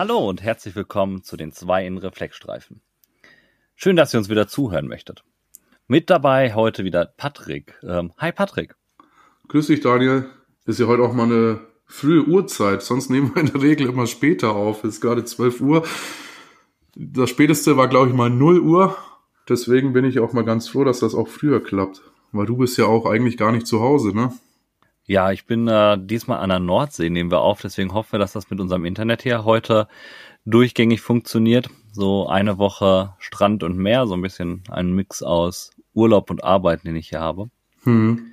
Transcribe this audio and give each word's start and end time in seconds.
Hallo 0.00 0.26
und 0.26 0.40
herzlich 0.40 0.74
willkommen 0.76 1.24
zu 1.24 1.36
den 1.36 1.52
zwei 1.52 1.86
in 1.86 1.98
Reflexstreifen. 1.98 2.80
Schön, 3.74 3.96
dass 3.96 4.14
ihr 4.14 4.18
uns 4.18 4.30
wieder 4.30 4.48
zuhören 4.48 4.88
möchtet. 4.88 5.24
Mit 5.88 6.08
dabei 6.08 6.54
heute 6.54 6.84
wieder 6.84 7.04
Patrick. 7.04 7.78
Ähm, 7.82 8.14
hi 8.16 8.32
Patrick. 8.32 8.76
Grüß 9.48 9.66
dich 9.66 9.80
Daniel. 9.80 10.24
Ist 10.64 10.80
ja 10.80 10.86
heute 10.86 11.02
auch 11.02 11.12
mal 11.12 11.24
eine 11.24 11.60
frühe 11.84 12.24
Uhrzeit. 12.24 12.80
Sonst 12.80 13.10
nehmen 13.10 13.34
wir 13.34 13.42
in 13.42 13.52
der 13.52 13.60
Regel 13.60 13.90
immer 13.90 14.06
später 14.06 14.56
auf. 14.56 14.84
Es 14.84 14.94
ist 14.94 15.00
gerade 15.02 15.26
12 15.26 15.60
Uhr. 15.60 15.86
Das 16.96 17.28
späteste 17.28 17.76
war, 17.76 17.88
glaube 17.88 18.08
ich, 18.08 18.14
mal 18.14 18.30
0 18.30 18.58
Uhr. 18.60 18.96
Deswegen 19.50 19.92
bin 19.92 20.06
ich 20.06 20.18
auch 20.18 20.32
mal 20.32 20.46
ganz 20.46 20.70
froh, 20.70 20.84
dass 20.84 21.00
das 21.00 21.14
auch 21.14 21.28
früher 21.28 21.62
klappt. 21.62 22.00
Weil 22.32 22.46
du 22.46 22.56
bist 22.56 22.78
ja 22.78 22.86
auch 22.86 23.04
eigentlich 23.04 23.36
gar 23.36 23.52
nicht 23.52 23.66
zu 23.66 23.80
Hause, 23.80 24.16
ne? 24.16 24.32
Ja, 25.06 25.32
ich 25.32 25.46
bin 25.46 25.66
äh, 25.66 25.98
diesmal 26.00 26.38
an 26.40 26.50
der 26.50 26.60
Nordsee, 26.60 27.10
nehmen 27.10 27.30
wir 27.30 27.40
auf. 27.40 27.60
Deswegen 27.60 27.92
hoffen 27.94 28.12
wir, 28.12 28.18
dass 28.18 28.32
das 28.32 28.50
mit 28.50 28.60
unserem 28.60 28.84
Internet 28.84 29.22
hier 29.22 29.44
heute 29.44 29.88
durchgängig 30.44 31.00
funktioniert. 31.00 31.70
So 31.92 32.28
eine 32.28 32.58
Woche 32.58 33.14
Strand 33.18 33.62
und 33.62 33.76
Meer, 33.76 34.06
so 34.06 34.14
ein 34.14 34.22
bisschen 34.22 34.62
ein 34.70 34.92
Mix 34.92 35.22
aus 35.22 35.70
Urlaub 35.94 36.30
und 36.30 36.44
Arbeit, 36.44 36.84
den 36.84 36.96
ich 36.96 37.08
hier 37.08 37.20
habe. 37.20 37.50
Hm. 37.84 38.32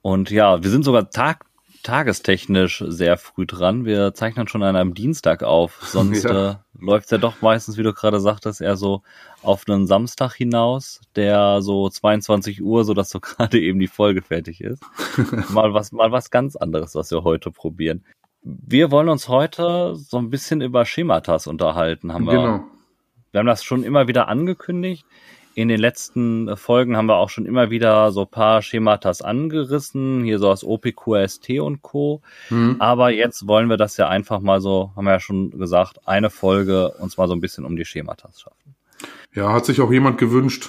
Und 0.00 0.30
ja, 0.30 0.62
wir 0.62 0.70
sind 0.70 0.84
sogar 0.84 1.10
Tag 1.10 1.45
tagestechnisch 1.86 2.82
sehr 2.88 3.16
früh 3.16 3.46
dran. 3.46 3.84
Wir 3.84 4.12
zeichnen 4.12 4.48
schon 4.48 4.64
an 4.64 4.74
einem 4.74 4.94
Dienstag 4.94 5.44
auf. 5.44 5.78
Sonst 5.82 6.24
ja. 6.24 6.50
äh, 6.50 6.54
läuft 6.80 7.12
ja 7.12 7.18
doch 7.18 7.40
meistens, 7.42 7.78
wie 7.78 7.84
du 7.84 7.92
gerade 7.92 8.18
sagtest, 8.18 8.60
eher 8.60 8.76
so 8.76 9.02
auf 9.42 9.62
einen 9.68 9.86
Samstag 9.86 10.34
hinaus, 10.34 11.00
der 11.14 11.62
so 11.62 11.88
22 11.88 12.60
Uhr, 12.60 12.84
so 12.84 12.92
dass 12.92 13.10
so 13.10 13.20
gerade 13.20 13.60
eben 13.60 13.78
die 13.78 13.86
Folge 13.86 14.20
fertig 14.20 14.60
ist. 14.60 14.82
mal 15.50 15.74
was, 15.74 15.92
mal 15.92 16.10
was 16.10 16.30
ganz 16.32 16.56
anderes, 16.56 16.96
was 16.96 17.12
wir 17.12 17.22
heute 17.22 17.52
probieren. 17.52 18.04
Wir 18.42 18.90
wollen 18.90 19.08
uns 19.08 19.28
heute 19.28 19.94
so 19.94 20.18
ein 20.18 20.30
bisschen 20.30 20.62
über 20.62 20.84
Schematas 20.84 21.46
unterhalten, 21.46 22.12
haben 22.12 22.26
wir. 22.26 22.32
Genau. 22.32 22.64
Wir 23.30 23.40
haben 23.40 23.46
das 23.46 23.62
schon 23.62 23.84
immer 23.84 24.08
wieder 24.08 24.28
angekündigt 24.28 25.04
in 25.56 25.68
den 25.68 25.80
letzten 25.80 26.54
Folgen 26.58 26.98
haben 26.98 27.06
wir 27.06 27.16
auch 27.16 27.30
schon 27.30 27.46
immer 27.46 27.70
wieder 27.70 28.12
so 28.12 28.26
paar 28.26 28.60
Schematas 28.60 29.22
angerissen, 29.22 30.22
hier 30.22 30.38
so 30.38 30.50
aus 30.50 30.62
OPQST 30.62 31.60
und 31.60 31.80
Co. 31.80 32.20
Mhm. 32.50 32.76
Aber 32.78 33.10
jetzt 33.10 33.48
wollen 33.48 33.70
wir 33.70 33.78
das 33.78 33.96
ja 33.96 34.06
einfach 34.06 34.40
mal 34.40 34.60
so, 34.60 34.92
haben 34.94 35.06
wir 35.06 35.12
ja 35.12 35.20
schon 35.20 35.58
gesagt, 35.58 36.06
eine 36.06 36.28
Folge 36.28 36.90
uns 36.98 37.16
mal 37.16 37.26
so 37.26 37.34
ein 37.34 37.40
bisschen 37.40 37.64
um 37.64 37.74
die 37.74 37.86
Schematas 37.86 38.42
schaffen. 38.42 38.74
Ja, 39.32 39.50
hat 39.54 39.64
sich 39.64 39.80
auch 39.80 39.90
jemand 39.90 40.18
gewünscht. 40.18 40.68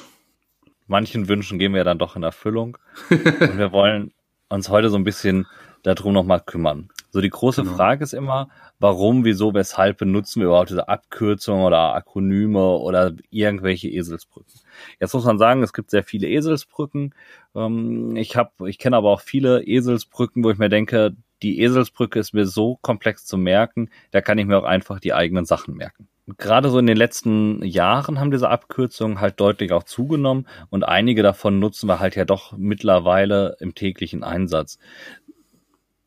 Manchen 0.88 1.28
Wünschen 1.28 1.60
gehen 1.60 1.74
wir 1.74 1.80
ja 1.80 1.84
dann 1.84 2.00
doch 2.00 2.16
in 2.16 2.24
Erfüllung. 2.24 2.78
und 3.10 3.58
wir 3.58 3.74
wollen 3.74 4.14
uns 4.48 4.70
heute 4.70 4.90
so 4.90 4.96
ein 4.96 5.04
bisschen 5.04 5.48
darum 5.84 6.14
nochmal 6.14 6.40
kümmern. 6.40 6.88
So 7.12 7.22
die 7.22 7.30
große 7.30 7.64
genau. 7.64 7.76
Frage 7.76 8.04
ist 8.04 8.14
immer, 8.14 8.50
warum, 8.80 9.26
wieso, 9.26 9.54
weshalb 9.54 9.98
benutzen 9.98 10.42
wir 10.42 10.48
überhaupt 10.48 10.70
diese 10.70 10.88
Abkürzungen 10.88 11.66
oder 11.66 11.96
Akronyme 11.96 12.78
oder 12.78 13.14
irgendwelche 13.30 13.90
Eselsbrücken. 13.90 14.54
Jetzt 15.00 15.14
muss 15.14 15.26
man 15.26 15.40
sagen, 15.40 15.64
es 15.64 15.74
gibt 15.74 15.90
sehr 15.90 16.04
viele 16.04 16.28
Eselsbrücken. 16.28 17.16
Ähm, 17.56 18.16
ich 18.16 18.36
habe, 18.36 18.70
ich 18.70 18.78
kenne 18.78 18.98
aber 18.98 19.10
auch 19.10 19.22
viele 19.22 19.64
Eselsbrücken, 19.64 20.44
wo 20.44 20.52
ich 20.52 20.58
mir 20.58 20.70
denke, 20.70 21.16
die 21.42 21.62
Eselsbrücke 21.62 22.20
ist 22.20 22.34
mir 22.34 22.46
so 22.46 22.78
komplex 22.82 23.26
zu 23.26 23.38
merken, 23.38 23.90
da 24.12 24.22
kann 24.22 24.38
ich 24.38 24.46
mir 24.46 24.58
auch 24.58 24.64
einfach 24.64 25.00
die 25.00 25.14
eigenen 25.14 25.46
Sachen 25.46 25.76
merken. 25.76 26.08
Gerade 26.38 26.70
so 26.70 26.80
in 26.80 26.88
den 26.88 26.98
letzten 26.98 27.64
Jahren 27.64 28.20
haben 28.20 28.32
diese 28.32 28.50
Abkürzungen 28.50 29.22
halt 29.22 29.40
deutlich 29.40 29.72
auch 29.72 29.84
zugenommen 29.84 30.46
und 30.70 30.84
einige 30.84 31.24
davon 31.24 31.60
nutzen 31.60 31.88
wir 31.88 32.02
halt 32.02 32.18
ja 32.18 32.26
doch 32.26 32.58
mittlerweile 32.58 33.56
im 33.62 33.76
täglichen 33.76 34.24
Einsatz 34.24 34.78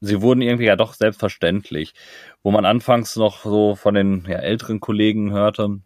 sie 0.01 0.23
wurden 0.23 0.43
irgendwie 0.43 0.67
ja 0.67 0.77
doch 0.77 0.95
selbstverständlich. 0.95 1.95
Wo 2.43 2.51
man 2.51 2.65
anfangs 2.65 3.17
noch 3.17 3.45
so 3.45 3.75
von 3.75 3.95
den 3.95 4.25
ja, 4.29 4.39
älteren 4.39 4.81
Kollegen 4.81 5.33
hörte, 5.33 5.81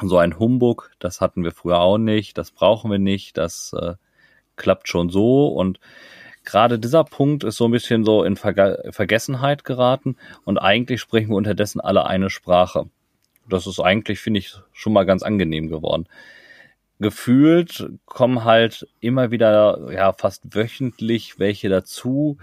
so 0.00 0.18
ein 0.18 0.38
Humbug, 0.38 0.92
das 0.98 1.20
hatten 1.20 1.44
wir 1.44 1.52
früher 1.52 1.80
auch 1.80 1.98
nicht, 1.98 2.38
das 2.38 2.52
brauchen 2.52 2.90
wir 2.90 2.98
nicht, 2.98 3.36
das 3.36 3.72
äh, 3.78 3.94
klappt 4.56 4.88
schon 4.88 5.10
so 5.10 5.48
und 5.48 5.80
gerade 6.44 6.78
dieser 6.78 7.04
Punkt 7.04 7.44
ist 7.44 7.56
so 7.56 7.66
ein 7.66 7.70
bisschen 7.70 8.04
so 8.04 8.22
in 8.22 8.36
Verge 8.36 8.82
Vergessenheit 8.90 9.64
geraten 9.64 10.16
und 10.44 10.58
eigentlich 10.58 11.00
sprechen 11.00 11.30
wir 11.30 11.36
unterdessen 11.36 11.80
alle 11.80 12.06
eine 12.06 12.30
Sprache. 12.30 12.86
Das 13.48 13.66
ist 13.66 13.80
eigentlich, 13.80 14.20
finde 14.20 14.38
ich, 14.38 14.54
schon 14.72 14.92
mal 14.92 15.04
ganz 15.04 15.22
angenehm 15.22 15.68
geworden. 15.68 16.06
Gefühlt 17.00 17.90
kommen 18.04 18.44
halt 18.44 18.86
immer 19.00 19.30
wieder, 19.30 19.90
ja, 19.92 20.12
fast 20.12 20.54
wöchentlich 20.54 21.38
welche 21.38 21.68
dazu, 21.68 22.38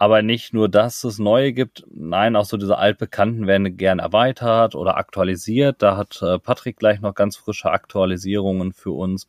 aber 0.00 0.22
nicht 0.22 0.54
nur, 0.54 0.70
dass 0.70 1.04
es 1.04 1.18
neue 1.18 1.52
gibt, 1.52 1.84
nein, 1.94 2.34
auch 2.34 2.46
so 2.46 2.56
diese 2.56 2.78
altbekannten 2.78 3.46
werden 3.46 3.76
gern 3.76 3.98
erweitert 3.98 4.74
oder 4.74 4.96
aktualisiert. 4.96 5.82
Da 5.82 5.98
hat 5.98 6.22
äh, 6.22 6.38
Patrick 6.38 6.78
gleich 6.78 7.02
noch 7.02 7.14
ganz 7.14 7.36
frische 7.36 7.70
Aktualisierungen 7.70 8.72
für 8.72 8.92
uns. 8.92 9.28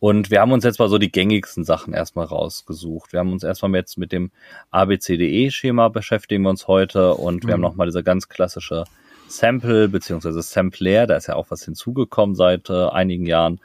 Und 0.00 0.30
wir 0.30 0.40
haben 0.40 0.52
uns 0.52 0.64
jetzt 0.64 0.78
mal 0.78 0.88
so 0.88 0.96
die 0.96 1.12
gängigsten 1.12 1.62
Sachen 1.62 1.92
erstmal 1.92 2.24
rausgesucht. 2.24 3.12
Wir 3.12 3.20
haben 3.20 3.32
uns 3.32 3.44
erstmal 3.44 3.74
jetzt 3.74 3.98
mit 3.98 4.12
dem 4.12 4.30
ABCDE-Schema 4.70 5.88
beschäftigen 5.88 6.44
wir 6.44 6.50
uns 6.50 6.68
heute 6.68 7.12
und 7.12 7.44
mhm. 7.44 7.46
wir 7.46 7.52
haben 7.52 7.60
mhm. 7.60 7.66
nochmal 7.66 7.86
diese 7.86 8.02
ganz 8.02 8.30
klassische 8.30 8.84
Sample 9.28 9.90
beziehungsweise 9.90 10.40
Sampler, 10.40 11.06
da 11.06 11.16
ist 11.16 11.26
ja 11.26 11.34
auch 11.34 11.50
was 11.50 11.62
hinzugekommen 11.62 12.34
seit 12.34 12.70
äh, 12.70 12.86
einigen 12.88 13.26
Jahren, 13.26 13.60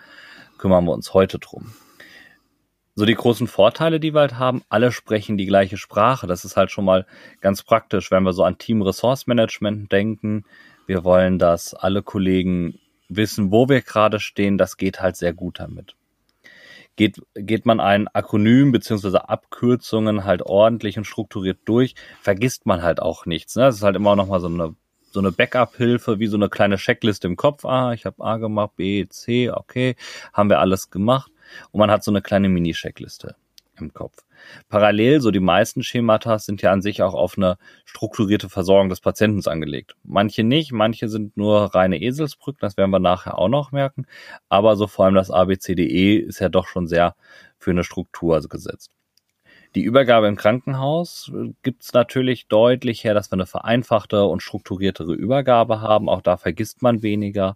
kümmern 0.58 0.84
wir 0.84 0.92
uns 0.92 1.14
heute 1.14 1.40
drum 1.40 1.72
so 3.02 3.06
die 3.06 3.16
großen 3.16 3.48
Vorteile, 3.48 4.00
die 4.00 4.14
wir 4.14 4.20
halt 4.20 4.38
haben, 4.38 4.62
alle 4.70 4.92
sprechen 4.92 5.36
die 5.36 5.48
gleiche 5.48 5.76
Sprache. 5.78 6.28
Das 6.28 6.46
ist 6.46 6.56
halt 6.56 6.70
schon 6.70 6.86
mal 6.86 7.08
ganz 7.40 7.64
praktisch, 7.64 8.12
wenn 8.12 8.22
wir 8.22 8.32
so 8.32 8.44
an 8.44 8.60
Team 8.60 8.84
Resource 8.84 9.26
Management 9.26 9.92
denken. 9.92 10.46
Wir 10.86 11.04
wollen, 11.04 11.40
dass 11.40 11.74
alle 11.74 12.04
Kollegen 12.04 12.78
wissen, 13.10 13.52
wo 13.52 13.68
wir 13.68 13.82
gerade 13.82 14.20
stehen. 14.20 14.60
Das 14.60 14.78
geht 14.78 15.02
halt 15.02 15.16
sehr 15.16 15.34
gut 15.34 15.60
damit. 15.60 15.96
Geht, 16.96 17.20
geht 17.34 17.66
man 17.66 17.80
ein 17.80 18.08
Akronym 18.08 18.72
beziehungsweise 18.72 19.28
Abkürzungen 19.30 20.24
halt 20.24 20.44
ordentlich 20.44 21.00
und 21.00 21.06
strukturiert 21.06 21.58
durch, 21.66 21.96
vergisst 22.22 22.68
man 22.68 22.84
halt 22.84 23.02
auch 23.02 23.26
nichts. 23.26 23.56
Ne? 23.56 23.64
Das 23.64 23.78
ist 23.78 23.84
halt 23.84 23.96
immer 23.96 24.16
noch 24.16 24.28
mal 24.28 24.40
so 24.40 24.48
eine 24.48 24.76
so 25.10 25.20
eine 25.20 25.32
Backup-Hilfe, 25.32 26.20
wie 26.20 26.28
so 26.28 26.38
eine 26.38 26.50
kleine 26.50 26.78
Checkliste 26.78 27.28
im 27.28 27.36
Kopf. 27.36 27.66
Ah, 27.66 27.94
ich 27.94 28.06
habe 28.06 28.24
A 28.24 28.38
gemacht, 28.38 28.78
B, 28.78 29.08
C, 29.10 29.50
okay, 29.50 29.96
haben 30.32 30.50
wir 30.50 30.60
alles 30.60 30.90
gemacht 30.92 31.32
und 31.72 31.80
man 31.80 31.92
hat 31.92 32.04
so 32.04 32.12
eine 32.12 32.22
kleine 32.22 32.50
Mini-Checkliste 32.50 33.36
im 33.80 33.94
Kopf. 33.94 34.18
Parallel, 34.70 35.22
so 35.22 35.32
die 35.32 35.40
meisten 35.40 35.84
Schemata 35.84 36.40
sind 36.40 36.62
ja 36.62 36.72
an 36.72 36.82
sich 36.82 37.02
auch 37.02 37.14
auf 37.14 37.38
eine 37.38 37.58
strukturierte 37.86 38.50
Versorgung 38.50 38.90
des 38.90 39.02
Patienten 39.02 39.48
angelegt. 39.48 39.96
Manche 40.04 40.44
nicht, 40.44 40.72
manche 40.72 41.10
sind 41.10 41.38
nur 41.38 41.74
reine 41.76 42.02
Eselsbrücken, 42.02 42.60
das 42.62 42.78
werden 42.78 42.92
wir 42.92 43.00
nachher 43.00 43.38
auch 43.38 43.50
noch 43.50 43.72
merken. 43.72 44.06
Aber 44.50 44.76
so 44.76 44.88
vor 44.88 45.06
allem 45.06 45.16
das 45.16 45.32
ABCDE 45.32 46.18
ist 46.18 46.40
ja 46.40 46.50
doch 46.50 46.68
schon 46.68 46.88
sehr 46.88 47.16
für 47.58 47.72
eine 47.72 47.84
Struktur 47.84 48.42
gesetzt. 48.42 48.92
Die 49.76 49.84
Übergabe 49.84 50.28
im 50.28 50.36
Krankenhaus 50.36 51.32
gibt 51.64 51.84
es 51.84 51.94
natürlich 51.94 52.48
deutlich 52.48 53.06
her, 53.06 53.14
dass 53.14 53.32
wir 53.32 53.36
eine 53.36 53.46
vereinfachte 53.46 54.26
und 54.26 54.44
strukturiertere 54.44 55.14
Übergabe 55.14 55.80
haben. 55.80 56.10
Auch 56.10 56.22
da 56.22 56.36
vergisst 56.36 56.82
man 56.82 57.04
weniger. 57.04 57.56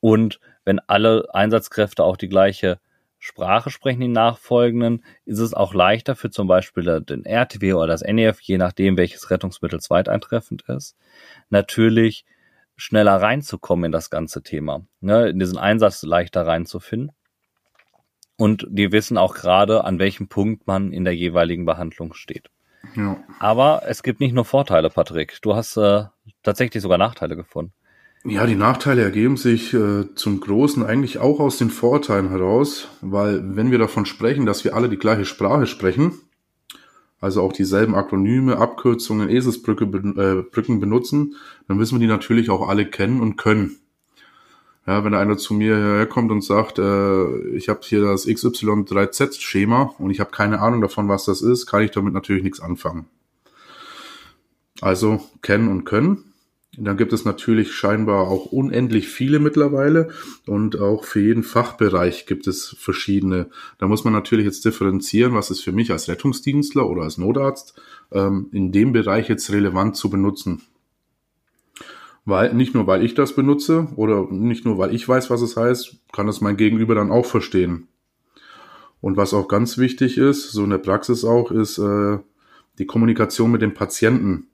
Und 0.00 0.38
wenn 0.66 0.80
alle 0.80 1.26
Einsatzkräfte 1.32 2.04
auch 2.04 2.18
die 2.18 2.28
gleiche 2.28 2.78
Sprache 3.24 3.70
sprechen, 3.70 4.02
die 4.02 4.08
nachfolgenden, 4.08 5.02
ist 5.24 5.38
es 5.38 5.54
auch 5.54 5.72
leichter 5.72 6.14
für 6.14 6.28
zum 6.28 6.46
Beispiel 6.46 7.00
den 7.00 7.24
RTW 7.24 7.72
oder 7.72 7.86
das 7.86 8.02
NEF, 8.02 8.38
je 8.42 8.58
nachdem, 8.58 8.98
welches 8.98 9.30
Rettungsmittel 9.30 9.80
zweiteintreffend 9.80 10.60
ist, 10.68 10.94
natürlich 11.48 12.26
schneller 12.76 13.16
reinzukommen 13.16 13.86
in 13.86 13.92
das 13.92 14.10
ganze 14.10 14.42
Thema, 14.42 14.82
ne, 15.00 15.30
in 15.30 15.38
diesen 15.38 15.56
Einsatz 15.56 16.02
leichter 16.02 16.46
reinzufinden. 16.46 17.12
Und 18.36 18.66
die 18.68 18.92
wissen 18.92 19.16
auch 19.16 19.34
gerade, 19.34 19.84
an 19.84 19.98
welchem 19.98 20.28
Punkt 20.28 20.66
man 20.66 20.92
in 20.92 21.04
der 21.04 21.16
jeweiligen 21.16 21.64
Behandlung 21.64 22.12
steht. 22.12 22.50
Ja. 22.94 23.24
Aber 23.38 23.84
es 23.86 24.02
gibt 24.02 24.20
nicht 24.20 24.34
nur 24.34 24.44
Vorteile, 24.44 24.90
Patrick. 24.90 25.40
Du 25.40 25.54
hast 25.54 25.78
äh, 25.78 26.04
tatsächlich 26.42 26.82
sogar 26.82 26.98
Nachteile 26.98 27.36
gefunden. 27.36 27.72
Ja, 28.26 28.46
die 28.46 28.54
Nachteile 28.54 29.02
ergeben 29.02 29.36
sich 29.36 29.74
äh, 29.74 30.14
zum 30.14 30.40
Großen 30.40 30.82
eigentlich 30.82 31.18
auch 31.18 31.40
aus 31.40 31.58
den 31.58 31.68
Vorteilen 31.68 32.30
heraus, 32.30 32.88
weil 33.02 33.54
wenn 33.54 33.70
wir 33.70 33.76
davon 33.78 34.06
sprechen, 34.06 34.46
dass 34.46 34.64
wir 34.64 34.74
alle 34.74 34.88
die 34.88 34.96
gleiche 34.96 35.26
Sprache 35.26 35.66
sprechen, 35.66 36.12
also 37.20 37.42
auch 37.42 37.52
dieselben 37.52 37.94
Akronyme, 37.94 38.56
Abkürzungen, 38.56 39.28
Eselsbrücke, 39.28 39.84
äh, 39.84 40.42
Brücken 40.42 40.80
benutzen, 40.80 41.34
dann 41.68 41.76
müssen 41.76 41.96
wir 41.96 42.00
die 42.00 42.10
natürlich 42.10 42.48
auch 42.48 42.66
alle 42.66 42.86
kennen 42.86 43.20
und 43.20 43.36
können. 43.36 43.76
Ja, 44.86 45.04
wenn 45.04 45.14
einer 45.14 45.36
zu 45.36 45.52
mir 45.52 45.76
herkommt 45.76 46.30
und 46.30 46.42
sagt, 46.42 46.78
äh, 46.78 47.48
ich 47.48 47.68
habe 47.68 47.80
hier 47.82 48.00
das 48.00 48.26
XY3Z-Schema 48.26 49.94
und 49.98 50.10
ich 50.10 50.20
habe 50.20 50.30
keine 50.30 50.60
Ahnung 50.60 50.80
davon, 50.80 51.08
was 51.08 51.26
das 51.26 51.42
ist, 51.42 51.66
kann 51.66 51.82
ich 51.82 51.90
damit 51.90 52.14
natürlich 52.14 52.42
nichts 52.42 52.60
anfangen. 52.60 53.04
Also 54.80 55.22
kennen 55.42 55.68
und 55.68 55.84
können. 55.84 56.33
Dann 56.78 56.96
gibt 56.96 57.12
es 57.12 57.24
natürlich 57.24 57.72
scheinbar 57.72 58.28
auch 58.28 58.46
unendlich 58.46 59.08
viele 59.08 59.38
mittlerweile 59.38 60.08
und 60.46 60.80
auch 60.80 61.04
für 61.04 61.20
jeden 61.20 61.42
Fachbereich 61.42 62.26
gibt 62.26 62.46
es 62.46 62.74
verschiedene. 62.78 63.48
Da 63.78 63.86
muss 63.86 64.04
man 64.04 64.12
natürlich 64.12 64.46
jetzt 64.46 64.64
differenzieren, 64.64 65.34
was 65.34 65.50
ist 65.50 65.62
für 65.62 65.72
mich 65.72 65.92
als 65.92 66.08
Rettungsdienstler 66.08 66.88
oder 66.88 67.02
als 67.02 67.18
Notarzt 67.18 67.80
ähm, 68.12 68.48
in 68.52 68.72
dem 68.72 68.92
Bereich 68.92 69.28
jetzt 69.28 69.50
relevant 69.50 69.96
zu 69.96 70.10
benutzen. 70.10 70.62
Weil, 72.24 72.54
nicht 72.54 72.74
nur 72.74 72.86
weil 72.86 73.04
ich 73.04 73.14
das 73.14 73.34
benutze 73.34 73.88
oder 73.96 74.26
nicht 74.30 74.64
nur 74.64 74.78
weil 74.78 74.94
ich 74.94 75.06
weiß, 75.06 75.28
was 75.28 75.42
es 75.42 75.56
heißt, 75.56 75.96
kann 76.12 76.28
es 76.28 76.40
mein 76.40 76.56
Gegenüber 76.56 76.94
dann 76.94 77.10
auch 77.10 77.26
verstehen. 77.26 77.88
Und 79.02 79.18
was 79.18 79.34
auch 79.34 79.48
ganz 79.48 79.76
wichtig 79.76 80.16
ist, 80.16 80.52
so 80.52 80.64
in 80.64 80.70
der 80.70 80.78
Praxis 80.78 81.24
auch, 81.24 81.50
ist 81.50 81.76
äh, 81.76 82.18
die 82.78 82.86
Kommunikation 82.86 83.50
mit 83.50 83.60
dem 83.60 83.74
Patienten. 83.74 84.46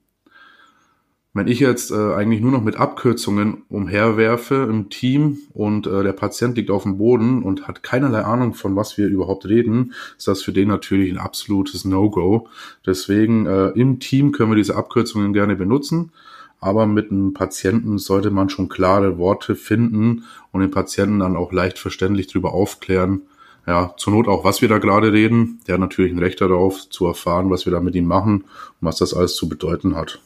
Wenn 1.33 1.47
ich 1.47 1.61
jetzt 1.61 1.91
äh, 1.91 2.13
eigentlich 2.13 2.41
nur 2.41 2.51
noch 2.51 2.61
mit 2.61 2.75
Abkürzungen 2.75 3.63
umherwerfe 3.69 4.67
im 4.69 4.89
Team 4.89 5.37
und 5.53 5.87
äh, 5.87 6.03
der 6.03 6.11
Patient 6.11 6.57
liegt 6.57 6.69
auf 6.69 6.83
dem 6.83 6.97
Boden 6.97 7.41
und 7.43 7.69
hat 7.69 7.83
keinerlei 7.83 8.23
Ahnung, 8.23 8.53
von 8.53 8.75
was 8.75 8.97
wir 8.97 9.07
überhaupt 9.07 9.45
reden, 9.45 9.93
ist 10.17 10.27
das 10.27 10.41
für 10.41 10.51
den 10.51 10.67
natürlich 10.67 11.09
ein 11.09 11.17
absolutes 11.17 11.85
No-Go. 11.85 12.49
Deswegen 12.85 13.45
äh, 13.45 13.69
im 13.69 14.01
Team 14.01 14.33
können 14.33 14.51
wir 14.51 14.57
diese 14.57 14.75
Abkürzungen 14.75 15.31
gerne 15.31 15.55
benutzen, 15.55 16.11
aber 16.59 16.85
mit 16.85 17.11
einem 17.11 17.33
Patienten 17.33 17.97
sollte 17.97 18.29
man 18.29 18.49
schon 18.49 18.67
klare 18.67 19.17
Worte 19.17 19.55
finden 19.55 20.25
und 20.51 20.59
den 20.59 20.71
Patienten 20.71 21.19
dann 21.19 21.37
auch 21.37 21.53
leicht 21.53 21.79
verständlich 21.79 22.27
darüber 22.27 22.53
aufklären, 22.53 23.21
ja, 23.65 23.93
zur 23.95 24.13
Not 24.13 24.27
auch, 24.27 24.43
was 24.43 24.61
wir 24.61 24.67
da 24.67 24.79
gerade 24.79 25.13
reden. 25.13 25.61
Der 25.65 25.75
hat 25.75 25.79
natürlich 25.79 26.11
ein 26.11 26.19
Recht 26.19 26.41
darauf, 26.41 26.89
zu 26.89 27.05
erfahren, 27.05 27.49
was 27.49 27.65
wir 27.65 27.71
da 27.71 27.79
mit 27.79 27.95
ihm 27.95 28.05
machen 28.05 28.41
und 28.41 28.81
was 28.81 28.97
das 28.97 29.13
alles 29.13 29.35
zu 29.35 29.47
bedeuten 29.47 29.95
hat. 29.95 30.19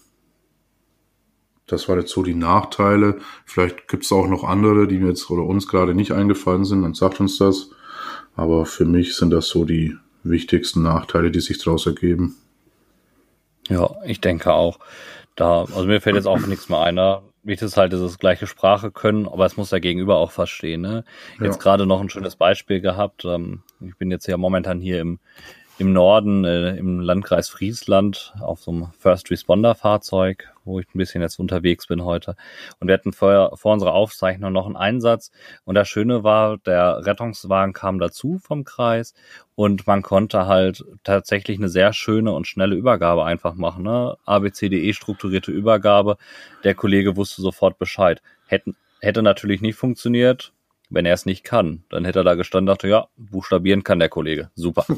Das 1.67 1.89
waren 1.89 1.99
jetzt 1.99 2.11
so 2.11 2.21
die 2.21 2.35
Nachteile. 2.35 3.19
Vielleicht 3.45 3.87
gibt 3.87 4.03
es 4.03 4.11
auch 4.11 4.27
noch 4.27 4.43
andere, 4.43 4.87
die 4.87 4.99
mir 4.99 5.09
jetzt 5.09 5.29
oder 5.29 5.43
uns 5.43 5.67
gerade 5.67 5.95
nicht 5.95 6.11
eingefallen 6.11 6.65
sind, 6.65 6.83
dann 6.83 6.93
sagt 6.93 7.19
uns 7.19 7.37
das. 7.37 7.71
Aber 8.35 8.65
für 8.65 8.85
mich 8.85 9.15
sind 9.15 9.31
das 9.31 9.47
so 9.47 9.65
die 9.65 9.97
wichtigsten 10.23 10.83
Nachteile, 10.83 11.31
die 11.31 11.39
sich 11.39 11.57
daraus 11.57 11.85
ergeben. 11.85 12.35
Ja, 13.67 13.95
ich 14.03 14.21
denke 14.21 14.53
auch. 14.53 14.79
Da, 15.35 15.61
also 15.61 15.85
mir 15.85 16.01
fällt 16.01 16.15
jetzt 16.15 16.27
auch 16.27 16.39
nichts 16.45 16.69
mehr 16.69 16.81
ein. 16.81 16.95
Ne? 16.95 17.21
Wichtig 17.43 17.67
ist 17.67 17.77
halt, 17.77 17.93
dass 17.93 17.99
es 17.99 18.19
gleiche 18.19 18.47
Sprache 18.47 18.91
können, 18.91 19.27
aber 19.27 19.45
es 19.45 19.57
muss 19.57 19.69
der 19.69 19.79
Gegenüber 19.79 20.17
auch 20.17 20.31
verstehen. 20.31 20.81
Ne? 20.81 21.03
Jetzt 21.39 21.55
ja. 21.55 21.61
gerade 21.61 21.85
noch 21.85 21.99
ein 21.99 22.09
schönes 22.09 22.35
Beispiel 22.35 22.79
gehabt. 22.79 23.25
Ähm, 23.25 23.63
ich 23.81 23.95
bin 23.97 24.11
jetzt 24.11 24.27
ja 24.27 24.37
momentan 24.37 24.79
hier 24.79 25.01
im 25.01 25.19
im 25.77 25.91
Norden, 25.91 26.45
äh, 26.45 26.77
im 26.77 27.01
Landkreis 27.01 27.49
Friesland, 27.49 28.33
auf 28.39 28.61
so 28.61 28.71
einem 28.71 28.87
First 28.97 29.29
Responder 29.29 29.75
Fahrzeug, 29.75 30.53
wo 30.63 30.79
ich 30.79 30.87
ein 30.87 30.97
bisschen 30.97 31.21
jetzt 31.21 31.37
unterwegs 31.37 31.87
bin 31.87 32.05
heute. 32.05 32.35
Und 32.79 32.87
wir 32.87 32.93
hatten 32.93 33.11
vor, 33.11 33.57
vor 33.57 33.73
unserer 33.73 33.93
Aufzeichnung 33.93 34.53
noch 34.53 34.65
einen 34.65 34.77
Einsatz. 34.77 35.31
Und 35.65 35.75
das 35.75 35.89
Schöne 35.89 36.23
war, 36.23 36.57
der 36.59 37.05
Rettungswagen 37.05 37.73
kam 37.73 37.99
dazu 37.99 38.39
vom 38.39 38.63
Kreis 38.63 39.13
und 39.55 39.85
man 39.85 40.01
konnte 40.01 40.47
halt 40.47 40.85
tatsächlich 41.03 41.57
eine 41.57 41.69
sehr 41.69 41.91
schöne 41.91 42.31
und 42.31 42.47
schnelle 42.47 42.75
Übergabe 42.75 43.25
einfach 43.25 43.55
machen. 43.55 43.83
Ne? 43.83 44.15
ABCDE 44.25 44.93
strukturierte 44.93 45.51
Übergabe. 45.51 46.17
Der 46.63 46.75
Kollege 46.75 47.17
wusste 47.17 47.41
sofort 47.41 47.77
Bescheid. 47.77 48.21
Hätten, 48.47 48.77
hätte 49.01 49.21
natürlich 49.21 49.59
nicht 49.59 49.75
funktioniert, 49.75 50.53
wenn 50.89 51.05
er 51.05 51.13
es 51.13 51.25
nicht 51.25 51.43
kann. 51.43 51.83
Dann 51.89 52.05
hätte 52.05 52.19
er 52.19 52.23
da 52.23 52.35
gestanden 52.35 52.69
und 52.69 52.77
dachte, 52.77 52.87
ja, 52.87 53.07
buchstabieren 53.17 53.83
kann 53.83 53.99
der 53.99 54.09
Kollege. 54.09 54.51
Super. 54.55 54.85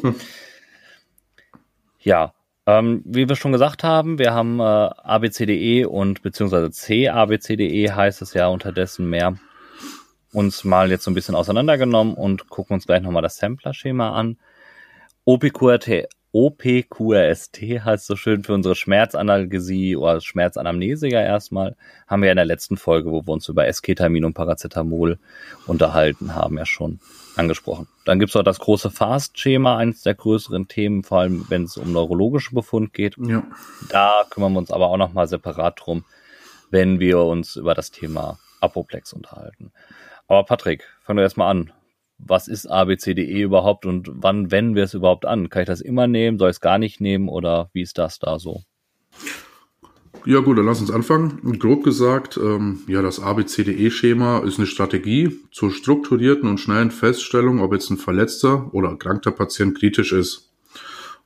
Ja, 2.08 2.34
ähm, 2.66 3.02
wie 3.04 3.28
wir 3.28 3.36
schon 3.36 3.52
gesagt 3.52 3.84
haben, 3.84 4.18
wir 4.18 4.34
haben 4.34 4.62
äh, 4.62 4.64
ABCDE 4.64 5.84
und 5.90 6.22
beziehungsweise 6.22 6.72
C 6.72 7.10
ABCDE 7.10 7.94
heißt 7.94 8.22
es 8.22 8.34
ja 8.34 8.48
unterdessen 8.48 9.10
mehr 9.10 9.38
uns 10.32 10.64
mal 10.64 10.90
jetzt 10.90 11.04
so 11.04 11.12
ein 11.12 11.16
bisschen 11.16 11.36
auseinandergenommen 11.36 12.14
und 12.14 12.48
gucken 12.48 12.76
uns 12.76 12.86
gleich 12.86 13.02
nochmal 13.02 13.24
das 13.24 13.36
Sampler-Schema 13.36 14.12
an. 14.12 14.38
OPQRT, 15.26 16.08
OPQRST 16.38 17.58
heißt 17.84 18.06
so 18.06 18.16
schön 18.16 18.44
für 18.44 18.54
unsere 18.54 18.76
Schmerzanalgesie 18.76 19.96
oder 19.96 20.22
Schmerzanamnese 20.22 21.08
ja 21.08 21.20
erstmal, 21.20 21.76
haben 22.06 22.22
wir 22.22 22.30
in 22.30 22.36
der 22.36 22.46
letzten 22.46 22.78
Folge, 22.78 23.10
wo 23.10 23.26
wir 23.26 23.34
uns 23.34 23.50
über 23.50 23.66
Esketamin 23.66 24.24
und 24.24 24.36
Paracetamol 24.36 25.18
unterhalten 25.66 26.36
haben, 26.36 26.60
ja 26.60 26.68
schon 26.68 27.00
angesprochen. 27.38 27.88
Dann 28.06 28.20
gibt 28.20 28.30
es 28.30 28.36
auch 28.36 28.44
das 28.44 28.60
große 28.60 28.92
Fast-Schema, 28.92 29.78
eines 29.78 30.04
der 30.04 30.14
größeren 30.14 30.68
Themen, 30.68 31.02
vor 31.02 31.22
allem 31.22 31.48
wenn 31.50 31.64
es 31.64 31.76
um 31.76 31.92
neurologische 31.92 32.54
Befund 32.54 32.94
geht. 32.94 33.18
Ja. 33.18 33.42
Da 33.90 34.24
kümmern 34.30 34.54
wir 34.54 34.60
uns 34.60 34.70
aber 34.70 34.90
auch 34.90 34.98
nochmal 34.98 35.28
separat 35.28 35.82
drum, 35.84 36.06
wenn 36.70 37.00
wir 37.00 37.20
uns 37.20 37.56
über 37.56 37.74
das 37.74 37.90
Thema 37.90 38.38
Apoplex 38.62 39.12
unterhalten. 39.12 39.72
Aber 40.28 40.44
Patrick, 40.44 40.84
fangen 41.02 41.18
wir 41.18 41.24
erstmal 41.24 41.50
an. 41.50 41.72
Was 42.18 42.48
ist 42.48 42.66
ABCDE 42.66 43.44
überhaupt 43.44 43.86
und 43.86 44.10
wann 44.12 44.52
wenden 44.52 44.76
wir 44.76 44.84
es 44.84 44.94
überhaupt 44.94 45.26
an? 45.26 45.50
Kann 45.50 45.62
ich 45.62 45.68
das 45.68 45.82
immer 45.82 46.08
nehmen? 46.08 46.40
Soll 46.40 46.50
ich 46.50 46.58
es 46.58 46.62
gar 46.62 46.78
nicht 46.78 47.00
nehmen 47.00 47.30
oder 47.30 47.70
wie 47.74 47.82
ist 47.82 47.98
das 47.98 48.20
da 48.20 48.40
so? 48.40 48.64
Ja 50.26 50.40
gut, 50.42 50.58
dann 50.58 50.66
lass 50.66 50.82
uns 50.82 50.92
anfangen. 50.92 51.58
Grob 51.58 51.86
gesagt, 51.86 52.38
ähm, 52.38 52.80
ja, 52.88 53.02
das 53.02 53.22
ABCDE-Schema 53.22 54.40
ist 54.40 54.58
eine 54.58 54.68
Strategie 54.68 55.40
zur 55.52 55.72
strukturierten 55.72 56.50
und 56.50 56.60
schnellen 56.60 56.92
Feststellung, 56.92 57.62
ob 57.62 57.72
jetzt 57.72 57.90
ein 57.90 57.98
verletzter 57.98 58.74
oder 58.74 58.90
erkrankter 58.90 59.32
Patient 59.32 59.78
kritisch 59.80 60.12
ist. 60.12 60.52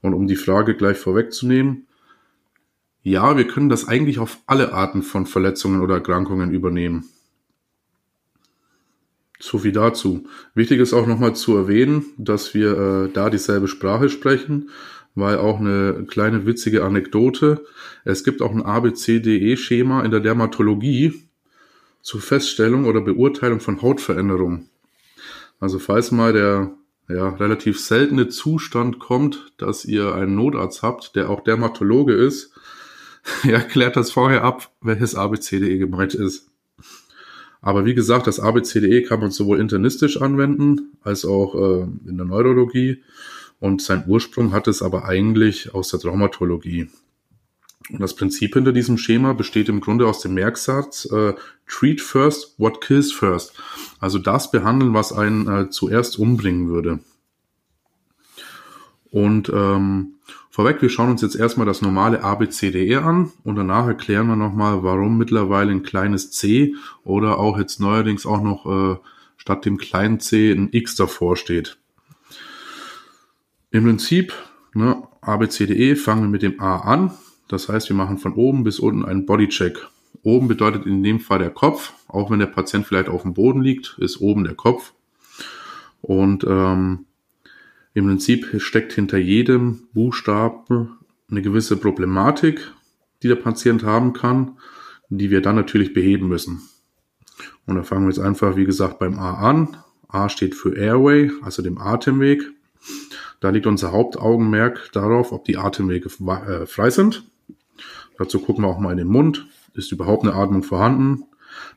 Und 0.01 0.13
um 0.13 0.27
die 0.27 0.35
Frage 0.35 0.75
gleich 0.75 0.97
vorwegzunehmen, 0.97 1.87
ja, 3.01 3.35
wir 3.35 3.47
können 3.47 3.69
das 3.69 3.87
eigentlich 3.87 4.19
auf 4.19 4.37
alle 4.45 4.73
Arten 4.73 5.01
von 5.01 5.25
Verletzungen 5.25 5.81
oder 5.81 5.95
Erkrankungen 5.95 6.51
übernehmen. 6.51 7.05
So 9.41 9.57
viel 9.57 9.71
dazu. 9.71 10.27
Wichtig 10.53 10.79
ist 10.79 10.93
auch 10.93 11.07
nochmal 11.07 11.35
zu 11.35 11.57
erwähnen, 11.57 12.05
dass 12.17 12.53
wir 12.53 12.77
äh, 12.77 13.09
da 13.11 13.29
dieselbe 13.29 13.67
Sprache 13.67 14.09
sprechen 14.09 14.69
weil 15.15 15.37
auch 15.37 15.59
eine 15.59 16.05
kleine 16.07 16.45
witzige 16.45 16.83
Anekdote. 16.83 17.65
Es 18.05 18.23
gibt 18.23 18.41
auch 18.41 18.51
ein 18.51 18.65
ABCDE-Schema 18.65 20.03
in 20.03 20.11
der 20.11 20.19
Dermatologie 20.19 21.27
zur 22.01 22.21
Feststellung 22.21 22.85
oder 22.85 23.01
Beurteilung 23.01 23.59
von 23.59 23.81
Hautveränderungen. 23.81 24.69
Also 25.59 25.79
falls 25.79 26.11
mal 26.11 26.33
der 26.33 26.71
ja, 27.07 27.29
relativ 27.29 27.79
seltene 27.79 28.29
Zustand 28.29 28.99
kommt, 28.99 29.51
dass 29.57 29.85
ihr 29.85 30.15
einen 30.15 30.35
Notarzt 30.35 30.81
habt, 30.81 31.15
der 31.15 31.29
auch 31.29 31.43
Dermatologe 31.43 32.13
ist, 32.13 32.53
ja, 33.43 33.59
klärt 33.59 33.97
das 33.97 34.11
vorher 34.11 34.43
ab, 34.43 34.71
welches 34.81 35.13
ABCDE 35.13 35.77
gemeint 35.77 36.15
ist. 36.15 36.50
Aber 37.61 37.85
wie 37.85 37.93
gesagt, 37.93 38.27
das 38.27 38.39
ABCDE 38.39 39.03
kann 39.03 39.19
man 39.19 39.31
sowohl 39.31 39.59
internistisch 39.59 40.19
anwenden 40.21 40.93
als 41.01 41.25
auch 41.25 41.55
äh, 41.55 41.87
in 42.09 42.17
der 42.17 42.25
Neurologie 42.25 43.03
und 43.61 43.81
sein 43.81 44.03
Ursprung 44.07 44.51
hat 44.51 44.67
es 44.67 44.81
aber 44.81 45.05
eigentlich 45.05 45.73
aus 45.75 45.89
der 45.89 45.99
Traumatologie. 45.99 46.89
Und 47.91 48.01
das 48.01 48.15
Prinzip 48.15 48.55
hinter 48.55 48.73
diesem 48.73 48.97
Schema 48.97 49.33
besteht 49.33 49.69
im 49.69 49.81
Grunde 49.81 50.07
aus 50.07 50.21
dem 50.21 50.33
Merksatz 50.33 51.05
äh, 51.11 51.35
Treat 51.67 52.01
first, 52.01 52.55
what 52.57 52.81
kills 52.81 53.11
first. 53.11 53.53
Also 53.99 54.17
das 54.17 54.49
behandeln, 54.49 54.95
was 54.95 55.13
einen 55.13 55.47
äh, 55.47 55.69
zuerst 55.69 56.17
umbringen 56.17 56.69
würde. 56.69 56.99
Und 59.11 59.49
ähm, 59.53 60.15
vorweg, 60.51 60.81
wir 60.81 60.89
schauen 60.89 61.09
uns 61.09 61.21
jetzt 61.21 61.35
erstmal 61.35 61.65
das 61.65 61.81
normale 61.81 62.23
ABCDE 62.23 63.01
an 63.01 63.31
und 63.43 63.55
danach 63.55 63.87
erklären 63.87 64.27
wir 64.27 64.35
nochmal, 64.35 64.83
warum 64.83 65.17
mittlerweile 65.17 65.71
ein 65.71 65.81
kleines 65.81 66.31
c 66.31 66.75
oder 67.03 67.39
auch 67.39 67.57
jetzt 67.57 67.79
neuerdings 67.79 68.25
auch 68.25 68.43
noch 68.43 68.65
äh, 68.65 68.97
statt 69.37 69.65
dem 69.65 69.77
kleinen 69.77 70.19
c 70.19 70.51
ein 70.51 70.69
x 70.71 70.95
davor 70.95 71.37
steht. 71.37 71.79
Im 73.71 73.85
Prinzip, 73.85 74.33
ne, 74.73 75.01
ABCDE 75.21 75.95
fangen 75.95 76.23
wir 76.23 76.29
mit 76.29 76.41
dem 76.41 76.59
A 76.59 76.77
an. 76.77 77.11
Das 77.47 77.69
heißt, 77.69 77.89
wir 77.89 77.95
machen 77.95 78.17
von 78.17 78.33
oben 78.33 78.63
bis 78.63 78.79
unten 78.79 79.05
einen 79.05 79.25
Bodycheck. 79.25 79.87
Oben 80.23 80.47
bedeutet 80.47 80.85
in 80.85 81.03
dem 81.03 81.19
Fall 81.19 81.39
der 81.39 81.49
Kopf. 81.49 81.93
Auch 82.07 82.29
wenn 82.29 82.39
der 82.39 82.47
Patient 82.47 82.85
vielleicht 82.85 83.07
auf 83.07 83.21
dem 83.23 83.33
Boden 83.33 83.61
liegt, 83.61 83.97
ist 83.99 84.19
oben 84.19 84.43
der 84.43 84.55
Kopf. 84.55 84.93
Und 86.01 86.43
ähm, 86.47 87.05
im 87.93 88.05
Prinzip 88.05 88.61
steckt 88.61 88.93
hinter 88.93 89.17
jedem 89.17 89.87
Buchstaben 89.93 90.97
eine 91.29 91.41
gewisse 91.41 91.77
Problematik, 91.77 92.71
die 93.21 93.27
der 93.27 93.35
Patient 93.35 93.83
haben 93.83 94.13
kann, 94.13 94.57
die 95.09 95.29
wir 95.29 95.41
dann 95.41 95.55
natürlich 95.55 95.93
beheben 95.93 96.27
müssen. 96.27 96.61
Und 97.65 97.75
da 97.75 97.83
fangen 97.83 98.05
wir 98.05 98.09
jetzt 98.09 98.19
einfach, 98.19 98.55
wie 98.55 98.65
gesagt, 98.65 98.99
beim 98.99 99.19
A 99.19 99.49
an. 99.49 99.77
A 100.07 100.29
steht 100.29 100.55
für 100.55 100.75
Airway, 100.75 101.31
also 101.41 101.61
dem 101.61 101.77
Atemweg. 101.77 102.41
Da 103.39 103.49
liegt 103.49 103.67
unser 103.67 103.91
Hauptaugenmerk 103.91 104.89
darauf, 104.93 105.31
ob 105.31 105.45
die 105.45 105.57
Atemwege 105.57 106.09
äh, 106.09 106.65
frei 106.65 106.89
sind. 106.89 107.29
Dazu 108.17 108.39
gucken 108.39 108.63
wir 108.63 108.69
auch 108.69 108.79
mal 108.79 108.91
in 108.91 108.97
den 108.97 109.07
Mund. 109.07 109.47
Ist 109.73 109.91
überhaupt 109.91 110.23
eine 110.23 110.35
Atmung 110.35 110.63
vorhanden? 110.63 111.23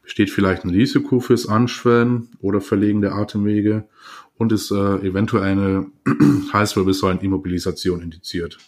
Besteht 0.03 0.31
vielleicht 0.31 0.65
ein 0.65 0.71
Risiko 0.71 1.21
fürs 1.21 1.49
Anschwellen 1.49 2.29
oder 2.41 2.61
Verlegen 2.61 3.01
der 3.01 3.15
Atemwege? 3.15 3.89
Und 4.37 4.53
ist 4.53 4.71
äh, 4.71 4.97
eventuell 5.07 5.45
eine 5.45 5.87
Halswirbelsäulenimmobilisation 6.53 8.03
indiziert? 8.03 8.59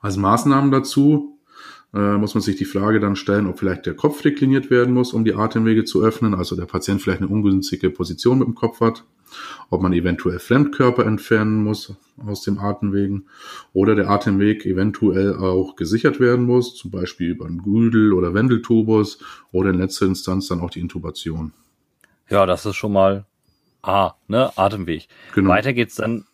Als 0.00 0.16
Maßnahmen 0.16 0.70
dazu 0.70 1.35
äh, 1.96 2.18
muss 2.18 2.34
man 2.34 2.42
sich 2.42 2.56
die 2.56 2.64
Frage 2.64 3.00
dann 3.00 3.16
stellen, 3.16 3.46
ob 3.46 3.58
vielleicht 3.58 3.86
der 3.86 3.94
Kopf 3.94 4.22
dekliniert 4.22 4.70
werden 4.70 4.94
muss, 4.94 5.12
um 5.12 5.24
die 5.24 5.34
Atemwege 5.34 5.84
zu 5.84 6.04
öffnen. 6.04 6.34
Also 6.34 6.54
der 6.54 6.66
Patient 6.66 7.02
vielleicht 7.02 7.22
eine 7.22 7.30
ungünstige 7.30 7.90
Position 7.90 8.38
mit 8.38 8.46
dem 8.46 8.54
Kopf 8.54 8.80
hat 8.80 9.04
ob 9.70 9.82
man 9.82 9.92
eventuell 9.92 10.38
Fremdkörper 10.38 11.04
entfernen 11.04 11.62
muss 11.62 11.94
aus 12.24 12.42
dem 12.42 12.58
Atemwegen 12.58 13.26
oder 13.72 13.94
der 13.94 14.08
Atemweg 14.08 14.64
eventuell 14.64 15.36
auch 15.36 15.76
gesichert 15.76 16.20
werden 16.20 16.46
muss, 16.46 16.76
zum 16.76 16.90
Beispiel 16.90 17.30
über 17.30 17.46
einen 17.46 17.62
Güdel- 17.62 18.12
oder 18.12 18.34
Wendeltubus 18.34 19.18
oder 19.52 19.70
in 19.70 19.78
letzter 19.78 20.06
Instanz 20.06 20.48
dann 20.48 20.60
auch 20.60 20.70
die 20.70 20.80
Intubation. 20.80 21.52
Ja, 22.28 22.46
das 22.46 22.66
ist 22.66 22.76
schon 22.76 22.92
mal 22.92 23.24
A, 23.82 24.12
ne, 24.28 24.50
Atemweg. 24.56 25.08
Genau. 25.34 25.50
Weiter 25.50 25.72
geht's 25.72 25.96
dann 25.96 26.24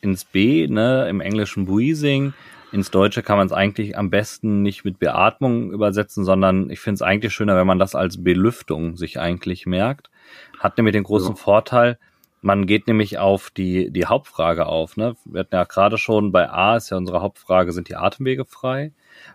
ins 0.00 0.24
B, 0.24 0.66
ne, 0.66 1.08
im 1.08 1.20
englischen 1.20 1.66
Breathing. 1.66 2.32
Ins 2.72 2.90
Deutsche 2.90 3.22
kann 3.22 3.36
man 3.36 3.46
es 3.46 3.52
eigentlich 3.52 3.98
am 3.98 4.10
besten 4.10 4.62
nicht 4.62 4.84
mit 4.84 4.98
Beatmung 4.98 5.72
übersetzen, 5.72 6.24
sondern 6.24 6.70
ich 6.70 6.78
finde 6.78 6.94
es 6.94 7.02
eigentlich 7.02 7.32
schöner, 7.32 7.56
wenn 7.56 7.66
man 7.66 7.80
das 7.80 7.94
als 7.94 8.22
Belüftung 8.22 8.96
sich 8.96 9.18
eigentlich 9.18 9.66
merkt. 9.66 10.10
Hat 10.58 10.76
nämlich 10.76 10.92
den 10.92 11.02
großen 11.02 11.30
ja. 11.30 11.36
Vorteil, 11.36 11.98
man 12.42 12.66
geht 12.66 12.86
nämlich 12.86 13.18
auf 13.18 13.50
die, 13.50 13.90
die 13.90 14.06
Hauptfrage 14.06 14.66
auf. 14.66 14.96
Ne? 14.96 15.16
Wir 15.24 15.40
hatten 15.40 15.54
ja 15.54 15.64
gerade 15.64 15.98
schon, 15.98 16.32
bei 16.32 16.48
A 16.48 16.76
ist 16.76 16.90
ja 16.90 16.96
unsere 16.96 17.20
Hauptfrage, 17.20 17.72
sind 17.72 17.88
die 17.88 17.96
Atemwege 17.96 18.44
frei? 18.44 18.92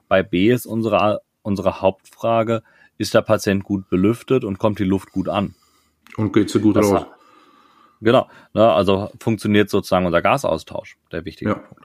Bei 0.07 0.23
B 0.23 0.49
ist 0.49 0.65
unsere, 0.65 1.21
unsere 1.41 1.81
Hauptfrage, 1.81 2.63
ist 2.97 3.13
der 3.13 3.21
Patient 3.21 3.63
gut 3.63 3.89
belüftet 3.89 4.45
und 4.45 4.57
kommt 4.57 4.79
die 4.79 4.85
Luft 4.85 5.11
gut 5.11 5.27
an? 5.27 5.55
Und 6.15 6.31
geht 6.31 6.49
sie 6.49 6.59
gut 6.61 6.77
das 6.77 6.89
raus? 6.89 7.05
Genau, 8.01 8.29
ne? 8.53 8.71
also 8.71 9.11
funktioniert 9.19 9.69
sozusagen 9.69 10.05
unser 10.05 10.21
Gasaustausch, 10.21 10.97
der 11.11 11.25
wichtige 11.25 11.51
ja. 11.51 11.55
Punkt. 11.55 11.84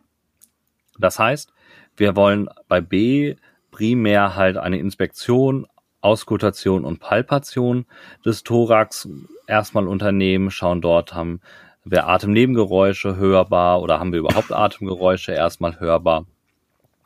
Das 1.00 1.18
heißt, 1.18 1.52
wir 1.96 2.16
wollen 2.16 2.48
bei 2.68 2.80
B 2.80 3.36
primär 3.70 4.36
halt 4.36 4.56
eine 4.56 4.78
Inspektion, 4.78 5.66
Auskultation 6.00 6.84
und 6.84 6.98
Palpation 6.98 7.86
des 8.24 8.42
Thorax 8.42 9.08
erstmal 9.46 9.86
unternehmen, 9.86 10.50
schauen 10.50 10.80
dort, 10.80 11.14
haben 11.14 11.40
wir 11.84 12.06
Atemnebengeräusche 12.08 13.16
hörbar 13.16 13.82
oder 13.82 14.00
haben 14.00 14.12
wir 14.12 14.20
überhaupt 14.20 14.52
Atemgeräusche 14.52 15.32
erstmal 15.32 15.78
hörbar 15.80 16.26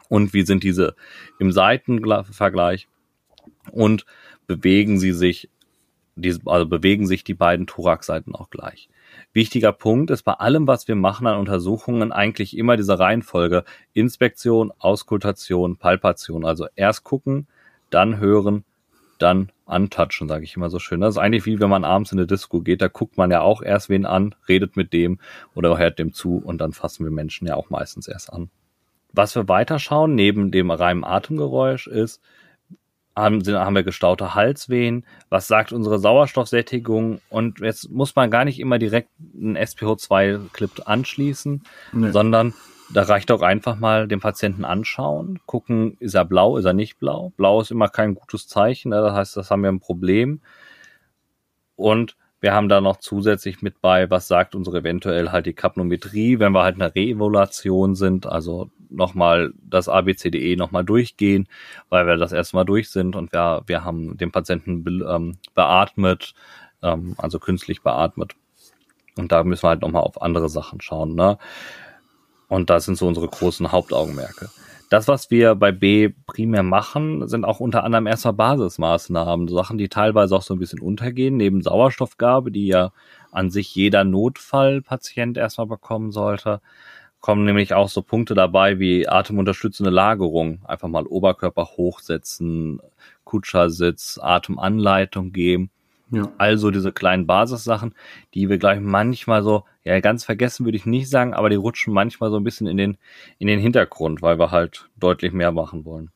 und 0.09 0.33
wie 0.33 0.43
sind 0.43 0.63
diese 0.63 0.95
im 1.39 1.53
Seitenvergleich 1.53 2.89
und 3.73 4.05
bewegen 4.47 4.99
sie 4.99 5.13
sich, 5.13 5.49
also 6.45 6.67
bewegen 6.67 7.07
sich 7.07 7.25
die 7.25 7.35
beiden 7.35 7.67
Thoraxseiten 7.67 8.35
auch 8.35 8.51
gleich. 8.51 8.89
Wichtiger 9.35 9.73
Punkt 9.73 10.13
ist 10.13 10.23
bei 10.23 10.35
allem, 10.35 10.69
was 10.69 10.87
wir 10.87 10.95
machen 10.95 11.27
an 11.27 11.39
Untersuchungen, 11.39 12.13
eigentlich 12.13 12.57
immer 12.57 12.77
diese 12.77 13.01
Reihenfolge 13.01 13.65
Inspektion, 13.93 14.73
Auskultation, 14.79 15.77
Palpation. 15.77 16.45
Also 16.45 16.69
erst 16.77 17.03
gucken, 17.03 17.49
dann 17.91 18.19
hören, 18.19 18.65
dann 19.19 19.51
antatschen, 19.67 20.29
sage 20.29 20.45
ich 20.45 20.55
immer 20.55 20.71
so 20.71 20.79
schön. 20.79 21.01
Das 21.01 21.17
ist 21.17 21.19
eigentlich 21.19 21.47
wie 21.47 21.59
wenn 21.59 21.69
man 21.69 21.85
abends 21.85 22.13
in 22.13 22.19
eine 22.19 22.29
Disco 22.29 22.61
geht, 22.61 22.81
da 22.81 22.87
guckt 22.87 23.19
man 23.19 23.33
ja 23.33 23.41
auch 23.41 23.61
erst 23.61 23.89
wen 23.89 24.07
an, 24.07 24.37
redet 24.49 24.77
mit 24.77 24.93
dem 24.93 25.19
oder 25.55 25.77
hört 25.79 25.99
dem 25.99 26.13
zu 26.13 26.37
und 26.37 26.59
dann 26.59 26.73
fassen 26.73 27.05
wir 27.05 27.11
Menschen 27.11 27.49
ja 27.49 27.57
auch 27.57 27.71
meistens 27.71 28.07
erst 28.07 28.33
an. 28.33 28.51
Was 29.13 29.35
wir 29.35 29.49
weiterschauen, 29.49 30.15
neben 30.15 30.53
dem 30.53 30.71
reinen 30.71 31.03
Atemgeräusch, 31.03 31.89
ist, 31.89 32.21
haben, 33.17 33.43
haben 33.47 33.77
wir 33.77 33.85
gestaute 33.85 34.35
Halswehen, 34.35 35.05
was 35.29 35.47
sagt 35.47 35.73
unsere 35.73 35.99
Sauerstoffsättigung 35.99 37.21
und 37.29 37.61
jetzt 37.61 37.91
muss 37.91 38.17
man 38.17 38.31
gar 38.31 38.45
nicht 38.45 38.59
immer 38.59 38.79
direkt 38.79 39.11
einen 39.35 39.57
SPO2-Clip 39.57 40.71
anschließen, 40.87 41.63
nee. 41.93 42.11
sondern 42.11 42.55
da 42.93 43.03
reicht 43.03 43.31
auch 43.31 43.43
einfach 43.43 43.77
mal 43.77 44.09
den 44.09 44.21
Patienten 44.21 44.65
anschauen, 44.65 45.41
gucken, 45.47 45.97
ist 46.01 46.15
er 46.15 46.25
blau, 46.25 46.57
ist 46.57 46.65
er 46.65 46.75
nicht 46.75 46.99
blau. 46.99 47.33
Blau 47.37 47.61
ist 47.61 47.71
immer 47.71 47.89
kein 47.89 48.15
gutes 48.15 48.47
Zeichen, 48.49 48.91
ne? 48.91 49.01
das 49.01 49.15
heißt, 49.15 49.37
das 49.37 49.51
haben 49.51 49.63
wir 49.63 49.73
ein 49.73 49.81
Problem. 49.81 50.41
Und 51.77 52.17
wir 52.45 52.53
haben 52.53 52.69
da 52.69 52.83
noch 52.83 52.99
zusätzlich 52.99 53.63
mit 53.63 53.81
bei, 53.81 54.11
was 54.11 54.29
sagt 54.29 54.55
unsere 54.55 54.81
eventuell 54.81 55.33
halt 55.33 55.47
die 55.47 55.55
Kapnometrie, 55.55 56.41
wenn 56.41 56.53
wir 56.53 56.63
halt 56.63 56.75
eine 56.75 56.95
Reevaluation 56.95 57.95
sind, 57.95 58.27
also 58.27 58.71
nochmal 58.91 59.55
das 59.63 59.89
ABCDE 59.89 60.55
nochmal 60.57 60.85
durchgehen, 60.85 61.49
weil 61.89 62.07
wir 62.07 62.19
das 62.19 62.33
erstmal 62.33 62.67
durch 62.67 62.91
sind 62.91 63.17
und 63.17 63.33
wir, 63.33 63.63
wir 63.65 63.83
haben 63.83 64.19
den 64.19 64.31
Patienten 64.31 64.85
be, 64.85 64.91
ähm, 65.09 65.39
beatmet, 65.55 66.35
ähm, 66.83 67.15
also 67.17 67.39
künstlich 67.39 67.81
beatmet. 67.81 68.35
Und 69.17 69.33
da 69.33 69.43
müssen 69.43 69.63
wir 69.63 69.71
halt 69.71 69.81
nochmal 69.81 70.03
auf 70.03 70.21
andere 70.21 70.51
Sachen 70.51 70.83
schauen. 70.83 71.15
Ne? 71.15 71.39
Und 72.49 72.69
das 72.69 72.85
sind 72.85 72.99
so 72.99 73.07
unsere 73.07 73.27
großen 73.27 73.73
Hauptaugenmerke. 73.73 74.51
Das, 74.95 75.09
was 75.09 75.29
wir 75.29 75.57
bei 75.57 75.73
B 75.73 76.11
primär 76.25 76.63
machen, 76.63 77.27
sind 77.27 77.45
auch 77.45 77.59
unter 77.59 77.83
anderem 77.83 78.07
erstmal 78.07 78.35
Basismaßnahmen, 78.35 79.49
Sachen, 79.49 79.77
die 79.77 79.89
teilweise 79.89 80.37
auch 80.37 80.43
so 80.43 80.55
ein 80.55 80.61
bisschen 80.61 80.79
untergehen, 80.79 81.37
neben 81.37 81.63
Sauerstoffgabe, 81.63 82.53
die 82.53 82.69
ja 82.69 82.93
an 83.33 83.51
sich 83.51 83.75
jeder 83.75 84.05
Notfallpatient 84.05 85.37
erstmal 85.37 85.67
bekommen 85.67 86.13
sollte, 86.13 86.61
kommen 87.19 87.45
nämlich 87.45 87.75
auch 87.75 87.89
so 87.89 88.03
Punkte 88.03 88.35
dabei 88.35 88.79
wie 88.79 89.09
atemunterstützende 89.09 89.91
Lagerung, 89.91 90.61
einfach 90.65 90.87
mal 90.87 91.09
Oberkörper 91.09 91.71
hochsetzen, 91.77 92.81
Kutschersitz, 93.25 94.21
Atemanleitung 94.23 95.33
geben. 95.33 95.71
Ja. 96.11 96.31
Also 96.39 96.71
diese 96.71 96.93
kleinen 96.93 97.27
Basissachen, 97.27 97.95
die 98.35 98.49
wir 98.49 98.59
gleich 98.59 98.81
manchmal 98.81 99.43
so, 99.43 99.65
ja, 99.85 99.99
ganz 100.01 100.25
vergessen 100.25 100.65
würde 100.65 100.77
ich 100.77 100.87
nicht 100.87 101.11
sagen, 101.11 101.35
aber 101.35 101.51
die 101.51 101.57
rutschen 101.57 101.93
manchmal 101.93 102.31
so 102.31 102.37
ein 102.37 102.45
bisschen 102.45 102.67
in 102.67 102.77
den, 102.77 102.99
in 103.39 103.47
den 103.47 103.59
Hintergrund, 103.59 104.23
weil 104.23 104.39
wir 104.39 104.51
halt 104.51 104.89
deutlich 104.97 105.33
mehr 105.33 105.53
machen 105.53 105.85
wollen. 105.85 106.11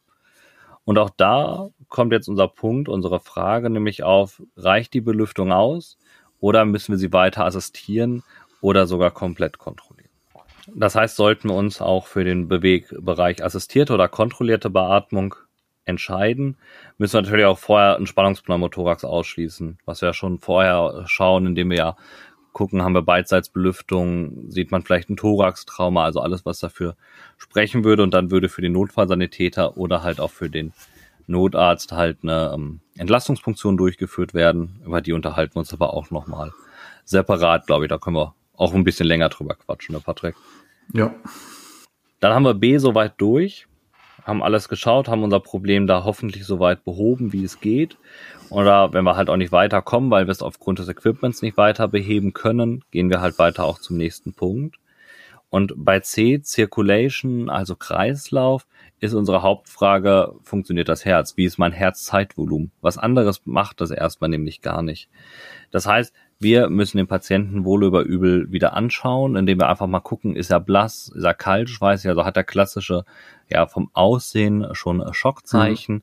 Und 0.84 0.98
auch 0.98 1.10
da 1.10 1.68
kommt 1.88 2.12
jetzt 2.12 2.28
unser 2.28 2.48
Punkt, 2.48 2.88
unsere 2.88 3.20
Frage 3.20 3.68
nämlich 3.68 4.04
auf, 4.04 4.42
reicht 4.56 4.94
die 4.94 5.00
Belüftung 5.00 5.52
aus 5.52 5.98
oder 6.40 6.64
müssen 6.64 6.92
wir 6.92 6.98
sie 6.98 7.12
weiter 7.12 7.44
assistieren 7.44 8.22
oder 8.60 8.86
sogar 8.86 9.10
komplett 9.10 9.58
kontrollieren? 9.58 10.08
Das 10.74 10.94
heißt, 10.94 11.16
sollten 11.16 11.48
wir 11.48 11.56
uns 11.56 11.80
auch 11.80 12.06
für 12.06 12.24
den 12.24 12.48
Bewegbereich 12.48 13.44
assistierte 13.44 13.94
oder 13.94 14.08
kontrollierte 14.08 14.70
Beatmung 14.70 15.34
entscheiden, 15.88 16.56
müssen 16.98 17.14
wir 17.14 17.22
natürlich 17.22 17.46
auch 17.46 17.58
vorher 17.58 17.96
einen 17.96 18.06
Spannungspneumothorax 18.06 19.04
ausschließen, 19.04 19.78
was 19.84 20.02
wir 20.02 20.08
ja 20.08 20.12
schon 20.12 20.38
vorher 20.38 21.04
schauen, 21.06 21.46
indem 21.46 21.70
wir 21.70 21.76
ja 21.76 21.96
gucken, 22.52 22.82
haben 22.82 22.94
wir 22.94 23.02
Beidseitsbelüftung, 23.02 24.50
sieht 24.50 24.72
man 24.72 24.82
vielleicht 24.82 25.10
ein 25.10 25.16
Thoraxtrauma, 25.16 26.04
also 26.04 26.20
alles, 26.20 26.44
was 26.44 26.58
dafür 26.58 26.96
sprechen 27.36 27.84
würde 27.84 28.02
und 28.02 28.12
dann 28.12 28.30
würde 28.30 28.48
für 28.48 28.62
den 28.62 28.72
Notfallsanitäter 28.72 29.76
oder 29.76 30.02
halt 30.02 30.20
auch 30.20 30.30
für 30.30 30.50
den 30.50 30.72
Notarzt 31.28 31.92
halt 31.92 32.18
eine 32.22 32.52
ähm, 32.54 32.80
Entlastungsfunktion 32.96 33.76
durchgeführt 33.76 34.34
werden. 34.34 34.80
Über 34.84 35.00
die 35.00 35.12
unterhalten 35.12 35.54
wir 35.54 35.60
uns 35.60 35.72
aber 35.72 35.92
auch 35.92 36.10
nochmal 36.10 36.52
separat, 37.04 37.66
glaube 37.66 37.84
ich. 37.84 37.90
Da 37.90 37.98
können 37.98 38.16
wir 38.16 38.34
auch 38.56 38.74
ein 38.74 38.84
bisschen 38.84 39.06
länger 39.06 39.28
drüber 39.28 39.54
quatschen, 39.54 39.94
ne, 39.94 40.00
Patrick? 40.00 40.34
Ja. 40.94 41.14
Dann 42.20 42.34
haben 42.34 42.44
wir 42.44 42.54
B 42.54 42.78
soweit 42.78 43.12
durch 43.18 43.68
haben 44.28 44.42
alles 44.42 44.68
geschaut, 44.68 45.08
haben 45.08 45.24
unser 45.24 45.40
Problem 45.40 45.86
da 45.86 46.04
hoffentlich 46.04 46.44
so 46.44 46.60
weit 46.60 46.84
behoben, 46.84 47.32
wie 47.32 47.44
es 47.44 47.60
geht. 47.60 47.96
Oder 48.50 48.92
wenn 48.92 49.04
wir 49.04 49.16
halt 49.16 49.30
auch 49.30 49.36
nicht 49.36 49.52
weiterkommen, 49.52 50.10
weil 50.10 50.26
wir 50.26 50.32
es 50.32 50.42
aufgrund 50.42 50.78
des 50.78 50.88
Equipments 50.88 51.42
nicht 51.42 51.56
weiter 51.56 51.88
beheben 51.88 52.34
können, 52.34 52.84
gehen 52.90 53.10
wir 53.10 53.20
halt 53.20 53.38
weiter 53.38 53.64
auch 53.64 53.78
zum 53.78 53.96
nächsten 53.96 54.34
Punkt. 54.34 54.76
Und 55.50 55.72
bei 55.76 56.00
C, 56.00 56.40
Circulation, 56.42 57.48
also 57.48 57.74
Kreislauf, 57.74 58.66
ist 59.00 59.14
unsere 59.14 59.42
Hauptfrage, 59.42 60.34
funktioniert 60.42 60.88
das 60.88 61.04
Herz? 61.04 61.36
Wie 61.36 61.44
ist 61.44 61.58
mein 61.58 61.72
Herzzeitvolumen? 61.72 62.72
Was 62.80 62.98
anderes 62.98 63.42
macht 63.44 63.80
das 63.80 63.90
erstmal 63.90 64.28
nämlich 64.28 64.60
gar 64.60 64.82
nicht. 64.82 65.08
Das 65.70 65.86
heißt, 65.86 66.12
wir 66.40 66.68
müssen 66.68 66.98
den 66.98 67.06
Patienten 67.06 67.64
wohl 67.64 67.84
über 67.84 68.02
übel 68.02 68.52
wieder 68.52 68.74
anschauen, 68.74 69.36
indem 69.36 69.58
wir 69.58 69.68
einfach 69.68 69.86
mal 69.86 70.00
gucken, 70.00 70.36
ist 70.36 70.50
er 70.50 70.60
blass, 70.60 71.10
ist 71.14 71.24
er 71.24 71.34
kalt, 71.34 71.68
schweißig, 71.68 72.10
also 72.10 72.24
hat 72.24 72.36
er 72.36 72.44
klassische, 72.44 73.04
ja, 73.48 73.66
vom 73.66 73.90
Aussehen 73.92 74.66
schon 74.72 75.02
Schockzeichen. 75.12 75.96
Mhm. 75.96 76.02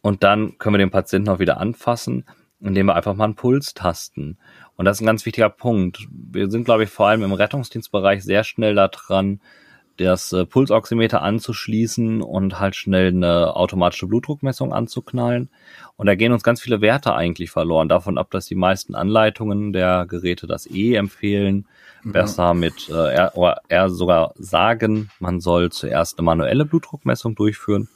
Und 0.00 0.22
dann 0.22 0.56
können 0.58 0.74
wir 0.74 0.78
den 0.78 0.90
Patienten 0.90 1.28
auch 1.28 1.38
wieder 1.38 1.58
anfassen, 1.58 2.24
indem 2.60 2.86
wir 2.86 2.94
einfach 2.94 3.14
mal 3.14 3.24
einen 3.24 3.34
Puls 3.34 3.74
tasten. 3.74 4.38
Und 4.76 4.84
das 4.84 4.98
ist 4.98 5.02
ein 5.02 5.06
ganz 5.06 5.24
wichtiger 5.24 5.48
Punkt. 5.48 6.06
Wir 6.10 6.50
sind, 6.50 6.64
glaube 6.64 6.84
ich, 6.84 6.90
vor 6.90 7.08
allem 7.08 7.22
im 7.22 7.32
Rettungsdienstbereich 7.32 8.22
sehr 8.22 8.44
schnell 8.44 8.74
da 8.74 8.88
dran, 8.88 9.40
das 9.96 10.32
äh, 10.32 10.44
Pulsoximeter 10.44 11.22
anzuschließen 11.22 12.20
und 12.20 12.60
halt 12.60 12.76
schnell 12.76 13.08
eine 13.08 13.56
automatische 13.56 14.06
Blutdruckmessung 14.06 14.74
anzuknallen. 14.74 15.48
Und 15.96 16.06
da 16.06 16.14
gehen 16.14 16.32
uns 16.32 16.42
ganz 16.42 16.60
viele 16.60 16.82
Werte 16.82 17.14
eigentlich 17.14 17.50
verloren. 17.50 17.88
Davon 17.88 18.18
ab, 18.18 18.30
dass 18.30 18.44
die 18.46 18.54
meisten 18.54 18.94
Anleitungen 18.94 19.72
der 19.72 20.04
Geräte 20.06 20.46
das 20.46 20.70
E 20.70 20.94
empfehlen. 20.94 21.66
Mhm. 22.02 22.12
Besser 22.12 22.52
mit, 22.52 22.90
äh, 22.90 23.14
er, 23.14 23.36
oder 23.36 23.62
er 23.68 23.88
sogar 23.88 24.34
sagen, 24.36 25.08
man 25.18 25.40
soll 25.40 25.72
zuerst 25.72 26.18
eine 26.18 26.26
manuelle 26.26 26.66
Blutdruckmessung 26.66 27.34
durchführen 27.34 27.88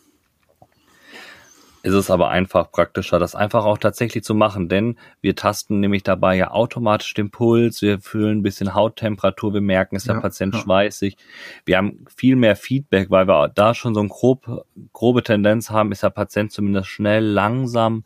ist 1.82 1.94
es 1.94 2.10
aber 2.10 2.28
einfach 2.28 2.70
praktischer, 2.70 3.18
das 3.18 3.34
einfach 3.34 3.64
auch 3.64 3.78
tatsächlich 3.78 4.22
zu 4.22 4.34
machen, 4.34 4.68
denn 4.68 4.98
wir 5.22 5.34
tasten 5.34 5.80
nämlich 5.80 6.02
dabei 6.02 6.36
ja 6.36 6.50
automatisch 6.50 7.14
den 7.14 7.30
Puls, 7.30 7.80
wir 7.80 8.00
fühlen 8.00 8.38
ein 8.38 8.42
bisschen 8.42 8.74
Hauttemperatur, 8.74 9.54
wir 9.54 9.60
merken, 9.62 9.96
ist 9.96 10.06
der 10.06 10.16
ja, 10.16 10.20
Patient 10.20 10.54
ja. 10.54 10.60
schweißig. 10.60 11.16
Wir 11.64 11.78
haben 11.78 12.04
viel 12.14 12.36
mehr 12.36 12.56
Feedback, 12.56 13.10
weil 13.10 13.26
wir 13.26 13.48
da 13.48 13.74
schon 13.74 13.94
so 13.94 14.00
eine 14.00 14.10
grob, 14.10 14.66
grobe 14.92 15.22
Tendenz 15.22 15.70
haben, 15.70 15.90
ist 15.90 16.02
der 16.02 16.10
Patient 16.10 16.52
zumindest 16.52 16.88
schnell, 16.88 17.24
langsam 17.24 18.04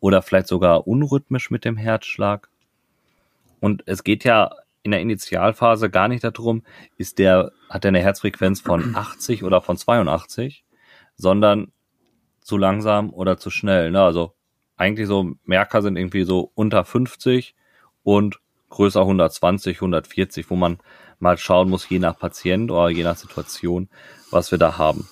oder 0.00 0.20
vielleicht 0.20 0.48
sogar 0.48 0.88
unrhythmisch 0.88 1.50
mit 1.50 1.64
dem 1.64 1.76
Herzschlag. 1.76 2.48
Und 3.60 3.84
es 3.86 4.02
geht 4.02 4.24
ja 4.24 4.50
in 4.82 4.90
der 4.90 5.00
Initialphase 5.00 5.90
gar 5.90 6.08
nicht 6.08 6.24
darum, 6.24 6.64
ist 6.96 7.20
der, 7.20 7.52
hat 7.70 7.84
er 7.84 7.90
eine 7.90 8.00
Herzfrequenz 8.00 8.60
von 8.60 8.96
80 8.96 9.44
oder 9.44 9.60
von 9.60 9.76
82, 9.76 10.64
sondern 11.14 11.70
zu 12.42 12.56
langsam 12.56 13.10
oder 13.10 13.38
zu 13.38 13.50
schnell. 13.50 13.90
Ne? 13.90 14.02
Also 14.02 14.34
eigentlich 14.76 15.06
so 15.06 15.32
Merker 15.44 15.82
sind 15.82 15.96
irgendwie 15.96 16.24
so 16.24 16.50
unter 16.54 16.84
50 16.84 17.54
und 18.02 18.40
größer 18.70 19.00
120, 19.00 19.76
140, 19.76 20.50
wo 20.50 20.56
man 20.56 20.78
mal 21.18 21.38
schauen 21.38 21.68
muss, 21.68 21.88
je 21.88 21.98
nach 21.98 22.18
Patient 22.18 22.70
oder 22.70 22.88
je 22.88 23.04
nach 23.04 23.16
Situation, 23.16 23.88
was 24.30 24.50
wir 24.50 24.58
da 24.58 24.78
haben. 24.78 25.08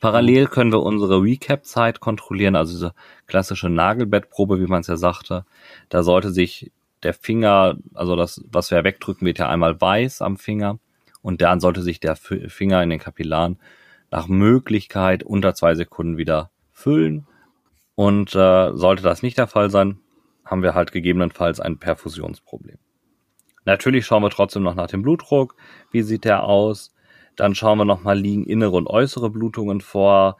Parallel 0.00 0.46
können 0.46 0.72
wir 0.72 0.82
unsere 0.82 1.22
Recap-Zeit 1.22 2.00
kontrollieren, 2.00 2.56
also 2.56 2.72
diese 2.72 2.94
klassische 3.26 3.68
Nagelbettprobe, 3.68 4.60
wie 4.60 4.66
man 4.66 4.80
es 4.80 4.88
ja 4.88 4.96
sagte. 4.96 5.46
Da 5.88 6.02
sollte 6.02 6.30
sich 6.30 6.72
der 7.02 7.14
Finger, 7.14 7.76
also 7.94 8.16
das, 8.16 8.42
was 8.50 8.70
wir 8.70 8.84
wegdrücken, 8.84 9.26
wird 9.26 9.38
ja 9.38 9.48
einmal 9.48 9.80
weiß 9.80 10.22
am 10.22 10.36
Finger 10.36 10.78
und 11.22 11.40
dann 11.40 11.60
sollte 11.60 11.82
sich 11.82 12.00
der 12.00 12.16
Finger 12.16 12.82
in 12.82 12.90
den 12.90 12.98
Kapillaren 12.98 13.58
nach 14.10 14.28
Möglichkeit 14.28 15.22
unter 15.22 15.54
zwei 15.54 15.74
Sekunden 15.74 16.16
wieder 16.16 16.50
füllen. 16.72 17.26
Und 17.94 18.34
äh, 18.34 18.72
sollte 18.74 19.02
das 19.02 19.22
nicht 19.22 19.38
der 19.38 19.46
Fall 19.46 19.70
sein, 19.70 19.98
haben 20.44 20.62
wir 20.62 20.74
halt 20.74 20.92
gegebenenfalls 20.92 21.60
ein 21.60 21.78
Perfusionsproblem. 21.78 22.78
Natürlich 23.64 24.06
schauen 24.06 24.22
wir 24.22 24.30
trotzdem 24.30 24.62
noch 24.62 24.74
nach 24.74 24.86
dem 24.86 25.02
Blutdruck. 25.02 25.56
Wie 25.90 26.02
sieht 26.02 26.24
der 26.24 26.44
aus? 26.44 26.94
Dann 27.34 27.54
schauen 27.54 27.78
wir 27.78 27.84
nochmal, 27.84 28.18
liegen 28.18 28.44
innere 28.44 28.76
und 28.76 28.86
äußere 28.86 29.28
Blutungen 29.28 29.80
vor, 29.80 30.36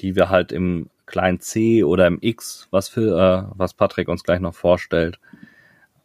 die 0.00 0.16
wir 0.16 0.30
halt 0.30 0.50
im 0.50 0.88
kleinen 1.06 1.40
C 1.40 1.84
oder 1.84 2.06
im 2.06 2.18
X, 2.20 2.68
was 2.70 2.88
für, 2.88 3.18
äh, 3.18 3.52
was 3.56 3.74
Patrick 3.74 4.08
uns 4.08 4.24
gleich 4.24 4.40
noch 4.40 4.54
vorstellt, 4.54 5.20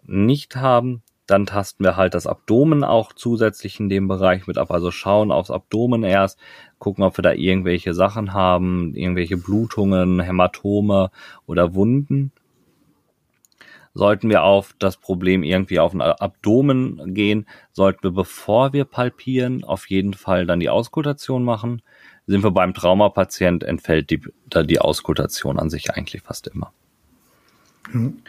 nicht 0.04 0.58
haben. 0.58 1.02
Dann 1.28 1.46
tasten 1.48 1.84
wir 1.84 1.96
halt 1.96 2.14
das 2.14 2.28
Abdomen 2.28 2.84
auch 2.84 3.14
zusätzlich 3.14 3.80
in 3.80 3.90
dem 3.90 4.08
Bereich 4.08 4.46
mit 4.46 4.58
ab. 4.58 4.70
Also 4.70 4.92
schauen 4.92 5.32
aufs 5.32 5.50
Abdomen 5.50 6.04
erst, 6.04 6.40
gucken, 6.86 7.04
ob 7.04 7.18
wir 7.18 7.24
da 7.24 7.34
irgendwelche 7.34 7.96
Sachen 7.96 8.32
haben, 8.32 8.94
irgendwelche 8.94 9.38
Blutungen, 9.38 10.20
Hämatome 10.20 11.10
oder 11.48 11.74
Wunden. 11.74 12.32
Sollten 13.96 14.30
wir 14.30 14.44
auf 14.44 14.76
das 14.78 14.98
Problem 14.98 15.42
irgendwie 15.42 15.80
auf 15.80 15.94
den 15.94 16.02
Abdomen 16.04 17.16
gehen, 17.16 17.48
sollten 17.72 18.04
wir, 18.04 18.12
bevor 18.12 18.72
wir 18.72 18.86
palpieren, 18.86 19.64
auf 19.64 19.90
jeden 19.90 20.14
Fall 20.14 20.46
dann 20.46 20.60
die 20.60 20.70
Auskultation 20.70 21.44
machen. 21.44 21.82
Sind 22.28 22.44
wir 22.44 22.52
beim 22.52 22.76
Traumapatient, 22.76 23.64
entfällt 23.64 24.12
die, 24.12 24.22
die 24.66 24.80
Auskultation 24.80 25.58
an 25.58 25.72
sich 25.72 25.90
eigentlich 25.90 26.22
fast 26.22 26.46
immer. 26.46 26.72
Mhm. 27.92 28.22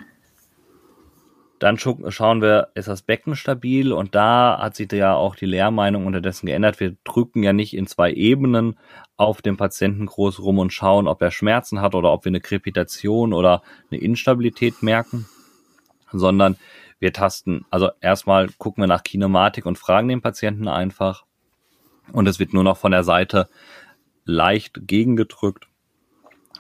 Dann 1.59 1.79
schauen 1.79 2.43
wir, 2.43 2.69
ist 2.75 2.89
das 2.89 3.01
Becken 3.01 3.35
stabil? 3.35 3.93
Und 3.93 4.15
da 4.15 4.59
hat 4.61 4.77
sich 4.77 4.93
ja 4.93 5.15
auch 5.15 5.37
die 5.37 5.47
Lehrmeinung 5.47 6.05
unterdessen 6.05 6.47
geändert. 6.47 6.81
Wir 6.81 6.97
drücken 7.05 7.43
ja 7.43 7.55
nicht 7.55 7.75
in 7.75 7.87
zwei 7.87 8.13
Ebenen 8.13 8.79
auf 9.17 9.41
dem 9.41 9.57
Patienten 9.57 10.05
groß 10.05 10.41
rum 10.41 10.59
und 10.59 10.73
schauen, 10.73 11.09
ob 11.09 11.23
er 11.23 11.31
Schmerzen 11.31 11.81
hat 11.81 11.95
oder 11.95 12.13
ob 12.13 12.27
wir 12.27 12.31
eine 12.31 12.41
Krepitation 12.41 13.33
oder 13.33 13.63
eine 13.91 14.01
Instabilität 14.01 14.83
merken, 14.83 15.27
sondern 16.13 16.57
wir 16.99 17.15
tasten, 17.15 17.65
also 17.71 17.91
erstmal 18.01 18.49
gucken 18.59 18.83
wir 18.83 18.89
nach 18.89 19.03
Kinematik 19.03 19.65
und 19.65 19.79
fragen 19.79 20.09
den 20.09 20.21
Patienten 20.21 20.69
einfach. 20.69 21.25
Und 22.13 22.29
es 22.29 22.39
wird 22.39 22.53
nur 22.53 22.65
noch 22.65 22.77
von 22.77 22.93
der 22.93 23.05
Seite 23.05 23.49
leicht 24.25 24.87
gegengedrückt 24.87 25.69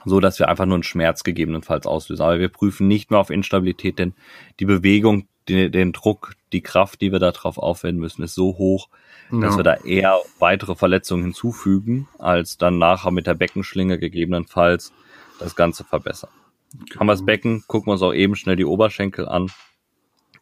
so 0.07 0.21
dass 0.21 0.39
wir 0.39 0.49
einfach 0.49 0.67
nur 0.67 0.77
einen 0.77 0.83
Schmerz 0.83 1.25
gegebenenfalls 1.25 1.87
auslösen. 1.87 2.23
Aber 2.23 2.39
wir 2.39 2.49
prüfen 2.49 2.89
nicht 2.89 3.11
mehr 3.11 3.21
auf 3.21 3.31
Instabilität, 3.31 3.99
denn 3.99 4.15
die 4.61 4.65
Bewegung, 4.65 5.29
den, 5.49 5.71
den 5.73 5.93
Druck, 5.93 6.35
die 6.53 6.63
Kraft, 6.63 7.01
die 7.01 7.13
wir 7.13 7.19
da 7.19 7.33
drauf 7.33 7.59
aufwenden 7.59 8.01
müssen, 8.01 8.23
ist 8.23 8.35
so 8.35 8.57
hoch, 8.57 8.89
ja. 9.33 9.41
dass 9.41 9.57
wir 9.57 9.65
da 9.65 9.75
eher 9.75 10.19
weitere 10.39 10.77
Verletzungen 10.77 11.25
hinzufügen, 11.25 12.09
als 12.19 12.57
dann 12.57 12.79
nachher 12.79 13.11
mit 13.11 13.27
der 13.27 13.35
Beckenschlinge 13.35 13.99
gegebenenfalls 13.99 14.93
das 15.41 15.57
Ganze 15.57 15.85
verbessern. 15.85 16.31
Genau. 16.73 17.01
Haben 17.01 17.07
wir 17.07 17.13
das 17.13 17.25
Becken, 17.25 17.65
gucken 17.67 17.89
wir 17.89 17.93
uns 17.95 18.03
auch 18.03 18.15
eben 18.15 18.37
schnell 18.37 18.57
die 18.57 18.65
Oberschenkel 18.65 19.29
an, 19.29 19.51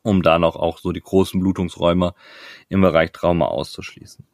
um 0.03 0.22
da 0.22 0.38
noch 0.38 0.57
auch 0.57 0.79
so 0.79 0.92
die 0.92 1.00
großen 1.00 1.40
Blutungsräume 1.40 2.14
im 2.68 2.83
Bereich 2.83 3.12
Trauma 3.12 3.46
auszuschließen. 3.46 4.27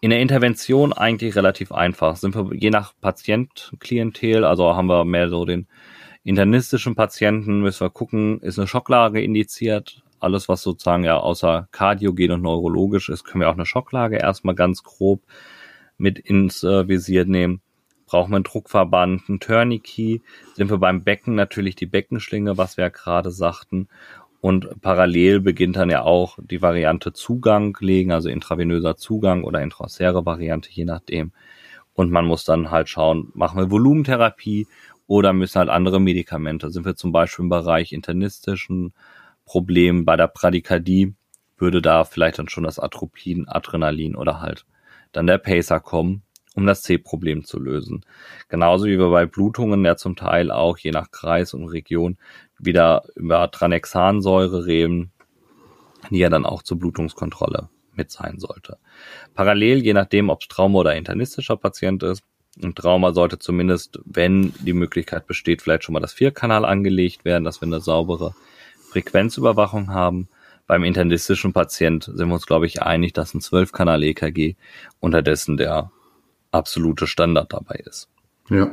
In 0.00 0.10
der 0.10 0.20
Intervention 0.20 0.92
eigentlich 0.92 1.34
relativ 1.34 1.72
einfach. 1.72 2.16
Sind 2.16 2.36
wir 2.36 2.54
je 2.54 2.70
nach 2.70 2.92
Patientklientel, 3.00 4.44
also 4.44 4.76
haben 4.76 4.88
wir 4.88 5.04
mehr 5.04 5.28
so 5.28 5.44
den 5.44 5.66
internistischen 6.22 6.94
Patienten, 6.94 7.60
müssen 7.62 7.80
wir 7.80 7.90
gucken, 7.90 8.40
ist 8.40 8.58
eine 8.58 8.68
Schocklage 8.68 9.20
indiziert. 9.20 10.02
Alles, 10.20 10.48
was 10.48 10.62
sozusagen 10.62 11.04
ja 11.04 11.16
außer 11.16 11.68
kardiogen 11.72 12.32
und 12.32 12.42
neurologisch 12.42 13.08
ist, 13.08 13.24
können 13.24 13.40
wir 13.40 13.48
auch 13.48 13.54
eine 13.54 13.66
Schocklage 13.66 14.18
erstmal 14.18 14.54
ganz 14.54 14.82
grob 14.82 15.22
mit 15.96 16.18
ins 16.18 16.62
äh, 16.62 16.86
Visier 16.86 17.24
nehmen. 17.24 17.60
Brauchen 18.06 18.30
wir 18.30 18.36
einen 18.36 18.44
Druckverband, 18.44 19.22
einen 19.28 19.40
Tourniquet. 19.40 20.22
Sind 20.54 20.70
wir 20.70 20.78
beim 20.78 21.02
Becken 21.04 21.34
natürlich 21.34 21.76
die 21.76 21.86
Beckenschlinge, 21.86 22.56
was 22.56 22.76
wir 22.76 22.84
ja 22.84 22.88
gerade 22.88 23.30
sagten. 23.30 23.88
Und 24.40 24.80
parallel 24.80 25.40
beginnt 25.40 25.76
dann 25.76 25.90
ja 25.90 26.02
auch 26.02 26.38
die 26.40 26.62
Variante 26.62 27.12
Zugang 27.12 27.76
legen, 27.80 28.12
also 28.12 28.28
intravenöser 28.28 28.96
Zugang 28.96 29.42
oder 29.42 29.60
intraosäre 29.60 30.24
Variante, 30.24 30.70
je 30.70 30.84
nachdem. 30.84 31.32
Und 31.92 32.12
man 32.12 32.24
muss 32.24 32.44
dann 32.44 32.70
halt 32.70 32.88
schauen, 32.88 33.32
machen 33.34 33.58
wir 33.58 33.70
Volumentherapie 33.70 34.68
oder 35.08 35.32
müssen 35.32 35.58
halt 35.58 35.70
andere 35.70 36.00
Medikamente. 36.00 36.70
Sind 36.70 36.84
wir 36.84 36.94
zum 36.94 37.10
Beispiel 37.10 37.44
im 37.44 37.48
Bereich 37.48 37.92
internistischen 37.92 38.92
Problemen 39.44 40.04
bei 40.04 40.16
der 40.16 40.28
Bradykardie, 40.28 41.14
würde 41.56 41.82
da 41.82 42.04
vielleicht 42.04 42.38
dann 42.38 42.48
schon 42.48 42.64
das 42.64 42.78
Atropin, 42.78 43.48
Adrenalin 43.48 44.14
oder 44.14 44.40
halt 44.40 44.66
dann 45.10 45.26
der 45.26 45.38
Pacer 45.38 45.80
kommen, 45.80 46.22
um 46.54 46.66
das 46.66 46.82
C-Problem 46.82 47.44
zu 47.44 47.58
lösen. 47.58 48.04
Genauso 48.48 48.86
wie 48.86 48.98
wir 48.98 49.10
bei 49.10 49.26
Blutungen 49.26 49.84
ja 49.84 49.96
zum 49.96 50.16
Teil 50.16 50.50
auch 50.50 50.78
je 50.78 50.90
nach 50.90 51.10
Kreis 51.10 51.54
und 51.54 51.66
Region 51.66 52.18
wieder 52.58 53.04
über 53.14 53.50
Tranexansäure 53.50 54.66
reden, 54.66 55.12
die 56.10 56.18
ja 56.18 56.30
dann 56.30 56.46
auch 56.46 56.62
zur 56.62 56.78
Blutungskontrolle 56.78 57.68
mit 57.94 58.10
sein 58.10 58.38
sollte. 58.38 58.78
Parallel, 59.34 59.84
je 59.84 59.92
nachdem, 59.92 60.30
ob 60.30 60.42
es 60.42 60.48
Trauma 60.48 60.78
oder 60.78 60.96
internistischer 60.96 61.56
Patient 61.56 62.02
ist, 62.02 62.22
ein 62.62 62.74
Trauma 62.74 63.12
sollte 63.12 63.38
zumindest, 63.38 64.00
wenn 64.04 64.52
die 64.60 64.72
Möglichkeit 64.72 65.26
besteht, 65.26 65.62
vielleicht 65.62 65.84
schon 65.84 65.92
mal 65.92 66.00
das 66.00 66.12
Vierkanal 66.12 66.64
angelegt 66.64 67.24
werden, 67.24 67.44
dass 67.44 67.60
wir 67.60 67.66
eine 67.66 67.80
saubere 67.80 68.34
Frequenzüberwachung 68.90 69.90
haben. 69.90 70.28
Beim 70.66 70.84
internistischen 70.84 71.52
Patient 71.52 72.04
sind 72.04 72.28
wir 72.28 72.34
uns, 72.34 72.46
glaube 72.46 72.66
ich, 72.66 72.82
einig, 72.82 73.12
dass 73.12 73.34
ein 73.34 73.40
Zwölfkanal 73.40 74.02
EKG 74.02 74.56
unterdessen 75.00 75.56
der 75.56 75.90
absolute 76.50 77.06
Standard 77.06 77.52
dabei 77.52 77.76
ist. 77.86 78.08
Ja. 78.50 78.70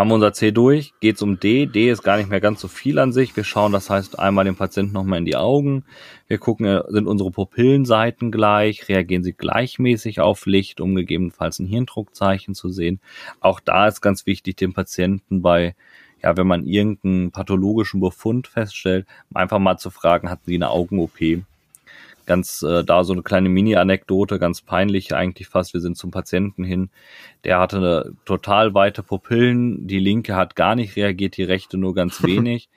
Haben 0.00 0.08
wir 0.08 0.14
unser 0.14 0.32
C 0.32 0.50
durch, 0.50 0.94
geht's 1.00 1.20
um 1.20 1.38
D. 1.38 1.66
D 1.66 1.90
ist 1.90 2.02
gar 2.02 2.16
nicht 2.16 2.30
mehr 2.30 2.40
ganz 2.40 2.62
so 2.62 2.68
viel 2.68 2.98
an 2.98 3.12
sich. 3.12 3.36
Wir 3.36 3.44
schauen, 3.44 3.70
das 3.70 3.90
heißt, 3.90 4.18
einmal 4.18 4.46
dem 4.46 4.56
Patienten 4.56 4.94
nochmal 4.94 5.18
in 5.18 5.26
die 5.26 5.36
Augen. 5.36 5.84
Wir 6.26 6.38
gucken, 6.38 6.64
äh, 6.64 6.82
sind 6.88 7.06
unsere 7.06 7.30
Pupillenseiten 7.30 8.32
gleich, 8.32 8.88
reagieren 8.88 9.22
sie 9.22 9.34
gleichmäßig 9.34 10.20
auf 10.20 10.46
Licht, 10.46 10.80
um 10.80 10.94
gegebenenfalls 10.94 11.58
ein 11.58 11.66
Hirndruckzeichen 11.66 12.54
zu 12.54 12.70
sehen. 12.70 12.98
Auch 13.40 13.60
da 13.60 13.88
ist 13.88 14.00
ganz 14.00 14.24
wichtig, 14.24 14.56
den 14.56 14.72
Patienten 14.72 15.42
bei, 15.42 15.74
ja, 16.22 16.34
wenn 16.34 16.46
man 16.46 16.64
irgendeinen 16.64 17.30
pathologischen 17.30 18.00
Befund 18.00 18.48
feststellt, 18.48 19.06
einfach 19.34 19.58
mal 19.58 19.76
zu 19.76 19.90
fragen, 19.90 20.30
hatten 20.30 20.46
sie 20.46 20.54
eine 20.54 20.70
Augen-OP? 20.70 21.44
Ganz 22.30 22.62
äh, 22.62 22.84
da 22.84 23.02
so 23.02 23.12
eine 23.12 23.24
kleine 23.24 23.48
Mini-Anekdote, 23.48 24.38
ganz 24.38 24.62
peinlich 24.62 25.12
eigentlich 25.12 25.48
fast. 25.48 25.74
Wir 25.74 25.80
sind 25.80 25.96
zum 25.96 26.12
Patienten 26.12 26.62
hin. 26.62 26.90
Der 27.42 27.58
hatte 27.58 27.78
eine 27.78 28.12
total 28.24 28.72
weite 28.72 29.02
Pupillen. 29.02 29.88
Die 29.88 29.98
linke 29.98 30.36
hat 30.36 30.54
gar 30.54 30.76
nicht 30.76 30.94
reagiert, 30.94 31.36
die 31.36 31.42
rechte 31.42 31.76
nur 31.76 31.92
ganz 31.92 32.22
wenig. 32.22 32.68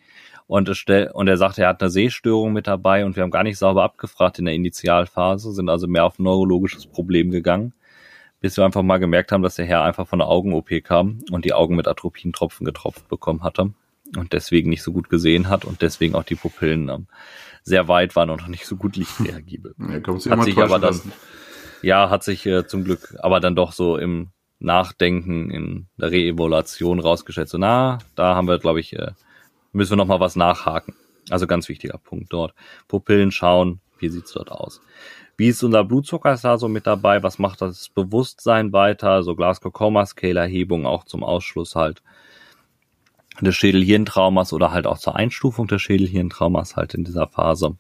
und, 0.48 0.68
es 0.70 0.80
stell, 0.80 1.12
und 1.14 1.28
er 1.28 1.38
sagte, 1.38 1.62
er 1.62 1.70
hat 1.70 1.84
eine 1.84 1.92
Sehstörung 1.92 2.52
mit 2.52 2.66
dabei 2.66 3.06
und 3.06 3.16
wir 3.16 3.22
haben 3.22 3.30
gar 3.30 3.44
nicht 3.44 3.60
sauber 3.60 3.84
abgefragt 3.84 4.40
in 4.40 4.46
der 4.46 4.56
Initialphase, 4.56 5.52
sind 5.52 5.70
also 5.70 5.88
mehr 5.88 6.06
auf 6.06 6.18
ein 6.18 6.24
neurologisches 6.24 6.88
Problem 6.88 7.30
gegangen, 7.30 7.74
bis 8.42 8.58
wir 8.58 8.66
einfach 8.66 8.82
mal 8.82 8.98
gemerkt 8.98 9.32
haben, 9.32 9.44
dass 9.44 9.56
der 9.56 9.66
Herr 9.68 9.84
einfach 9.84 10.08
von 10.08 10.18
der 10.18 10.30
Augen-OP 10.30 10.84
kam 10.84 11.20
und 11.30 11.46
die 11.46 11.54
Augen 11.54 11.76
mit 11.76 11.88
Atropintropfen 11.88 12.66
getropft 12.66 13.08
bekommen 13.08 13.44
hatte 13.44 13.72
und 14.18 14.34
deswegen 14.34 14.70
nicht 14.70 14.84
so 14.84 14.92
gut 14.92 15.10
gesehen 15.10 15.50
hat 15.50 15.66
und 15.66 15.82
deswegen 15.82 16.16
auch 16.16 16.24
die 16.24 16.36
Pupillen 16.36 16.90
ähm, 16.90 17.08
sehr 17.64 17.88
weit 17.88 18.16
waren 18.16 18.30
und 18.30 18.42
noch 18.42 18.48
nicht 18.48 18.66
so 18.66 18.76
gut 18.76 18.96
lichtreagibel. 18.96 19.76
Ja, 19.80 20.36
hat 20.38 20.44
sich 20.44 20.58
aber 20.58 20.80
dann, 20.80 21.00
ja, 21.82 22.10
hat 22.10 22.24
sich 22.24 22.46
äh, 22.46 22.68
zum 22.68 22.84
Glück 22.84 23.16
aber 23.20 23.40
dann 23.40 23.56
doch 23.56 23.72
so 23.72 23.98
im 23.98 24.30
Nachdenken, 24.60 25.50
in 25.50 25.88
der 25.98 26.12
Reevaluation 26.12 27.00
rausgestellt, 27.00 27.50
so 27.50 27.58
na, 27.58 28.00
da 28.16 28.36
haben 28.36 28.48
wir, 28.48 28.60
glaube 28.60 28.80
ich, 28.80 28.94
äh, 28.94 29.12
müssen 29.72 29.92
wir 29.92 29.98
noch 29.98 30.08
mal 30.08 30.20
was 30.20 30.36
nachhaken. 30.36 30.96
Also 31.30 31.48
ganz 31.48 31.70
wichtiger 31.70 31.98
Punkt 31.98 32.32
dort. 32.32 32.54
Pupillen 32.88 33.32
schauen, 33.32 33.80
wie 34.00 34.10
sieht's 34.10 34.34
dort 34.34 34.52
aus? 34.52 34.82
Wie 35.38 35.48
ist 35.48 35.64
unser 35.64 35.84
Blutzucker 35.84 36.34
ist 36.34 36.44
da 36.44 36.58
so 36.58 36.68
mit 36.68 36.86
dabei? 36.86 37.24
Was 37.24 37.40
macht 37.40 37.62
das 37.62 37.90
Bewusstsein 37.90 38.72
weiter? 38.72 39.24
So 39.24 39.36
Glasgow 39.36 39.74
Coma 39.74 40.06
Scale 40.06 40.40
Erhebung 40.40 40.86
auch 40.86 41.06
zum 41.06 41.24
Ausschluss 41.24 41.76
halt 41.76 42.04
des 43.42 43.56
Schädelhirntraumas 43.56 44.54
oder 44.54 44.72
halt 44.72 44.88
auch 44.88 44.98
zur 44.98 45.16
Einstufung 45.16 45.68
des 45.68 45.82
Schädelhirntraumas 45.82 46.76
halt 46.76 46.94
in 46.94 47.04
dieser 47.04 47.28
Phase. 47.28 47.76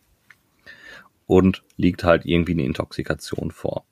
Und 1.25 1.63
liegt 1.77 2.03
halt 2.03 2.25
irgendwie 2.25 2.53
eine 2.53 2.65
Intoxikation 2.65 3.51
vor. 3.51 3.85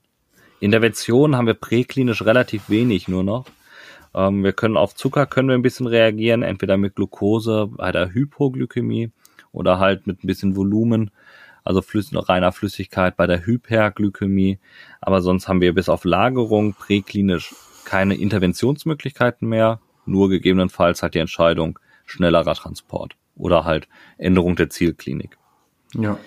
Intervention 0.60 1.36
haben 1.36 1.47
wir 1.47 1.54
präklinisch 1.54 2.24
relativ 2.24 2.69
wenig 2.69 3.08
nur 3.08 3.24
noch. 3.24 3.45
Ähm, 4.13 4.43
wir 4.43 4.54
können 4.54 4.78
auf 4.78 4.95
Zucker 4.95 5.26
können 5.26 5.50
wir 5.50 5.56
ein 5.56 5.62
bisschen 5.62 5.88
reagieren, 5.88 6.43
entweder 6.43 6.78
mit 6.78 6.95
Glucose 6.95 7.67
bei 7.67 7.91
der 7.91 8.13
Hypoglykämie 8.13 9.12
oder 9.52 9.80
halt 9.80 10.08
mit 10.08 10.24
ein 10.24 10.28
bisschen 10.28 10.56
Volumen, 10.56 11.12
also 11.63 11.82
Flüss 11.82 12.12
reiner 12.13 12.52
Flüssigkeit 12.52 13.15
bei 13.15 13.28
der 13.28 13.45
Hyperglykämie. 13.45 14.60
Aber 15.00 15.21
sonst 15.21 15.47
haben 15.47 15.62
wir 15.62 15.74
bis 15.74 15.89
auf 15.89 16.04
Lagerung 16.04 16.74
präklinisch 16.74 17.56
keine 17.86 18.15
Interventionsmöglichkeiten 18.15 19.47
mehr, 19.47 19.80
nur 20.05 20.29
gegebenenfalls 20.29 21.03
halt 21.03 21.15
die 21.15 21.19
Entscheidung 21.19 21.79
schnellerer 22.05 22.55
Transport 22.55 23.15
oder 23.35 23.63
halt 23.65 23.87
Änderung 24.17 24.55
der 24.55 24.69
Zielklinik. 24.69 25.37
Ja. 25.93 26.17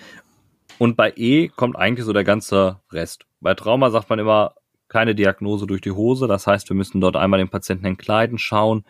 Und 0.79 0.97
bei 0.97 1.13
E 1.17 1.49
kommt 1.49 1.77
eigentlich 1.77 2.05
so 2.05 2.13
der 2.13 2.25
ganze 2.25 2.81
Rest. 2.91 3.27
Bei 3.41 3.55
Trauma 3.55 3.91
sagt 3.91 4.11
man 4.11 4.19
immer, 4.19 4.55
keine 4.89 5.15
Diagnose 5.15 5.67
durch 5.67 5.81
die 5.81 5.93
Hose. 5.93 6.27
Das 6.27 6.47
heißt, 6.47 6.69
wir 6.69 6.77
müssen 6.77 7.01
dort 7.01 7.17
einmal 7.17 7.39
den 7.39 7.49
Patienten 7.49 7.87
entkleiden, 7.87 8.39
schauen, 8.39 8.85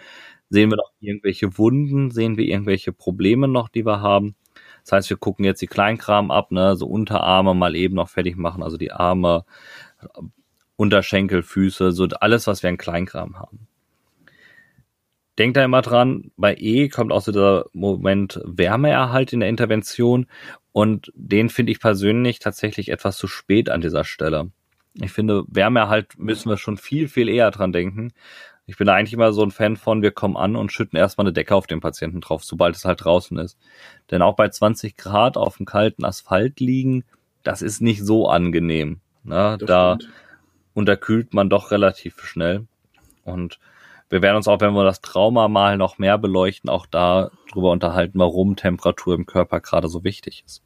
sehen 0.51 0.70
wir 0.70 0.77
noch 0.77 0.92
irgendwelche 1.01 1.59
Wunden, 1.59 2.11
sehen 2.11 2.37
wir 2.37 2.47
irgendwelche 2.47 2.92
Probleme 2.92 3.49
noch, 3.49 3.68
die 3.68 3.85
wir 3.85 4.01
haben. 4.01 4.35
Das 4.83 4.92
heißt, 4.92 5.11
wir 5.11 5.16
gucken 5.16 5.44
jetzt 5.44 5.62
die 5.62 5.66
Kleinkram 5.66 6.31
ab, 6.31 6.53
ne, 6.53 6.77
so 6.77 6.87
Unterarme 6.87 7.55
mal 7.55 7.75
eben 7.75 7.94
noch 7.94 8.11
fertig 8.11 8.37
machen, 8.37 8.62
also 8.62 8.77
die 8.77 8.92
Arme, 8.92 9.44
Unterschenkel, 10.77 11.42
Füße, 11.42 11.92
so 11.92 12.07
alles, 12.20 12.47
was 12.47 12.62
wir 12.62 12.70
in 12.70 12.77
Kleinkram 12.77 13.38
haben. 13.38 13.66
Denkt 15.38 15.57
da 15.57 15.64
immer 15.64 15.83
dran, 15.83 16.31
bei 16.37 16.57
E 16.57 16.88
kommt 16.88 17.12
auch 17.12 17.23
so 17.23 17.33
der 17.33 17.66
Moment 17.73 18.40
Wärmeerhalt 18.44 19.33
in 19.33 19.40
der 19.40 19.49
Intervention 19.49 20.27
und 20.73 21.12
den 21.14 21.49
finde 21.49 21.73
ich 21.73 21.81
persönlich 21.81 22.38
tatsächlich 22.38 22.90
etwas 22.90 23.16
zu 23.16 23.27
spät 23.27 23.68
an 23.68 23.81
dieser 23.81 24.05
Stelle. 24.05 24.51
Ich 24.94 25.11
finde, 25.11 25.44
Wärmeerhalt 25.49 26.18
müssen 26.18 26.51
wir 26.51 26.57
schon 26.57 26.77
viel, 26.77 27.09
viel 27.09 27.29
eher 27.29 27.51
dran 27.51 27.73
denken. 27.73 28.12
Ich 28.66 28.79
bin 28.79 28.87
da 28.87 28.94
eigentlich 28.94 29.12
immer 29.12 29.33
so 29.33 29.42
ein 29.42 29.51
Fan 29.51 29.77
von, 29.77 30.03
wir 30.03 30.12
kommen 30.12 30.37
an 30.37 30.57
und 30.57 30.73
schütten 30.73 30.99
erstmal 30.99 31.27
eine 31.27 31.33
Decke 31.33 31.55
auf 31.55 31.66
den 31.66 31.81
Patienten 31.81 32.20
drauf, 32.20 32.44
sobald 32.44 32.77
es 32.77 32.85
halt 32.85 33.05
draußen 33.05 33.37
ist. 33.38 33.59
Denn 34.11 34.23
auch 34.23 34.37
bei 34.37 34.49
20 34.49 34.97
Grad 34.97 35.37
auf 35.37 35.59
dem 35.59 35.66
kalten 35.66 36.05
Asphalt 36.05 36.61
liegen, 36.61 37.05
das 37.42 37.61
ist 37.61 37.83
nicht 37.83 38.03
so 38.03 38.29
angenehm. 38.29 39.01
Ne? 39.25 39.59
Da 39.61 39.97
stimmt. 39.97 40.12
unterkühlt 40.75 41.35
man 41.35 41.51
doch 41.51 41.73
relativ 41.73 42.20
schnell. 42.25 42.66
Und 43.25 43.59
wir 44.11 44.23
werden 44.23 44.37
uns 44.37 44.49
auch, 44.49 44.61
wenn 44.61 44.75
wir 44.75 44.85
das 44.85 45.01
Trauma 45.01 45.49
mal 45.49 45.77
noch 45.77 45.99
mehr 45.99 46.19
beleuchten, 46.19 46.71
auch 46.71 46.87
da 46.87 47.31
drüber 47.53 47.71
unterhalten, 47.71 48.19
warum 48.19 48.57
Temperatur 48.57 49.14
im 49.14 49.27
Körper 49.27 49.61
gerade 49.61 49.88
so 49.88 50.05
wichtig 50.05 50.45
ist. 50.47 50.62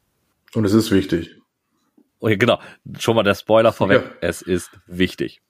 Und 0.53 0.65
es 0.65 0.73
ist 0.73 0.91
wichtig. 0.91 1.39
Okay, 2.19 2.37
genau, 2.37 2.59
schon 2.97 3.15
mal 3.15 3.23
der 3.23 3.35
Spoiler 3.35 3.71
vorweg, 3.71 4.03
ja. 4.03 4.27
es 4.27 4.41
ist 4.41 4.71
wichtig. 4.87 5.41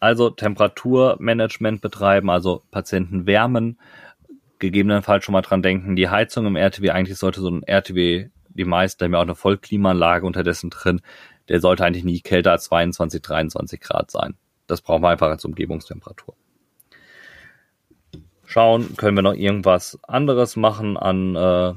Also 0.00 0.30
Temperaturmanagement 0.30 1.80
betreiben, 1.80 2.30
also 2.30 2.62
Patienten 2.70 3.26
wärmen, 3.26 3.78
gegebenenfalls 4.58 5.24
schon 5.24 5.32
mal 5.32 5.42
dran 5.42 5.62
denken, 5.62 5.96
die 5.96 6.08
Heizung 6.08 6.46
im 6.46 6.56
RTW, 6.56 6.90
eigentlich 6.90 7.18
sollte 7.18 7.40
so 7.40 7.50
ein 7.50 7.62
RTW, 7.64 8.28
die 8.48 8.64
meisten 8.64 9.04
haben 9.04 9.12
ja 9.12 9.18
auch 9.18 9.22
eine 9.22 9.34
Vollklimaanlage 9.34 10.26
unterdessen 10.26 10.70
drin, 10.70 11.00
der 11.48 11.60
sollte 11.60 11.84
eigentlich 11.84 12.04
nie 12.04 12.20
kälter 12.20 12.52
als 12.52 12.64
22, 12.64 13.20
23 13.22 13.80
Grad 13.80 14.10
sein. 14.10 14.36
Das 14.66 14.82
brauchen 14.82 15.02
wir 15.02 15.08
einfach 15.08 15.28
als 15.28 15.44
Umgebungstemperatur. 15.44 16.34
Schauen, 18.50 18.96
können 18.96 19.14
wir 19.14 19.22
noch 19.22 19.34
irgendwas 19.34 19.98
anderes 20.04 20.56
machen 20.56 20.96
an 20.96 21.36
äh, 21.36 21.74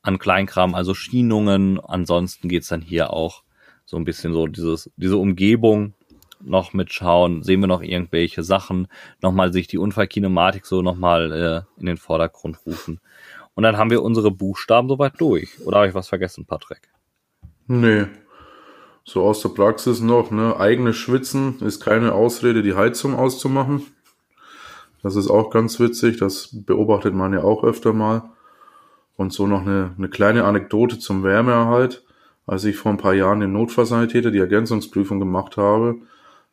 an 0.00 0.18
Kleinkram, 0.18 0.74
also 0.74 0.94
Schienungen. 0.94 1.78
Ansonsten 1.78 2.48
geht's 2.48 2.68
dann 2.68 2.80
hier 2.80 3.12
auch 3.12 3.42
so 3.84 3.98
ein 3.98 4.06
bisschen 4.06 4.32
so 4.32 4.46
dieses, 4.46 4.90
diese 4.96 5.18
Umgebung 5.18 5.92
noch 6.40 6.72
mitschauen. 6.72 7.42
Sehen 7.42 7.60
wir 7.60 7.66
noch 7.66 7.82
irgendwelche 7.82 8.42
Sachen? 8.42 8.88
Nochmal 9.20 9.52
sich 9.52 9.66
die 9.66 9.76
Unfallkinematik 9.76 10.64
so 10.64 10.80
nochmal 10.80 11.32
äh, 11.32 11.80
in 11.80 11.84
den 11.84 11.98
Vordergrund 11.98 12.64
rufen. 12.64 13.00
Und 13.54 13.62
dann 13.62 13.76
haben 13.76 13.90
wir 13.90 14.02
unsere 14.02 14.30
Buchstaben 14.30 14.88
soweit 14.88 15.20
durch. 15.20 15.60
Oder 15.66 15.78
habe 15.78 15.88
ich 15.88 15.94
was 15.94 16.08
vergessen, 16.08 16.46
Patrick? 16.46 16.88
Nee. 17.66 18.06
So 19.04 19.22
aus 19.22 19.42
der 19.42 19.50
Praxis 19.50 20.00
noch, 20.00 20.30
ne? 20.30 20.58
Eigene 20.58 20.94
Schwitzen 20.94 21.60
ist 21.60 21.80
keine 21.80 22.12
Ausrede, 22.12 22.62
die 22.62 22.74
Heizung 22.74 23.14
auszumachen. 23.14 23.82
Das 25.02 25.16
ist 25.16 25.28
auch 25.28 25.50
ganz 25.50 25.78
witzig. 25.80 26.18
Das 26.18 26.50
beobachtet 26.52 27.14
man 27.14 27.32
ja 27.32 27.42
auch 27.42 27.64
öfter 27.64 27.92
mal. 27.92 28.30
Und 29.16 29.32
so 29.32 29.46
noch 29.46 29.62
eine, 29.62 29.94
eine 29.96 30.08
kleine 30.08 30.44
Anekdote 30.44 30.98
zum 30.98 31.22
Wärmeerhalt. 31.22 32.04
Als 32.46 32.64
ich 32.64 32.76
vor 32.76 32.92
ein 32.92 32.98
paar 32.98 33.14
Jahren 33.14 33.40
den 33.40 33.52
Notfallsanitäter 33.52 34.30
die 34.30 34.38
Ergänzungsprüfung 34.38 35.18
gemacht 35.18 35.56
habe, 35.56 35.96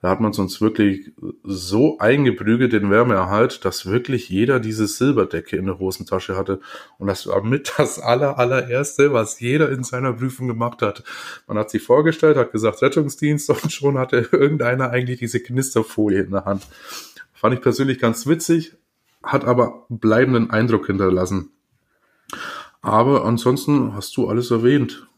da 0.04 0.10
hat 0.10 0.20
man 0.20 0.32
es 0.32 0.40
uns 0.40 0.60
wirklich 0.60 1.14
so 1.46 1.98
eingeprügelt, 1.98 2.74
den 2.74 2.92
Wärmeerhalt, 2.92 3.64
dass 3.64 3.86
wirklich 3.86 4.28
jeder 4.28 4.60
diese 4.60 4.86
Silberdecke 4.86 5.56
in 5.56 5.66
der 5.66 5.80
Hosentasche 5.80 6.36
hatte. 6.36 6.60
Und 6.98 7.08
das 7.08 7.26
war 7.26 7.42
mit 7.42 7.76
das 7.78 8.00
aller, 8.00 8.38
allererste, 8.38 9.14
was 9.14 9.40
jeder 9.40 9.72
in 9.72 9.86
seiner 9.86 10.12
Prüfung 10.12 10.50
gemacht 10.50 10.82
hat. 10.82 11.06
Man 11.48 11.58
hat 11.58 11.70
sich 11.70 11.84
vorgestellt, 11.84 12.36
hat 12.36 12.52
gesagt 12.52 12.82
Rettungsdienst 12.82 13.50
und 13.64 13.72
schon 13.72 13.98
hatte 13.98 14.28
irgendeiner 14.30 14.90
eigentlich 14.90 15.20
diese 15.20 15.40
Knisterfolie 15.40 16.24
in 16.24 16.32
der 16.32 16.44
Hand. 16.44 16.68
Fand 17.44 17.56
ich 17.56 17.62
persönlich 17.62 18.00
ganz 18.00 18.26
witzig, 18.26 18.78
hat 19.22 19.44
aber 19.44 19.86
bleibenden 19.90 20.50
Eindruck 20.50 20.88
hinterlassen. 20.88 21.52
Aber 22.82 23.26
ansonsten 23.26 23.96
hast 23.96 24.16
du 24.16 24.30
alles 24.30 24.50
erwähnt. 24.50 25.10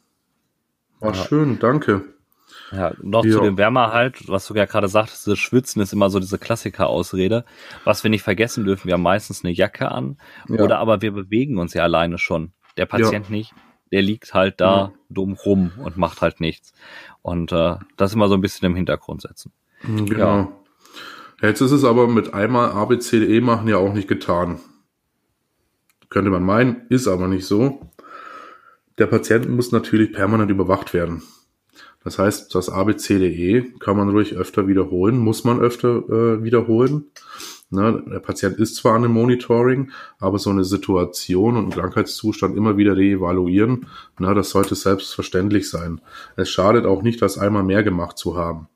War 0.99 1.13
ja. 1.13 1.23
schön, 1.23 1.59
danke. 1.59 2.03
Ja, 2.71 2.95
noch 2.99 3.23
ja. 3.23 3.33
zu 3.33 3.41
dem 3.41 3.59
Wärmerhalt, 3.59 4.27
was 4.27 4.47
du 4.47 4.55
ja 4.55 4.65
gerade 4.65 4.87
sagtest, 4.87 5.27
das 5.27 5.37
Schwitzen 5.37 5.83
ist 5.83 5.93
immer 5.93 6.09
so 6.09 6.19
diese 6.19 6.39
Klassiker-Ausrede. 6.39 7.45
Was 7.83 8.01
wir 8.01 8.09
nicht 8.09 8.23
vergessen 8.23 8.65
dürfen, 8.65 8.87
wir 8.87 8.95
haben 8.95 9.03
meistens 9.03 9.43
eine 9.43 9.53
Jacke 9.53 9.91
an 9.91 10.17
ja. 10.49 10.63
oder 10.63 10.79
aber 10.79 11.03
wir 11.03 11.11
bewegen 11.11 11.59
uns 11.59 11.75
ja 11.75 11.83
alleine 11.83 12.17
schon. 12.17 12.53
Der 12.75 12.87
Patient 12.87 13.29
nicht, 13.29 13.53
der 13.91 14.01
liegt 14.01 14.33
halt 14.33 14.59
da 14.59 14.93
dumm 15.09 15.33
rum 15.33 15.73
und 15.77 15.95
macht 15.95 16.23
halt 16.23 16.41
nichts. 16.41 16.73
Und 17.21 17.51
äh, 17.51 17.75
das 17.97 18.15
immer 18.15 18.29
so 18.29 18.33
ein 18.33 18.41
bisschen 18.41 18.65
im 18.65 18.75
Hintergrund 18.75 19.21
setzen. 19.21 19.51
Genau. 19.83 20.64
Jetzt 21.41 21.61
ist 21.61 21.71
es 21.71 21.83
aber 21.83 22.07
mit 22.07 22.33
einmal 22.33 22.71
ABCDE 22.71 23.41
machen 23.41 23.67
ja 23.67 23.77
auch 23.77 23.93
nicht 23.93 24.07
getan. 24.07 24.59
Könnte 26.09 26.31
man 26.31 26.43
meinen, 26.43 26.83
ist 26.89 27.07
aber 27.07 27.27
nicht 27.27 27.45
so. 27.45 27.91
Der 28.97 29.07
Patient 29.07 29.49
muss 29.49 29.71
natürlich 29.71 30.13
permanent 30.13 30.49
überwacht 30.49 30.93
werden. 30.93 31.23
Das 32.05 32.19
heißt, 32.19 32.53
das 32.53 32.69
ABCDE 32.69 33.73
kann 33.79 33.97
man 33.97 34.09
ruhig 34.09 34.35
öfter 34.35 34.67
wiederholen, 34.67 35.17
muss 35.17 35.43
man 35.43 35.59
öfter 35.59 36.07
äh, 36.07 36.43
wiederholen. 36.43 37.05
Ne, 37.71 38.03
der 38.09 38.19
Patient 38.19 38.57
ist 38.57 38.75
zwar 38.75 38.93
an 38.93 39.03
einem 39.03 39.13
Monitoring, 39.13 39.91
aber 40.19 40.37
so 40.37 40.51
eine 40.51 40.63
Situation 40.63 41.57
und 41.57 41.63
einen 41.63 41.71
Krankheitszustand 41.71 42.55
immer 42.55 42.77
wieder 42.77 42.95
reevaluieren, 42.95 43.87
na, 44.19 44.35
das 44.35 44.51
sollte 44.51 44.75
selbstverständlich 44.75 45.69
sein. 45.69 45.99
Es 46.35 46.49
schadet 46.49 46.85
auch 46.85 47.01
nicht, 47.01 47.23
das 47.23 47.39
einmal 47.39 47.63
mehr 47.63 47.81
gemacht 47.81 48.19
zu 48.19 48.37
haben. 48.37 48.67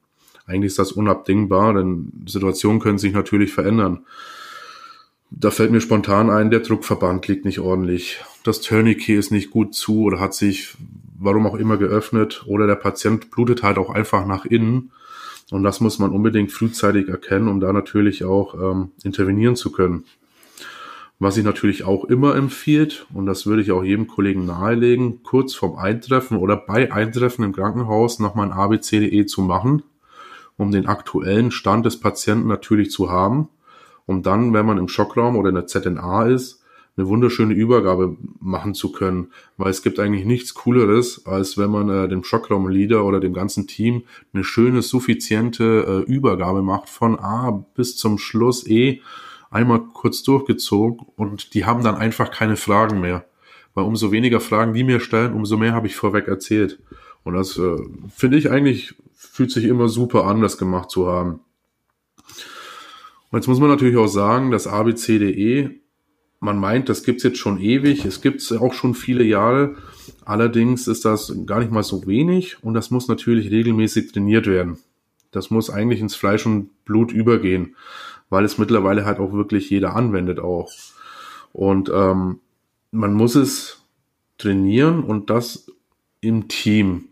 Eigentlich 0.50 0.72
ist 0.72 0.80
das 0.80 0.92
unabdingbar, 0.92 1.76
denn 1.76 2.12
Situationen 2.26 2.80
können 2.80 2.98
sich 2.98 3.14
natürlich 3.14 3.54
verändern. 3.54 4.06
Da 5.32 5.52
fällt 5.52 5.72
mir 5.72 5.80
spontan 5.80 6.32
ein, 6.32 6.50
der 6.50 6.62
Druckverband 6.62 7.28
liegt 7.28 7.46
nicht 7.46 7.60
ordentlich. 7.60 8.20
Das 8.44 8.62
Tourniquet 8.62 9.20
ist 9.20 9.32
nicht 9.32 9.52
gut 9.52 9.76
zu 9.76 10.02
oder 10.02 10.20
hat 10.20 10.34
sich, 10.34 10.76
warum 11.20 11.46
auch 11.46 11.56
immer, 11.56 11.78
geöffnet. 11.78 12.44
Oder 12.48 12.66
der 12.66 12.76
Patient 12.76 13.30
blutet 13.30 13.62
halt 13.62 13.78
auch 13.78 13.92
einfach 13.92 14.26
nach 14.26 14.46
innen. 14.46 14.92
Und 15.52 15.64
das 15.64 15.82
muss 15.82 16.00
man 16.00 16.12
unbedingt 16.12 16.52
frühzeitig 16.52 17.10
erkennen, 17.10 17.48
um 17.48 17.60
da 17.60 17.72
natürlich 17.74 18.24
auch 18.24 18.56
ähm, 18.56 18.92
intervenieren 19.04 19.56
zu 19.56 19.72
können. 19.72 20.04
Was 21.22 21.36
ich 21.36 21.44
natürlich 21.44 21.84
auch 21.84 22.06
immer 22.06 22.36
empfiehlt, 22.36 23.06
und 23.14 23.26
das 23.26 23.46
würde 23.46 23.62
ich 23.62 23.72
auch 23.72 23.84
jedem 23.84 24.08
Kollegen 24.08 24.46
nahelegen, 24.46 25.22
kurz 25.22 25.54
vorm 25.54 25.78
Eintreffen 25.78 26.38
oder 26.38 26.56
bei 26.56 26.92
Eintreffen 26.94 27.44
im 27.44 27.52
Krankenhaus 27.52 28.20
nochmal 28.20 28.48
ein 28.48 28.54
ABCDE 28.54 29.26
zu 29.26 29.42
machen, 29.42 29.84
um 30.60 30.70
den 30.70 30.86
aktuellen 30.86 31.50
Stand 31.50 31.88
des 31.88 32.00
Patienten 32.00 32.48
natürlich 32.48 32.92
zu 32.92 33.10
haben 33.10 33.50
um 34.10 34.24
dann, 34.24 34.54
wenn 34.54 34.66
man 34.66 34.80
im 34.80 34.88
Schockraum 34.88 35.36
oder 35.36 35.50
in 35.50 35.56
der 35.56 35.68
ZNA 35.68 36.26
ist, 36.26 36.64
eine 36.98 37.08
wunderschöne 37.08 37.54
Übergabe 37.54 38.18
machen 38.40 38.74
zu 38.74 38.92
können, 38.92 39.28
weil 39.56 39.70
es 39.70 39.84
gibt 39.84 40.00
eigentlich 40.00 40.26
nichts 40.26 40.56
Cooleres, 40.56 41.28
als 41.28 41.60
wenn 41.60 41.70
man 41.70 41.90
äh, 41.90 42.08
dem 42.08 42.24
Schockraumleader 42.24 43.06
oder 43.06 43.20
dem 43.20 43.36
ganzen 43.36 43.68
Team 43.68 44.02
eine 44.34 44.44
schöne, 44.44 44.82
suffiziente 44.82 46.06
äh, 46.08 46.12
Übergabe 46.12 46.64
macht 46.64 46.90
von 46.90 47.20
A 47.20 47.52
bis 47.76 47.98
zum 47.98 48.18
Schluss 48.18 48.66
E, 48.66 49.02
einmal 49.52 49.82
kurz 49.94 50.24
durchgezogen 50.24 51.06
und 51.16 51.54
die 51.54 51.66
haben 51.66 51.84
dann 51.84 51.96
einfach 51.96 52.32
keine 52.32 52.56
Fragen 52.56 53.02
mehr. 53.02 53.26
Weil 53.76 53.86
umso 53.86 54.12
weniger 54.12 54.40
Fragen 54.40 54.74
die 54.74 54.84
mir 54.84 55.02
stellen, 55.02 55.34
umso 55.34 55.56
mehr 55.56 55.74
habe 55.74 55.86
ich 55.86 55.96
vorweg 55.96 56.28
erzählt. 56.28 56.80
Und 57.24 57.36
das 57.36 57.60
äh, 57.60 57.78
finde 58.16 58.40
ich 58.40 58.50
eigentlich, 58.50 58.96
fühlt 59.20 59.52
sich 59.52 59.66
immer 59.66 59.90
super 59.90 60.24
an, 60.26 60.42
das 60.42 60.58
gemacht 60.58 60.90
zu 60.90 61.08
haben. 61.08 61.42
Und 63.32 63.38
jetzt 63.38 63.48
muss 63.48 63.60
man 63.60 63.70
natürlich 63.70 63.98
auch 63.98 64.08
sagen, 64.08 64.50
das 64.50 64.66
ABCDE, 64.66 65.72
man 66.40 66.58
meint, 66.58 66.88
das 66.88 67.04
gibt's 67.04 67.24
jetzt 67.24 67.38
schon 67.38 67.60
ewig, 67.60 68.06
es 68.06 68.22
gibt's 68.22 68.52
auch 68.54 68.74
schon 68.74 68.96
viele 68.96 69.26
Jahre. 69.26 69.76
Allerdings 70.24 70.88
ist 70.88 71.04
das 71.04 71.36
gar 71.46 71.60
nicht 71.60 71.72
mal 71.72 71.84
so 71.84 72.08
wenig 72.08 72.64
und 72.64 72.74
das 72.74 72.92
muss 72.92 73.10
natürlich 73.10 73.52
regelmäßig 73.52 74.14
trainiert 74.14 74.48
werden. 74.48 74.78
Das 75.32 75.52
muss 75.52 75.70
eigentlich 75.70 76.00
ins 76.00 76.16
Fleisch 76.16 76.46
und 76.46 76.86
Blut 76.86 77.12
übergehen, 77.12 77.76
weil 78.30 78.46
es 78.46 78.58
mittlerweile 78.58 79.06
halt 79.06 79.20
auch 79.20 79.34
wirklich 79.34 79.70
jeder 79.70 79.96
anwendet 79.96 80.40
auch. 80.40 80.72
Und 81.52 81.92
ähm, 81.94 82.40
man 82.92 83.14
muss 83.14 83.36
es 83.36 83.84
trainieren 84.38 85.04
und 85.04 85.30
das 85.30 85.72
im 86.22 86.48
Team. 86.48 87.10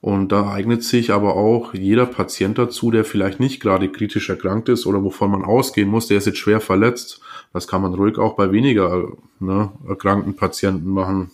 Und 0.00 0.30
da 0.30 0.48
eignet 0.50 0.84
sich 0.84 1.10
aber 1.10 1.34
auch 1.34 1.74
jeder 1.74 2.06
Patient 2.06 2.56
dazu, 2.56 2.90
der 2.92 3.04
vielleicht 3.04 3.40
nicht 3.40 3.60
gerade 3.60 3.88
kritisch 3.88 4.28
erkrankt 4.28 4.68
ist 4.68 4.86
oder 4.86 5.02
wovon 5.02 5.32
man 5.32 5.44
ausgehen 5.44 5.88
muss, 5.88 6.06
der 6.06 6.18
ist 6.18 6.26
jetzt 6.26 6.38
schwer 6.38 6.60
verletzt. 6.60 7.20
Das 7.52 7.66
kann 7.66 7.82
man 7.82 7.94
ruhig 7.94 8.16
auch 8.16 8.36
bei 8.36 8.52
weniger 8.52 9.08
ne, 9.40 9.72
erkrankten 9.88 10.36
Patienten 10.36 10.88
machen. 10.90 11.30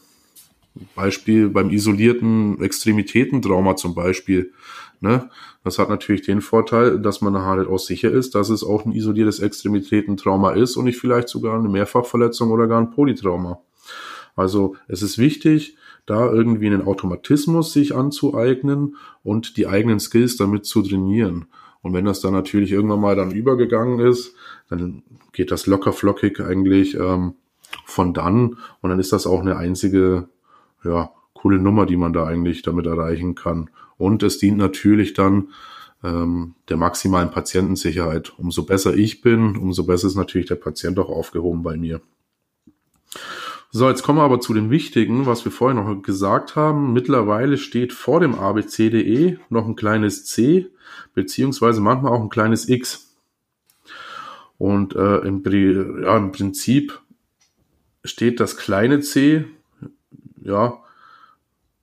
Beispiel 0.96 1.50
beim 1.50 1.70
isolierten 1.70 2.60
Extremitätentrauma 2.60 3.76
zum 3.76 3.94
Beispiel. 3.94 4.52
Ne? 5.00 5.28
Das 5.62 5.78
hat 5.78 5.88
natürlich 5.88 6.22
den 6.22 6.40
Vorteil, 6.40 6.98
dass 6.98 7.20
man 7.20 7.36
halt 7.38 7.68
auch 7.68 7.78
sicher 7.78 8.10
ist, 8.10 8.34
dass 8.34 8.48
es 8.48 8.64
auch 8.64 8.84
ein 8.86 8.92
isoliertes 8.92 9.40
Extremitätentrauma 9.40 10.52
ist 10.52 10.76
und 10.76 10.86
nicht 10.86 10.98
vielleicht 10.98 11.28
sogar 11.28 11.58
eine 11.58 11.68
Mehrfachverletzung 11.68 12.50
oder 12.50 12.66
gar 12.66 12.80
ein 12.80 12.90
Polytrauma. 12.90 13.60
Also 14.34 14.76
es 14.88 15.02
ist 15.02 15.18
wichtig, 15.18 15.76
da 16.06 16.30
irgendwie 16.30 16.66
einen 16.66 16.86
Automatismus 16.86 17.72
sich 17.72 17.94
anzueignen 17.94 18.96
und 19.22 19.56
die 19.56 19.66
eigenen 19.66 20.00
Skills 20.00 20.36
damit 20.36 20.66
zu 20.66 20.82
trainieren. 20.82 21.46
Und 21.82 21.92
wenn 21.92 22.04
das 22.04 22.20
dann 22.20 22.32
natürlich 22.32 22.72
irgendwann 22.72 23.00
mal 23.00 23.16
dann 23.16 23.30
übergegangen 23.30 24.00
ist, 24.00 24.34
dann 24.68 25.02
geht 25.32 25.50
das 25.50 25.66
locker 25.66 25.92
flockig 25.92 26.40
eigentlich 26.40 26.94
ähm, 26.94 27.34
von 27.84 28.14
dann 28.14 28.56
und 28.80 28.90
dann 28.90 28.98
ist 28.98 29.12
das 29.12 29.26
auch 29.26 29.40
eine 29.40 29.56
einzige, 29.56 30.28
ja, 30.82 31.10
coole 31.34 31.58
Nummer, 31.58 31.84
die 31.84 31.96
man 31.96 32.12
da 32.12 32.24
eigentlich 32.24 32.62
damit 32.62 32.86
erreichen 32.86 33.34
kann. 33.34 33.68
Und 33.98 34.22
es 34.22 34.38
dient 34.38 34.56
natürlich 34.56 35.12
dann 35.12 35.48
ähm, 36.02 36.54
der 36.68 36.76
maximalen 36.76 37.30
Patientensicherheit. 37.30 38.32
Umso 38.38 38.64
besser 38.64 38.94
ich 38.94 39.20
bin, 39.20 39.56
umso 39.56 39.84
besser 39.84 40.06
ist 40.06 40.16
natürlich 40.16 40.48
der 40.48 40.54
Patient 40.56 40.98
auch 40.98 41.08
aufgehoben 41.08 41.62
bei 41.62 41.76
mir. 41.76 42.00
So, 43.76 43.88
jetzt 43.88 44.04
kommen 44.04 44.20
wir 44.20 44.22
aber 44.22 44.38
zu 44.38 44.54
dem 44.54 44.70
Wichtigen, 44.70 45.26
was 45.26 45.44
wir 45.44 45.50
vorher 45.50 45.74
noch 45.74 46.00
gesagt 46.00 46.54
haben. 46.54 46.92
Mittlerweile 46.92 47.58
steht 47.58 47.92
vor 47.92 48.20
dem 48.20 48.36
ABCDE 48.36 49.40
noch 49.48 49.66
ein 49.66 49.74
kleines 49.74 50.24
C, 50.26 50.70
beziehungsweise 51.12 51.80
manchmal 51.80 52.12
auch 52.12 52.20
ein 52.20 52.28
kleines 52.28 52.68
X. 52.68 53.16
Und 54.58 54.94
äh, 54.94 55.16
im, 55.26 55.42
ja, 56.04 56.16
im 56.16 56.30
Prinzip 56.30 57.00
steht 58.04 58.38
das 58.38 58.56
kleine 58.56 59.00
C, 59.00 59.44
ja, 60.40 60.78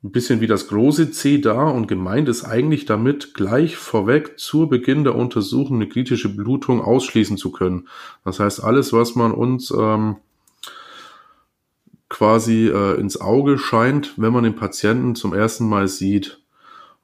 ein 0.01 0.11
bisschen 0.13 0.39
wie 0.39 0.47
das 0.47 0.69
große 0.69 1.11
C 1.11 1.39
da 1.41 1.67
und 1.67 1.87
gemeint 1.87 2.29
ist 2.29 2.45
eigentlich 2.45 2.85
damit, 2.85 3.33
gleich 3.33 3.75
vorweg 3.75 4.39
zu 4.39 4.69
Beginn 4.69 5.03
der 5.03 5.15
Untersuchung 5.15 5.75
eine 5.75 5.89
kritische 5.89 6.33
Blutung 6.33 6.79
ausschließen 6.79 7.35
zu 7.35 7.51
können. 7.51 7.89
Das 8.23 8.39
heißt, 8.39 8.63
alles, 8.63 8.93
was 8.93 9.15
man 9.15 9.33
uns 9.33 9.71
ähm, 9.77 10.15
quasi 12.11 12.67
äh, 12.67 12.99
ins 12.99 13.19
Auge 13.19 13.57
scheint, 13.57 14.13
wenn 14.17 14.33
man 14.33 14.43
den 14.43 14.55
Patienten 14.55 15.15
zum 15.15 15.33
ersten 15.33 15.67
Mal 15.67 15.87
sieht. 15.87 16.41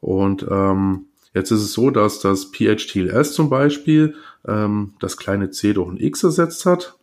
Und 0.01 0.45
ähm, 0.51 1.05
jetzt 1.33 1.49
ist 1.49 1.61
es 1.61 1.71
so, 1.71 1.89
dass 1.89 2.19
das 2.19 2.51
PHTLS 2.51 3.31
zum 3.31 3.49
Beispiel 3.49 4.15
ähm, 4.45 4.93
das 4.99 5.15
kleine 5.15 5.49
c 5.49 5.71
durch 5.71 5.89
ein 5.89 5.97
x 5.97 6.23
ersetzt 6.23 6.65
hat. 6.65 6.99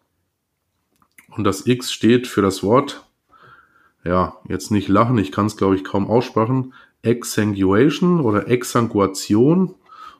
Und 1.34 1.44
das 1.44 1.66
x 1.66 1.92
steht 1.92 2.26
für 2.26 2.42
das 2.42 2.62
Wort, 2.62 3.08
ja, 4.04 4.36
jetzt 4.48 4.70
nicht 4.70 4.88
lachen, 4.88 5.16
ich 5.16 5.32
kann 5.32 5.46
es 5.46 5.56
glaube 5.56 5.74
ich 5.74 5.82
kaum 5.82 6.06
aussprechen, 6.06 6.74
Exsanguation 7.00 8.20
oder 8.20 8.48
Exsanguation. 8.48 9.74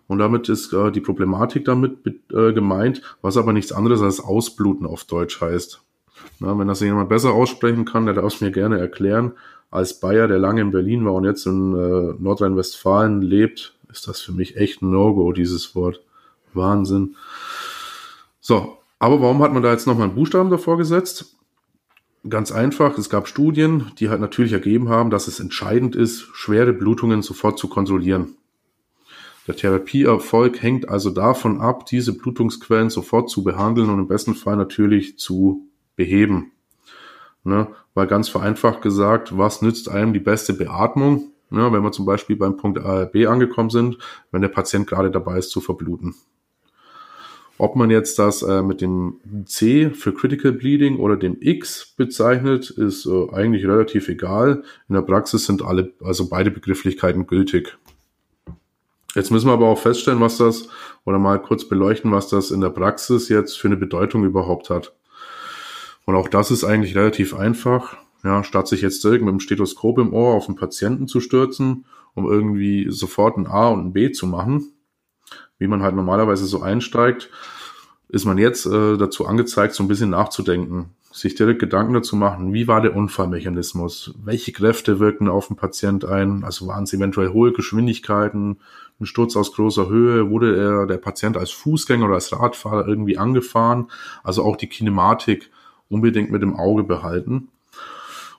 Und 0.07 0.19
damit 0.19 0.49
ist 0.49 0.73
äh, 0.73 0.91
die 0.91 1.03
Problematik 1.03 1.67
damit 1.67 1.99
äh, 2.33 2.55
gemeint, 2.55 3.03
was 3.21 3.37
aber 3.37 3.53
nichts 3.53 3.73
anderes 3.73 4.01
als 4.01 4.21
Ausbluten 4.21 4.87
auf 4.87 5.05
Deutsch 5.05 5.43
heißt. 5.43 5.84
Na, 6.41 6.59
wenn 6.59 6.69
das 6.69 6.81
jemand 6.81 7.09
besser 7.09 7.33
aussprechen 7.33 7.85
kann, 7.85 8.07
der 8.07 8.15
darf 8.15 8.35
es 8.35 8.41
mir 8.41 8.51
gerne 8.51 8.79
erklären. 8.79 9.33
Als 9.71 10.01
Bayer, 10.01 10.29
der 10.29 10.39
lange 10.39 10.61
in 10.61 10.71
Berlin 10.71 11.05
war 11.05 11.15
und 11.15 11.25
jetzt 11.25 11.47
in 11.47 11.75
äh, 11.75 12.15
Nordrhein-Westfalen 12.19 13.23
lebt, 13.23 13.75
ist 13.91 14.09
das 14.09 14.21
für 14.21 14.33
mich 14.33 14.57
echt 14.57 14.83
ein 14.83 14.91
No-Go, 14.91 15.33
dieses 15.33 15.75
Wort. 15.75 16.01
Wahnsinn. 16.53 17.17
So, 18.41 18.79
aber 18.99 19.21
warum 19.21 19.43
hat 19.43 19.53
man 19.53 19.63
da 19.63 19.73
jetzt 19.73 19.87
nochmal 19.87 20.07
einen 20.07 20.15
Buchstaben 20.15 20.51
davor 20.51 20.79
gesetzt? 20.79 21.37
Ganz 22.29 22.53
einfach, 22.53 22.97
es 22.97 23.11
gab 23.11 23.29
Studien, 23.29 23.93
die 23.99 24.09
halt 24.09 24.21
natürlich 24.21 24.53
ergeben 24.53 24.89
haben, 24.89 25.11
dass 25.11 25.29
es 25.29 25.41
entscheidend 25.41 25.95
ist, 25.95 26.27
schwere 26.33 26.73
Blutungen 26.73 27.23
sofort 27.23 27.59
zu 27.59 27.69
kontrollieren. 27.69 28.37
Der 29.47 29.57
Therapieerfolg 29.57 30.63
hängt 30.63 30.89
also 30.89 31.11
davon 31.11 31.61
ab, 31.61 31.85
diese 31.85 32.17
Blutungsquellen 32.17 32.89
sofort 32.89 33.29
zu 33.29 33.45
behandeln 33.45 33.91
und 33.91 33.99
im 33.99 34.09
besten 34.09 34.35
Fall 34.35 34.57
natürlich 34.57 35.19
zu 35.19 35.69
beheben. 35.97 36.53
Ne? 37.45 37.69
Weil 37.95 38.07
ganz 38.07 38.29
vereinfacht 38.29 38.83
gesagt, 38.83 39.37
was 39.37 39.63
nützt 39.63 39.89
einem 39.89 40.13
die 40.13 40.21
beste 40.21 40.55
Beatmung, 40.55 41.33
ne? 41.51 41.73
wenn 41.73 41.83
wir 41.83 41.93
zum 41.93 42.07
Beispiel 42.07 42.37
beim 42.37 42.57
Punkt 42.57 42.79
A, 42.79 43.05
B 43.05 43.27
angekommen 43.27 43.71
sind, 43.71 43.99
wenn 44.31 44.43
der 44.43 44.49
Patient 44.49 44.87
gerade 44.87 45.11
dabei 45.11 45.39
ist 45.39 45.51
zu 45.51 45.61
verbluten. 45.61 46.15
Ob 47.57 47.77
man 47.77 47.89
jetzt 47.91 48.19
das 48.19 48.43
äh, 48.43 48.63
mit 48.63 48.81
dem 48.81 49.21
C 49.47 49.91
für 49.91 50.13
Critical 50.13 50.53
Bleeding 50.53 50.99
oder 50.99 51.17
dem 51.17 51.37
X 51.41 51.95
bezeichnet, 51.97 52.71
ist 52.71 53.07
äh, 53.07 53.31
eigentlich 53.33 53.65
relativ 53.65 54.09
egal. 54.09 54.65
In 54.89 54.97
der 54.97 55.03
Praxis 55.03 55.47
sind 55.47 55.63
alle, 55.63 55.93
also 56.03 56.29
beide 56.29 56.51
Begrifflichkeiten 56.51 57.29
gültig. 57.29 57.79
Jetzt 59.15 59.31
müssen 59.31 59.47
wir 59.47 59.53
aber 59.53 59.69
auch 59.69 59.79
feststellen, 59.79 60.21
was 60.21 60.39
das, 60.39 60.69
oder 61.05 61.21
mal 61.21 61.41
kurz 61.41 61.69
beleuchten, 61.69 62.11
was 62.11 62.29
das 62.29 62.51
in 62.51 62.61
der 62.61 62.71
Praxis 62.71 63.29
jetzt 63.29 63.57
für 63.57 63.69
eine 63.69 63.77
Bedeutung 63.77 64.25
überhaupt 64.25 64.71
hat. 64.71 64.93
Und 66.05 66.15
auch 66.17 66.29
das 66.29 66.51
ist 66.51 66.65
eigentlich 66.65 66.97
relativ 66.97 67.35
einfach. 67.35 67.97
Ja, 68.23 68.43
statt 68.43 68.69
sich 68.69 68.81
jetzt 68.81 69.05
direkt 69.05 69.23
mit 69.23 69.33
dem 69.33 69.41
Stethoskop 69.41 69.99
im 69.99 70.15
Ohr 70.15 70.35
auf 70.35 70.47
den 70.47 70.57
Patienten 70.57 71.07
zu 71.07 71.21
stürzen, 71.21 71.85
um 72.15 72.31
irgendwie 72.31 72.87
sofort 72.91 73.37
ein 73.37 73.47
A 73.47 73.69
und 73.69 73.87
ein 73.87 73.93
B 73.93 74.13
zu 74.13 74.27
machen, 74.27 74.73
wie 75.59 75.67
man 75.67 75.83
halt 75.83 75.95
normalerweise 75.95 76.47
so 76.47 76.63
einsteigt, 76.63 77.29
ist 78.09 78.25
man 78.25 78.39
jetzt 78.39 78.65
äh, 78.67 78.97
dazu 78.97 79.27
angezeigt, 79.27 79.75
so 79.75 79.83
ein 79.83 79.89
bisschen 79.89 80.11
nachzudenken, 80.11 80.95
sich 81.13 81.35
direkt 81.35 81.61
Gedanken 81.61 81.95
dazu 81.95 82.17
machen, 82.17 82.53
wie 82.53 82.67
war 82.67 82.81
der 82.81 82.97
Unfallmechanismus, 82.97 84.15
welche 84.25 84.53
Kräfte 84.53 85.01
wirken 85.01 85.29
auf 85.29 85.49
den 85.49 85.57
Patient 85.57 86.05
ein, 86.05 86.45
also 86.45 86.67
waren 86.67 86.85
es 86.85 86.93
eventuell 86.93 87.33
hohe 87.33 87.53
Geschwindigkeiten, 87.53 88.59
ein 89.01 89.07
Sturz 89.07 89.37
aus 89.37 89.53
großer 89.53 89.89
Höhe, 89.89 90.31
wurde 90.31 90.57
er, 90.57 90.87
der 90.87 90.97
Patient 90.99 91.37
als 91.37 91.51
Fußgänger 91.51 92.07
oder 92.07 92.15
als 92.15 92.33
Radfahrer 92.33 92.87
irgendwie 92.87 93.19
angefahren, 93.19 93.91
also 94.23 94.45
auch 94.45 94.57
die 94.57 94.69
Kinematik 94.69 95.51
unbedingt 95.95 96.31
mit 96.31 96.43
dem 96.43 96.57
Auge 96.57 96.83
behalten. 96.83 97.49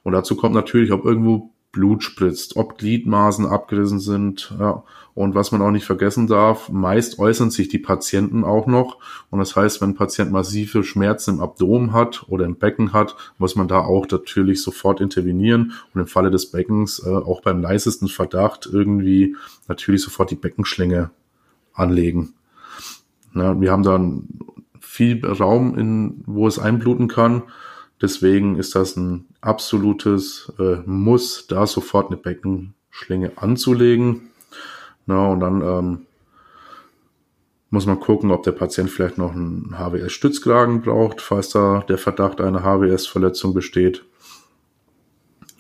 Und 0.04 0.14
dazu 0.14 0.36
kommt 0.36 0.54
natürlich, 0.54 0.92
ob 0.92 1.06
irgendwo 1.06 1.50
Blut 1.72 2.04
spritzt, 2.04 2.56
ob 2.56 2.78
Gliedmaßen 2.78 3.46
abgerissen 3.46 4.00
sind. 4.00 4.54
Ja. 4.60 4.84
Und 5.14 5.36
was 5.36 5.52
man 5.52 5.62
auch 5.62 5.72
nicht 5.72 5.86
vergessen 5.86 6.28
darf, 6.28 6.70
meist 6.70 7.20
äußern 7.20 7.52
sich 7.52 7.68
die 7.68 7.80
Patienten 7.80 8.44
auch 8.44 8.66
noch. 8.66 8.98
Und 9.30 9.40
das 9.40 9.56
heißt, 9.56 9.82
wenn 9.82 9.90
ein 9.90 9.96
Patient 9.96 10.32
massive 10.32 10.84
Schmerzen 10.84 11.36
im 11.36 11.42
Abdomen 11.42 11.92
hat 11.92 12.26
oder 12.28 12.46
im 12.46 12.56
Becken 12.56 12.94
hat, 12.94 13.16
muss 13.38 13.56
man 13.56 13.68
da 13.68 13.80
auch 13.80 14.08
natürlich 14.10 14.62
sofort 14.62 15.02
intervenieren 15.02 15.74
und 15.94 16.02
im 16.02 16.08
Falle 16.08 16.32
des 16.32 16.52
Beckens 16.52 17.00
äh, 17.06 17.10
auch 17.10 17.42
beim 17.42 17.62
leisesten 17.62 18.08
Verdacht 18.08 18.70
irgendwie 18.72 19.36
natürlich 19.68 20.02
sofort 20.02 20.32
die 20.32 20.36
Beckenschlinge 20.36 21.12
anlegen. 21.74 22.34
Ja, 23.34 23.60
wir 23.60 23.72
haben 23.72 23.84
dann 23.84 24.28
viel 24.96 25.26
Raum, 25.26 25.78
in, 25.78 26.24
wo 26.26 26.48
es 26.48 26.58
einbluten 26.58 27.10
kann. 27.10 27.44
Deswegen 28.02 28.56
ist 28.56 28.76
das 28.76 28.96
ein 28.96 29.26
absolutes 29.42 30.54
äh, 30.58 30.78
Muss, 30.86 31.48
da 31.48 31.68
sofort 31.68 32.08
eine 32.08 32.18
Beckenschlinge 32.18 33.34
anzulegen. 33.36 34.30
Na, 35.06 35.28
und 35.28 35.42
dann 35.42 35.62
ähm, 35.62 36.06
muss 37.70 37.86
man 37.86 38.00
gucken, 38.00 38.32
ob 38.32 38.44
der 38.44 38.54
Patient 38.54 38.90
vielleicht 38.90 39.18
noch 39.18 39.34
einen 39.34 39.76
HWS-Stützkragen 39.78 40.82
braucht, 40.82 41.20
falls 41.20 41.50
da 41.50 41.84
der 41.90 41.98
Verdacht 41.98 42.40
einer 42.40 42.64
HWS-Verletzung 42.64 43.54
besteht. 43.54 44.06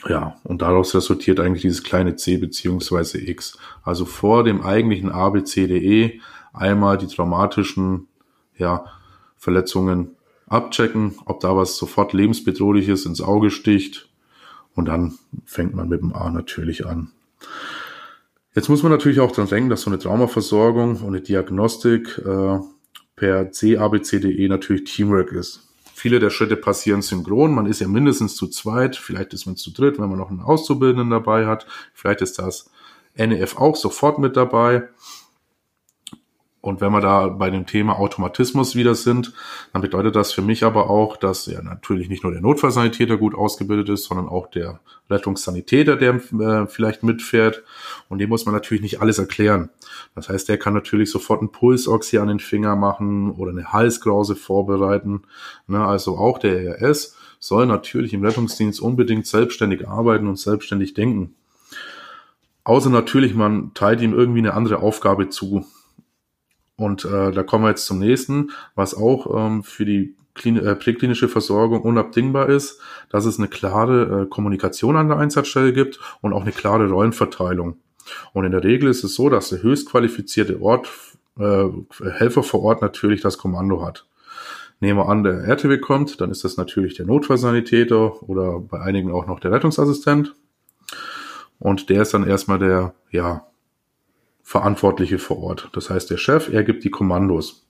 Ja, 0.07 0.37
und 0.43 0.61
daraus 0.61 0.95
resultiert 0.95 1.41
eigentlich 1.41 1.63
dieses 1.63 1.83
kleine 1.83 2.15
c 2.15 2.37
beziehungsweise 2.37 3.19
x. 3.19 3.57
Also 3.83 4.05
vor 4.05 4.45
dem 4.45 4.61
eigentlichen 4.61 5.11
ABCDE 5.11 6.21
einmal 6.53 6.97
die 6.97 7.07
traumatischen 7.07 8.07
ja, 8.57 8.85
Verletzungen 9.45 10.15
abchecken, 10.47 11.19
ob 11.25 11.39
da 11.39 11.55
was 11.55 11.77
sofort 11.77 12.13
lebensbedrohliches 12.13 13.05
ins 13.05 13.21
Auge 13.21 13.51
sticht. 13.51 14.09
Und 14.73 14.85
dann 14.85 15.17
fängt 15.45 15.75
man 15.75 15.87
mit 15.87 16.01
dem 16.01 16.13
A 16.13 16.31
natürlich 16.31 16.85
an. 16.85 17.11
Jetzt 18.55 18.69
muss 18.69 18.83
man 18.83 18.91
natürlich 18.91 19.19
auch 19.19 19.31
dran 19.31 19.47
denken, 19.47 19.69
dass 19.69 19.81
so 19.81 19.89
eine 19.89 19.99
Traumaversorgung 19.99 20.97
und 21.01 21.07
eine 21.07 21.21
Diagnostik 21.21 22.17
äh, 22.17 22.59
per 23.15 23.45
CABCDE 23.45 24.49
natürlich 24.49 24.85
Teamwork 24.85 25.31
ist. 25.31 25.61
Viele 25.93 26.19
der 26.19 26.31
Schritte 26.31 26.57
passieren 26.57 27.01
synchron. 27.01 27.53
Man 27.53 27.67
ist 27.67 27.81
ja 27.81 27.87
mindestens 27.87 28.35
zu 28.35 28.47
zweit, 28.47 28.95
vielleicht 28.95 29.33
ist 29.33 29.45
man 29.45 29.57
zu 29.57 29.71
dritt, 29.71 29.99
wenn 29.99 30.09
man 30.09 30.17
noch 30.17 30.31
einen 30.31 30.41
Auszubildenden 30.41 31.11
dabei 31.11 31.45
hat. 31.45 31.67
Vielleicht 31.93 32.21
ist 32.21 32.39
das 32.39 32.69
NEF 33.15 33.57
auch 33.57 33.75
sofort 33.75 34.17
mit 34.19 34.35
dabei. 34.35 34.89
Und 36.65 36.81
wenn 36.81 36.91
wir 36.91 36.99
da 36.99 37.27
bei 37.27 37.51
dem 37.51 37.67
Thema 37.67 37.99
Automatismus 37.99 38.75
wieder 38.75 38.95
sind, 38.95 39.33
dann 39.71 39.83
bedeutet 39.83 40.15
das 40.15 40.33
für 40.33 40.41
mich 40.41 40.63
aber 40.63 40.89
auch, 40.89 41.15
dass 41.15 41.45
ja 41.45 41.61
natürlich 41.61 42.09
nicht 42.09 42.23
nur 42.23 42.31
der 42.31 42.41
Notfallsanitäter 42.41 43.17
gut 43.17 43.35
ausgebildet 43.35 43.87
ist, 43.89 44.05
sondern 44.05 44.27
auch 44.27 44.47
der 44.47 44.79
Rettungssanitäter, 45.07 45.95
der 45.95 46.15
äh, 46.15 46.65
vielleicht 46.65 47.03
mitfährt. 47.03 47.61
Und 48.09 48.17
dem 48.17 48.29
muss 48.29 48.47
man 48.47 48.55
natürlich 48.55 48.81
nicht 48.81 48.99
alles 48.99 49.19
erklären. 49.19 49.69
Das 50.15 50.27
heißt, 50.27 50.49
der 50.49 50.57
kann 50.57 50.73
natürlich 50.73 51.11
sofort 51.11 51.41
einen 51.41 51.51
Pulsoxy 51.51 52.17
an 52.17 52.29
den 52.29 52.39
Finger 52.39 52.75
machen 52.75 53.29
oder 53.29 53.51
eine 53.51 53.71
Halskrause 53.71 54.35
vorbereiten. 54.35 55.21
Ne, 55.67 55.85
also 55.85 56.17
auch 56.17 56.39
der 56.39 56.81
ERS 56.81 57.15
soll 57.39 57.67
natürlich 57.67 58.11
im 58.15 58.25
Rettungsdienst 58.25 58.81
unbedingt 58.81 59.27
selbstständig 59.27 59.87
arbeiten 59.87 60.27
und 60.27 60.39
selbstständig 60.39 60.95
denken. 60.95 61.35
Außer 62.63 62.89
natürlich, 62.89 63.35
man 63.35 63.75
teilt 63.75 64.01
ihm 64.01 64.15
irgendwie 64.15 64.39
eine 64.39 64.55
andere 64.55 64.79
Aufgabe 64.79 65.29
zu. 65.29 65.63
Und 66.77 67.05
äh, 67.05 67.31
da 67.31 67.43
kommen 67.43 67.63
wir 67.63 67.69
jetzt 67.69 67.85
zum 67.85 67.99
nächsten, 67.99 68.51
was 68.75 68.95
auch 68.95 69.47
ähm, 69.47 69.63
für 69.63 69.85
die 69.85 70.15
Klin 70.33 70.57
äh, 70.57 70.75
präklinische 70.75 71.29
Versorgung 71.29 71.81
unabdingbar 71.81 72.49
ist, 72.49 72.81
dass 73.09 73.25
es 73.25 73.39
eine 73.39 73.47
klare 73.47 74.23
äh, 74.23 74.25
Kommunikation 74.25 74.97
an 74.97 75.07
der 75.07 75.17
Einsatzstelle 75.17 75.71
gibt 75.71 75.99
und 76.21 76.33
auch 76.33 76.41
eine 76.41 76.51
klare 76.51 76.89
Rollenverteilung. 76.89 77.77
Und 78.33 78.45
in 78.45 78.51
der 78.51 78.63
Regel 78.63 78.89
ist 78.89 79.03
es 79.03 79.15
so, 79.15 79.29
dass 79.29 79.49
der 79.49 79.63
höchst 79.63 79.89
qualifizierte 79.89 80.61
Ort, 80.61 80.89
äh, 81.39 81.65
Helfer 82.11 82.43
vor 82.43 82.61
Ort 82.63 82.81
natürlich 82.81 83.21
das 83.21 83.37
Kommando 83.37 83.83
hat. 83.83 84.05
Nehmen 84.81 84.99
wir 84.99 85.07
an, 85.07 85.23
der 85.23 85.45
RTW 85.45 85.77
kommt, 85.77 86.19
dann 86.19 86.31
ist 86.31 86.43
das 86.43 86.57
natürlich 86.57 86.95
der 86.95 87.05
Notfallsanitäter 87.05 88.21
oder 88.23 88.59
bei 88.59 88.81
einigen 88.81 89.11
auch 89.11 89.25
noch 89.25 89.39
der 89.39 89.51
Rettungsassistent. 89.51 90.35
Und 91.59 91.89
der 91.89 92.01
ist 92.01 92.13
dann 92.13 92.27
erstmal 92.27 92.59
der, 92.59 92.93
ja, 93.09 93.47
Verantwortliche 94.47 95.17
vor 95.17 95.39
Ort. 95.39 95.69
Das 95.73 95.89
heißt, 95.89 96.11
der 96.11 96.17
Chef, 96.17 96.49
er 96.49 96.63
gibt 96.63 96.83
die 96.83 96.91
Kommandos. 96.91 97.67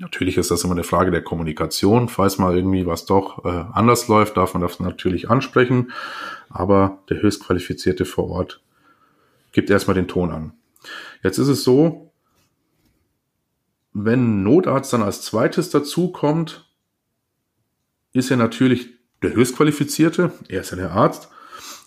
Natürlich 0.00 0.36
ist 0.36 0.50
das 0.50 0.62
immer 0.64 0.74
eine 0.74 0.84
Frage 0.84 1.10
der 1.10 1.22
Kommunikation. 1.22 2.10
Falls 2.10 2.36
mal 2.36 2.54
irgendwie 2.54 2.84
was 2.84 3.06
doch 3.06 3.42
äh, 3.46 3.64
anders 3.72 4.06
läuft, 4.06 4.36
darf 4.36 4.52
man 4.52 4.60
das 4.60 4.80
natürlich 4.80 5.30
ansprechen. 5.30 5.90
Aber 6.50 6.98
der 7.08 7.22
höchstqualifizierte 7.22 8.04
vor 8.04 8.28
Ort 8.28 8.62
gibt 9.52 9.70
erstmal 9.70 9.94
den 9.94 10.08
Ton 10.08 10.30
an. 10.30 10.52
Jetzt 11.22 11.38
ist 11.38 11.48
es 11.48 11.64
so, 11.64 12.12
wenn 13.94 14.42
Notarzt 14.42 14.92
dann 14.92 15.02
als 15.02 15.22
zweites 15.22 15.70
dazukommt, 15.70 16.70
ist 18.12 18.30
er 18.30 18.36
natürlich 18.36 18.90
der 19.22 19.32
höchstqualifizierte. 19.32 20.32
Er 20.48 20.60
ist 20.60 20.70
ja 20.70 20.76
der 20.76 20.90
Arzt. 20.90 21.30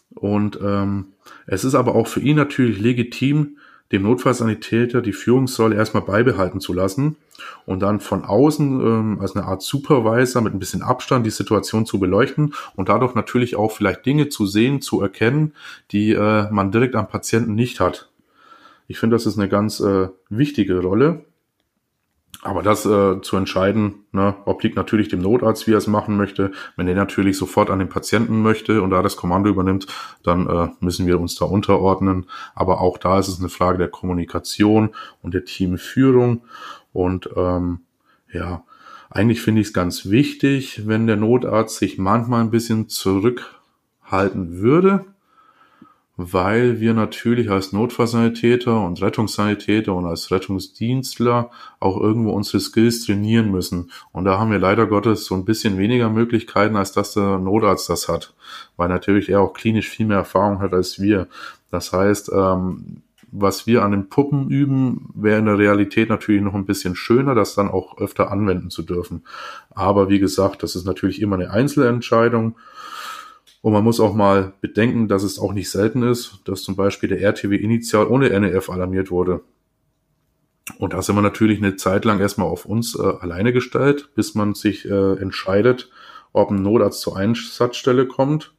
Und 0.10 0.60
ähm, 0.60 1.14
es 1.46 1.64
ist 1.64 1.76
aber 1.76 1.94
auch 1.94 2.08
für 2.08 2.22
ihn 2.22 2.36
natürlich 2.36 2.80
legitim, 2.80 3.58
dem 3.92 4.04
Notfallsanitäter 4.04 5.02
die 5.02 5.14
Führungsrolle 5.14 5.76
erstmal 5.76 6.04
beibehalten 6.04 6.60
zu 6.60 6.74
lassen 6.74 7.18
und 7.66 7.82
dann 7.82 8.00
von 8.00 8.24
außen 8.24 8.82
ähm, 8.82 9.20
als 9.22 9.36
eine 9.36 9.46
Art 9.46 9.62
Supervisor 9.62 10.42
mit 10.42 10.54
ein 10.54 10.60
bisschen 10.60 10.82
Abstand 10.82 11.26
die 11.26 11.32
Situation 11.32 11.86
zu 11.86 12.00
beleuchten 12.00 12.54
und 12.76 12.90
dadurch 12.90 13.14
natürlich 13.14 13.56
auch 13.56 13.72
vielleicht 13.72 14.06
Dinge 14.06 14.30
zu 14.30 14.46
sehen, 14.46 14.82
zu 14.82 15.02
erkennen, 15.02 15.54
die 15.92 16.14
äh, 16.14 16.50
man 16.52 16.72
direkt 16.72 16.96
am 16.96 17.08
Patienten 17.08 17.54
nicht 17.54 17.80
hat. 17.80 18.10
Ich 18.88 19.00
finde, 19.00 19.16
das 19.16 19.26
ist 19.26 19.38
eine 19.38 19.50
ganz 19.50 19.80
äh, 19.80 20.10
wichtige 20.30 20.80
Rolle 20.80 21.26
aber 22.46 22.62
das 22.62 22.86
äh, 22.86 23.22
zu 23.22 23.38
entscheiden, 23.38 24.06
ne, 24.12 24.36
obliegt 24.46 24.76
natürlich 24.76 25.08
dem 25.08 25.20
Notarzt, 25.20 25.66
wie 25.66 25.72
er 25.72 25.80
es 25.80 25.88
machen 25.88 26.16
möchte. 26.16 26.52
Wenn 26.76 26.88
er 26.88 26.94
natürlich 26.94 27.38
sofort 27.38 27.72
an 27.72 27.80
den 27.80 27.90
Patienten 27.90 28.44
möchte 28.44 28.84
und 28.84 28.92
da 28.92 29.02
das 29.02 29.16
Kommando 29.16 29.50
übernimmt, 29.50 29.88
dann 30.22 30.48
äh, 30.48 30.68
müssen 30.80 31.08
wir 31.08 31.20
uns 31.20 31.34
da 31.36 31.46
unterordnen. 31.46 32.28
Aber 32.54 32.82
auch 32.82 33.00
da 33.00 33.18
ist 33.18 33.30
es 33.30 33.40
eine 33.40 33.50
Frage 33.50 33.80
der 33.80 33.88
Kommunikation 33.88 34.92
und 35.24 35.34
der 35.34 35.44
Teamführung. 35.44 36.44
Und 36.94 37.32
ähm, 37.36 37.80
ja, 38.32 38.64
eigentlich 39.10 39.42
finde 39.42 39.62
ich 39.62 39.68
es 39.68 39.74
ganz 39.74 40.12
wichtig, 40.12 40.88
wenn 40.88 41.08
der 41.08 41.16
Notarzt 41.16 41.78
sich 41.78 41.98
manchmal 41.98 42.42
ein 42.42 42.52
bisschen 42.52 42.90
zurückhalten 42.90 44.60
würde 44.62 45.06
weil 46.18 46.80
wir 46.80 46.94
natürlich 46.94 47.50
als 47.50 47.74
Notfallsanitäter 47.74 48.82
und 48.82 49.02
Rettungssanitäter 49.02 49.94
und 49.94 50.06
als 50.06 50.32
Rettungsdienstler 50.32 51.52
auch 51.80 52.00
irgendwo 52.00 52.32
unsere 52.32 52.62
Skills 52.62 53.06
trainieren 53.06 53.52
müssen. 53.52 53.92
Und 54.14 54.26
da 54.26 54.40
haben 54.40 54.52
wir 54.52 54.60
leider 54.60 54.88
Gottes 54.88 55.26
so 55.26 55.36
ein 55.36 55.46
bisschen 55.46 55.78
weniger 55.78 56.10
Möglichkeiten, 56.10 56.78
als 56.78 56.94
dass 56.94 57.14
der 57.14 57.38
Notarzt 57.38 57.90
das 57.90 58.08
hat, 58.08 58.34
weil 58.78 58.88
natürlich 58.88 59.30
er 59.30 59.42
auch 59.42 59.54
klinisch 59.54 59.90
viel 59.90 60.06
mehr 60.06 60.18
Erfahrung 60.18 60.60
hat 60.60 60.74
als 60.74 61.02
wir. 61.02 61.28
Das 61.70 61.92
heißt, 61.92 62.32
ähm, 62.34 63.02
was 63.38 63.68
wir 63.68 63.84
an 63.84 63.92
den 63.92 64.08
Puppen 64.08 64.50
üben, 64.50 65.10
wäre 65.14 65.40
in 65.40 65.46
der 65.46 65.58
Realität 65.58 66.10
natürlich 66.10 66.42
noch 66.42 66.54
ein 66.54 66.66
bisschen 66.66 66.96
schöner, 66.96 67.36
das 67.36 67.56
dann 67.56 67.68
auch 67.68 67.98
öfter 67.98 68.32
anwenden 68.32 68.70
zu 68.70 68.82
dürfen. 68.82 69.24
Aber 69.72 70.08
wie 70.08 70.20
gesagt, 70.20 70.64
das 70.64 70.76
ist 70.76 70.86
natürlich 70.86 71.22
immer 71.22 71.36
eine 71.36 71.52
Einzelentscheidung. 71.52 72.56
Und 73.66 73.74
man 73.74 73.84
muss 73.84 74.00
auch 74.00 74.14
mal 74.14 74.54
bedenken, 74.62 75.08
dass 75.08 75.24
es 75.24 75.40
auch 75.40 75.52
nicht 75.52 75.72
selten 75.72 76.04
ist, 76.04 76.38
dass 76.46 76.62
zum 76.62 76.76
Beispiel 76.76 77.10
der 77.10 77.20
RTW 77.20 77.56
initial 77.56 78.06
ohne 78.06 78.30
NEF 78.40 78.70
alarmiert 78.70 79.10
wurde. 79.10 79.42
Und 80.78 80.94
da 80.94 81.02
sind 81.02 81.16
wir 81.16 81.24
natürlich 81.24 81.58
eine 81.58 81.76
Zeit 81.76 82.06
lang 82.06 82.20
erstmal 82.20 82.48
auf 82.48 82.66
uns 82.66 82.94
äh, 82.94 83.02
alleine 83.02 83.54
gestellt, 83.54 84.12
bis 84.14 84.36
man 84.36 84.54
sich 84.54 84.86
äh, 84.86 85.14
entscheidet, 85.14 85.90
ob 86.32 86.52
ein 86.52 86.62
Notarzt 86.62 87.02
zur 87.02 87.18
Einsatzstelle 87.18 88.06
kommt 88.06 88.55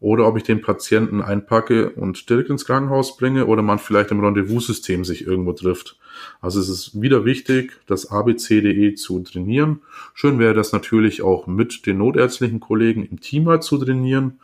oder 0.00 0.26
ob 0.26 0.36
ich 0.36 0.44
den 0.44 0.60
Patienten 0.60 1.20
einpacke 1.20 1.90
und 1.90 2.30
direkt 2.30 2.50
ins 2.50 2.64
Krankenhaus 2.64 3.16
bringe 3.16 3.46
oder 3.46 3.62
man 3.62 3.78
vielleicht 3.78 4.10
im 4.10 4.20
Rendezvous-System 4.20 5.04
sich 5.04 5.26
irgendwo 5.26 5.52
trifft. 5.52 5.98
Also 6.40 6.60
es 6.60 6.68
ist 6.68 7.00
wieder 7.00 7.24
wichtig, 7.24 7.80
das 7.86 8.10
ABCDE 8.10 8.94
zu 8.94 9.20
trainieren. 9.20 9.82
Schön 10.14 10.38
wäre 10.38 10.54
das 10.54 10.72
natürlich 10.72 11.22
auch 11.22 11.46
mit 11.46 11.86
den 11.86 11.98
notärztlichen 11.98 12.60
Kollegen 12.60 13.04
im 13.04 13.20
Team 13.20 13.44
mal 13.44 13.60
zu 13.60 13.76
trainieren. 13.78 14.38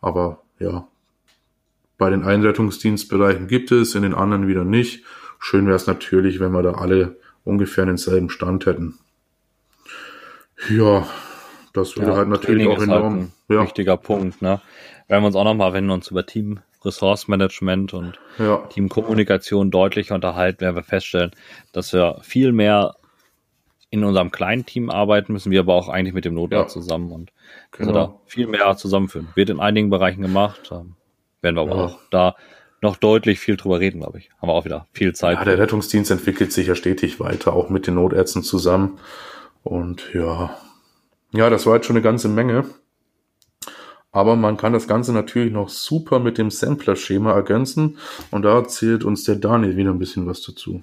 Aber 0.00 0.42
ja, 0.58 0.88
bei 1.98 2.08
den 2.10 2.22
Einrettungsdienstbereichen 2.22 3.48
gibt 3.48 3.72
es, 3.72 3.94
in 3.94 4.02
den 4.02 4.14
anderen 4.14 4.48
wieder 4.48 4.64
nicht. 4.64 5.04
Schön 5.38 5.66
wäre 5.66 5.76
es 5.76 5.86
natürlich, 5.86 6.40
wenn 6.40 6.52
wir 6.52 6.62
da 6.62 6.72
alle 6.72 7.16
ungefähr 7.44 7.84
denselben 7.84 8.30
Stand 8.30 8.66
hätten. 8.66 8.98
Ja, 10.70 11.06
das 11.78 11.94
ja, 11.94 12.16
halt 12.16 12.28
natürlich 12.28 12.66
Training 12.66 12.78
auch 12.78 12.82
enorm. 12.82 13.14
Halt 13.14 13.22
ein 13.22 13.32
ja. 13.48 13.62
wichtiger 13.62 13.96
Punkt, 13.96 14.42
ne? 14.42 14.60
Wenn 15.08 15.22
wir 15.22 15.26
uns 15.26 15.36
auch 15.36 15.44
nochmal, 15.44 15.72
wenn 15.72 15.86
wir 15.86 15.94
uns 15.94 16.10
über 16.10 16.26
Team 16.26 16.60
Ressourcenmanagement 16.84 17.92
und 17.94 18.18
ja. 18.38 18.58
Teamkommunikation 18.68 19.70
deutlicher 19.70 20.14
unterhalten, 20.14 20.60
werden 20.60 20.76
wir 20.76 20.82
feststellen, 20.82 21.32
dass 21.72 21.92
wir 21.92 22.18
viel 22.22 22.52
mehr 22.52 22.94
in 23.90 24.04
unserem 24.04 24.30
kleinen 24.30 24.66
Team 24.66 24.90
arbeiten 24.90 25.32
müssen, 25.32 25.50
wir 25.50 25.60
aber 25.60 25.74
auch 25.74 25.88
eigentlich 25.88 26.14
mit 26.14 26.24
dem 26.24 26.34
Notarzt 26.34 26.76
ja. 26.76 26.82
zusammen 26.82 27.10
und 27.10 27.32
genau. 27.72 27.92
da 27.92 28.14
viel 28.26 28.46
mehr 28.46 28.76
zusammenführen. 28.76 29.28
Wird 29.34 29.50
in 29.50 29.60
einigen 29.60 29.88
Bereichen 29.90 30.20
gemacht, 30.22 30.70
werden 30.70 31.56
wir 31.56 31.62
aber 31.62 31.76
ja. 31.76 31.84
auch 31.84 31.98
da 32.10 32.36
noch 32.80 32.96
deutlich 32.96 33.40
viel 33.40 33.56
drüber 33.56 33.80
reden, 33.80 34.00
glaube 34.00 34.18
ich. 34.18 34.30
Haben 34.40 34.50
wir 34.50 34.52
auch 34.52 34.64
wieder 34.64 34.86
viel 34.92 35.14
Zeit. 35.14 35.38
Ja, 35.38 35.44
der 35.44 35.58
Rettungsdienst 35.58 36.10
entwickelt 36.10 36.52
sich 36.52 36.68
ja 36.68 36.74
stetig 36.74 37.18
weiter, 37.18 37.54
auch 37.54 37.70
mit 37.70 37.86
den 37.86 37.94
Notärzten 37.94 38.42
zusammen. 38.42 38.98
Und 39.64 40.14
ja, 40.14 40.56
ja, 41.32 41.50
das 41.50 41.66
war 41.66 41.76
jetzt 41.76 41.86
schon 41.86 41.96
eine 41.96 42.02
ganze 42.02 42.28
Menge. 42.28 42.64
Aber 44.10 44.36
man 44.36 44.56
kann 44.56 44.72
das 44.72 44.88
Ganze 44.88 45.12
natürlich 45.12 45.52
noch 45.52 45.68
super 45.68 46.18
mit 46.18 46.38
dem 46.38 46.50
Sampler-Schema 46.50 47.32
ergänzen. 47.32 47.98
Und 48.30 48.42
da 48.42 48.54
erzählt 48.54 49.04
uns 49.04 49.24
der 49.24 49.36
Daniel 49.36 49.76
wieder 49.76 49.90
ein 49.90 49.98
bisschen 49.98 50.26
was 50.26 50.42
dazu. 50.42 50.82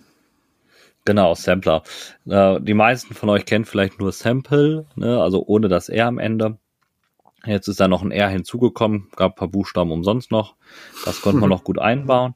Genau, 1.05 1.35
Sampler. 1.35 1.83
Äh, 2.27 2.59
die 2.61 2.73
meisten 2.73 3.13
von 3.13 3.29
euch 3.29 3.45
kennen 3.45 3.65
vielleicht 3.65 3.99
nur 3.99 4.11
Sample, 4.11 4.85
ne, 4.95 5.21
also 5.21 5.43
ohne 5.45 5.67
das 5.67 5.89
R 5.89 6.07
am 6.07 6.17
Ende. 6.17 6.57
Jetzt 7.45 7.67
ist 7.67 7.79
da 7.79 7.87
noch 7.87 8.01
ein 8.01 8.11
R 8.11 8.27
hinzugekommen, 8.27 9.09
gab 9.15 9.33
ein 9.33 9.35
paar 9.35 9.47
Buchstaben 9.47 9.91
umsonst 9.91 10.31
noch. 10.31 10.55
Das 11.05 11.21
konnte 11.21 11.39
man 11.39 11.49
noch 11.51 11.63
gut 11.63 11.77
einbauen. 11.77 12.33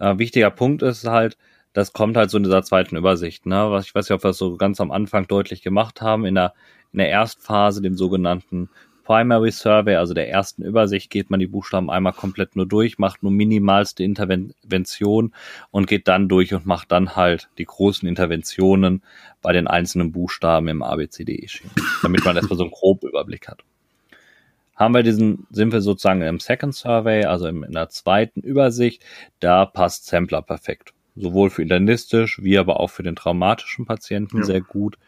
Äh, 0.00 0.18
wichtiger 0.18 0.50
Punkt 0.50 0.82
ist 0.82 1.06
halt, 1.06 1.38
das 1.72 1.92
kommt 1.92 2.16
halt 2.16 2.30
so 2.30 2.38
in 2.38 2.42
dieser 2.42 2.64
zweiten 2.64 2.96
Übersicht. 2.96 3.46
Ne? 3.46 3.70
Was 3.70 3.86
ich 3.86 3.94
weiß 3.94 4.08
nicht, 4.08 4.16
ob 4.16 4.24
wir 4.24 4.30
das 4.30 4.38
so 4.38 4.56
ganz 4.56 4.80
am 4.80 4.90
Anfang 4.90 5.28
deutlich 5.28 5.62
gemacht 5.62 6.00
haben. 6.00 6.24
In 6.24 6.34
der, 6.34 6.54
in 6.92 6.98
der 6.98 7.08
Erstphase, 7.08 7.82
dem 7.82 7.96
sogenannten 7.96 8.68
Primary 9.10 9.50
Survey, 9.50 9.96
also 9.96 10.14
der 10.14 10.30
ersten 10.30 10.62
Übersicht, 10.62 11.10
geht 11.10 11.30
man 11.30 11.40
die 11.40 11.48
Buchstaben 11.48 11.90
einmal 11.90 12.12
komplett 12.12 12.54
nur 12.54 12.66
durch, 12.66 12.98
macht 12.98 13.24
nur 13.24 13.32
minimalste 13.32 14.04
Intervention 14.04 15.34
und 15.72 15.88
geht 15.88 16.06
dann 16.06 16.28
durch 16.28 16.54
und 16.54 16.64
macht 16.64 16.92
dann 16.92 17.16
halt 17.16 17.48
die 17.58 17.64
großen 17.64 18.08
Interventionen 18.08 19.02
bei 19.42 19.52
den 19.52 19.66
einzelnen 19.66 20.12
Buchstaben 20.12 20.68
im 20.68 20.84
ABCDE-Schema, 20.84 21.72
damit 22.02 22.24
man 22.24 22.36
erstmal 22.36 22.56
so 22.56 22.62
einen 22.62 22.70
groben 22.70 23.08
Überblick 23.08 23.48
hat. 23.48 23.64
Haben 24.76 24.94
wir 24.94 25.02
diesen, 25.02 25.44
sind 25.50 25.72
wir 25.72 25.80
sozusagen 25.80 26.22
im 26.22 26.38
Second 26.38 26.74
Survey, 26.76 27.24
also 27.24 27.48
in 27.48 27.72
der 27.72 27.88
zweiten 27.88 28.42
Übersicht, 28.42 29.04
da 29.40 29.66
passt 29.66 30.06
Sampler 30.06 30.40
perfekt. 30.40 30.92
sowohl 31.16 31.50
für 31.50 31.62
internistisch 31.62 32.42
wie 32.42 32.58
aber 32.58 32.78
auch 32.78 32.90
für 32.90 33.02
den 33.02 33.16
traumatischen 33.16 33.86
Patienten 33.86 34.38
ja. 34.38 34.44
sehr 34.44 34.60
gut, 34.60 34.98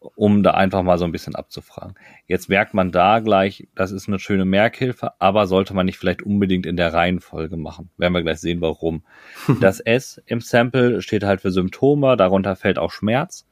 um 0.00 0.42
da 0.42 0.52
einfach 0.52 0.82
mal 0.82 0.98
so 0.98 1.04
ein 1.04 1.12
bisschen 1.12 1.34
abzufragen. 1.34 1.94
Jetzt 2.26 2.48
merkt 2.48 2.72
man 2.72 2.90
da 2.90 3.18
gleich, 3.18 3.68
das 3.74 3.92
ist 3.92 4.08
eine 4.08 4.18
schöne 4.18 4.46
Merkhilfe, 4.46 5.12
aber 5.18 5.46
sollte 5.46 5.74
man 5.74 5.86
nicht 5.86 5.98
vielleicht 5.98 6.22
unbedingt 6.22 6.66
in 6.66 6.76
der 6.76 6.94
Reihenfolge 6.94 7.56
machen. 7.56 7.90
Werden 7.98 8.14
wir 8.14 8.22
gleich 8.22 8.38
sehen, 8.38 8.60
warum. 8.60 9.02
das 9.60 9.80
S 9.80 10.20
im 10.26 10.40
Sample 10.40 11.02
steht 11.02 11.24
halt 11.24 11.42
für 11.42 11.50
Symptome, 11.50 12.16
darunter 12.16 12.56
fällt 12.56 12.78
auch 12.78 12.90
Schmerz. 12.90 13.46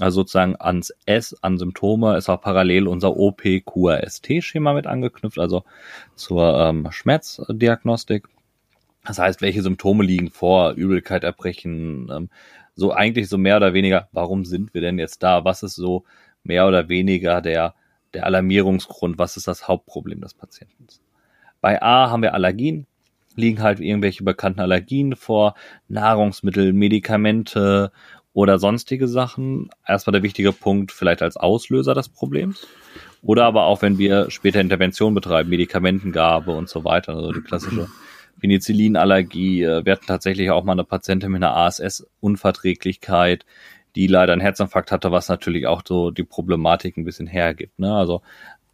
Also 0.00 0.20
sozusagen 0.20 0.54
ans 0.60 0.92
S, 1.06 1.36
an 1.42 1.58
Symptome, 1.58 2.16
ist 2.16 2.28
auch 2.28 2.40
parallel 2.40 2.86
unser 2.86 3.16
OP-QRST-Schema 3.16 4.72
mit 4.72 4.86
angeknüpft, 4.86 5.40
also 5.40 5.64
zur 6.14 6.56
ähm, 6.60 6.86
Schmerzdiagnostik. 6.90 8.28
Das 9.04 9.18
heißt, 9.18 9.40
welche 9.40 9.62
Symptome 9.62 10.04
liegen 10.04 10.30
vor? 10.30 10.72
Übelkeit, 10.74 11.24
Erbrechen, 11.24 12.10
ähm, 12.14 12.28
so 12.78 12.92
eigentlich 12.92 13.28
so 13.28 13.38
mehr 13.38 13.56
oder 13.56 13.74
weniger, 13.74 14.08
warum 14.12 14.44
sind 14.44 14.72
wir 14.72 14.80
denn 14.80 15.00
jetzt 15.00 15.24
da? 15.24 15.44
Was 15.44 15.64
ist 15.64 15.74
so 15.74 16.04
mehr 16.44 16.68
oder 16.68 16.88
weniger 16.88 17.40
der, 17.40 17.74
der 18.14 18.24
Alarmierungsgrund? 18.24 19.18
Was 19.18 19.36
ist 19.36 19.48
das 19.48 19.66
Hauptproblem 19.66 20.20
des 20.20 20.34
Patienten? 20.34 20.86
Bei 21.60 21.82
A 21.82 22.08
haben 22.08 22.22
wir 22.22 22.34
Allergien, 22.34 22.86
liegen 23.34 23.62
halt 23.62 23.80
irgendwelche 23.80 24.22
bekannten 24.22 24.60
Allergien 24.60 25.16
vor, 25.16 25.54
Nahrungsmittel, 25.88 26.72
Medikamente 26.72 27.90
oder 28.32 28.60
sonstige 28.60 29.08
Sachen. 29.08 29.70
Erstmal 29.84 30.12
der 30.12 30.22
wichtige 30.22 30.52
Punkt, 30.52 30.92
vielleicht 30.92 31.22
als 31.22 31.36
Auslöser 31.36 31.94
des 31.94 32.08
Problems. 32.08 32.64
Oder 33.22 33.44
aber 33.44 33.64
auch, 33.64 33.82
wenn 33.82 33.98
wir 33.98 34.30
später 34.30 34.60
Intervention 34.60 35.14
betreiben, 35.14 35.50
Medikamentengabe 35.50 36.52
und 36.52 36.68
so 36.68 36.84
weiter, 36.84 37.16
also 37.16 37.32
die 37.32 37.40
klassische 37.40 37.88
Penicillinallergie. 38.40 39.62
Äh, 39.62 39.84
wir 39.84 39.92
hatten 39.92 40.06
tatsächlich 40.06 40.50
auch 40.50 40.64
mal 40.64 40.72
eine 40.72 40.84
Patientin 40.84 41.32
mit 41.32 41.42
einer 41.42 41.56
ASS-Unverträglichkeit, 41.56 43.44
die 43.94 44.06
leider 44.06 44.32
einen 44.32 44.42
Herzinfarkt 44.42 44.92
hatte, 44.92 45.12
was 45.12 45.28
natürlich 45.28 45.66
auch 45.66 45.82
so 45.86 46.10
die 46.10 46.24
Problematik 46.24 46.96
ein 46.96 47.04
bisschen 47.04 47.26
hergibt. 47.26 47.78
Ne? 47.78 47.94
Also 47.94 48.22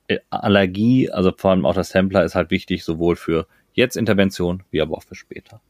äh, 0.09 0.19
Allergie, 0.31 1.11
also 1.11 1.33
vor 1.37 1.53
allem 1.53 1.67
auch 1.67 1.75
das 1.75 1.91
Sampler 1.91 2.25
ist 2.25 2.35
halt 2.35 2.51
wichtig, 2.51 2.85
sowohl 2.85 3.17
für 3.17 3.47
jetzt 3.73 3.97
Intervention 3.97 4.63
wie 4.71 4.81
aber 4.81 4.97
auch 4.97 5.03
für 5.03 5.15
später. 5.15 5.61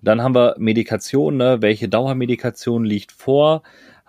Dann 0.00 0.22
haben 0.22 0.34
wir 0.34 0.56
Medikation, 0.58 1.36
ne? 1.36 1.62
welche 1.62 1.88
Dauermedikation 1.88 2.84
liegt 2.84 3.12
vor? 3.12 3.62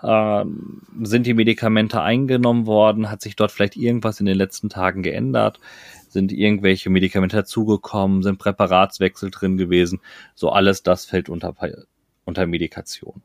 Ähm, 0.03 0.81
sind 1.03 1.25
die 1.27 1.33
Medikamente 1.33 2.01
eingenommen 2.01 2.65
worden? 2.65 3.09
Hat 3.09 3.21
sich 3.21 3.35
dort 3.35 3.51
vielleicht 3.51 3.77
irgendwas 3.77 4.19
in 4.19 4.25
den 4.25 4.37
letzten 4.37 4.69
Tagen 4.69 5.03
geändert? 5.03 5.59
Sind 6.13 6.31
irgendwelche 6.31 6.89
Medikamente 6.89 7.35
dazugekommen? 7.35 8.23
Sind 8.23 8.37
Präparatswechsel 8.37 9.31
drin 9.31 9.57
gewesen? 9.57 9.99
So 10.35 10.51
alles 10.51 10.83
das 10.83 11.05
fällt 11.05 11.27
unter, 11.27 11.55
unter 12.25 12.45
Medikation. 12.45 13.21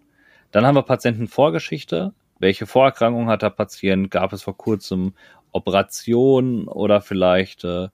Dann 0.50 0.66
haben 0.66 0.74
wir 0.74 0.82
Patientenvorgeschichte. 0.82 2.14
Welche 2.38 2.66
Vorerkrankungen 2.66 3.28
hat 3.28 3.42
der 3.42 3.50
Patient? 3.50 4.10
Gab 4.10 4.32
es 4.32 4.42
vor 4.42 4.56
kurzem 4.56 5.12
Operationen 5.52 6.66
oder 6.66 7.00
vielleicht 7.00 7.64
äh, 7.64 7.88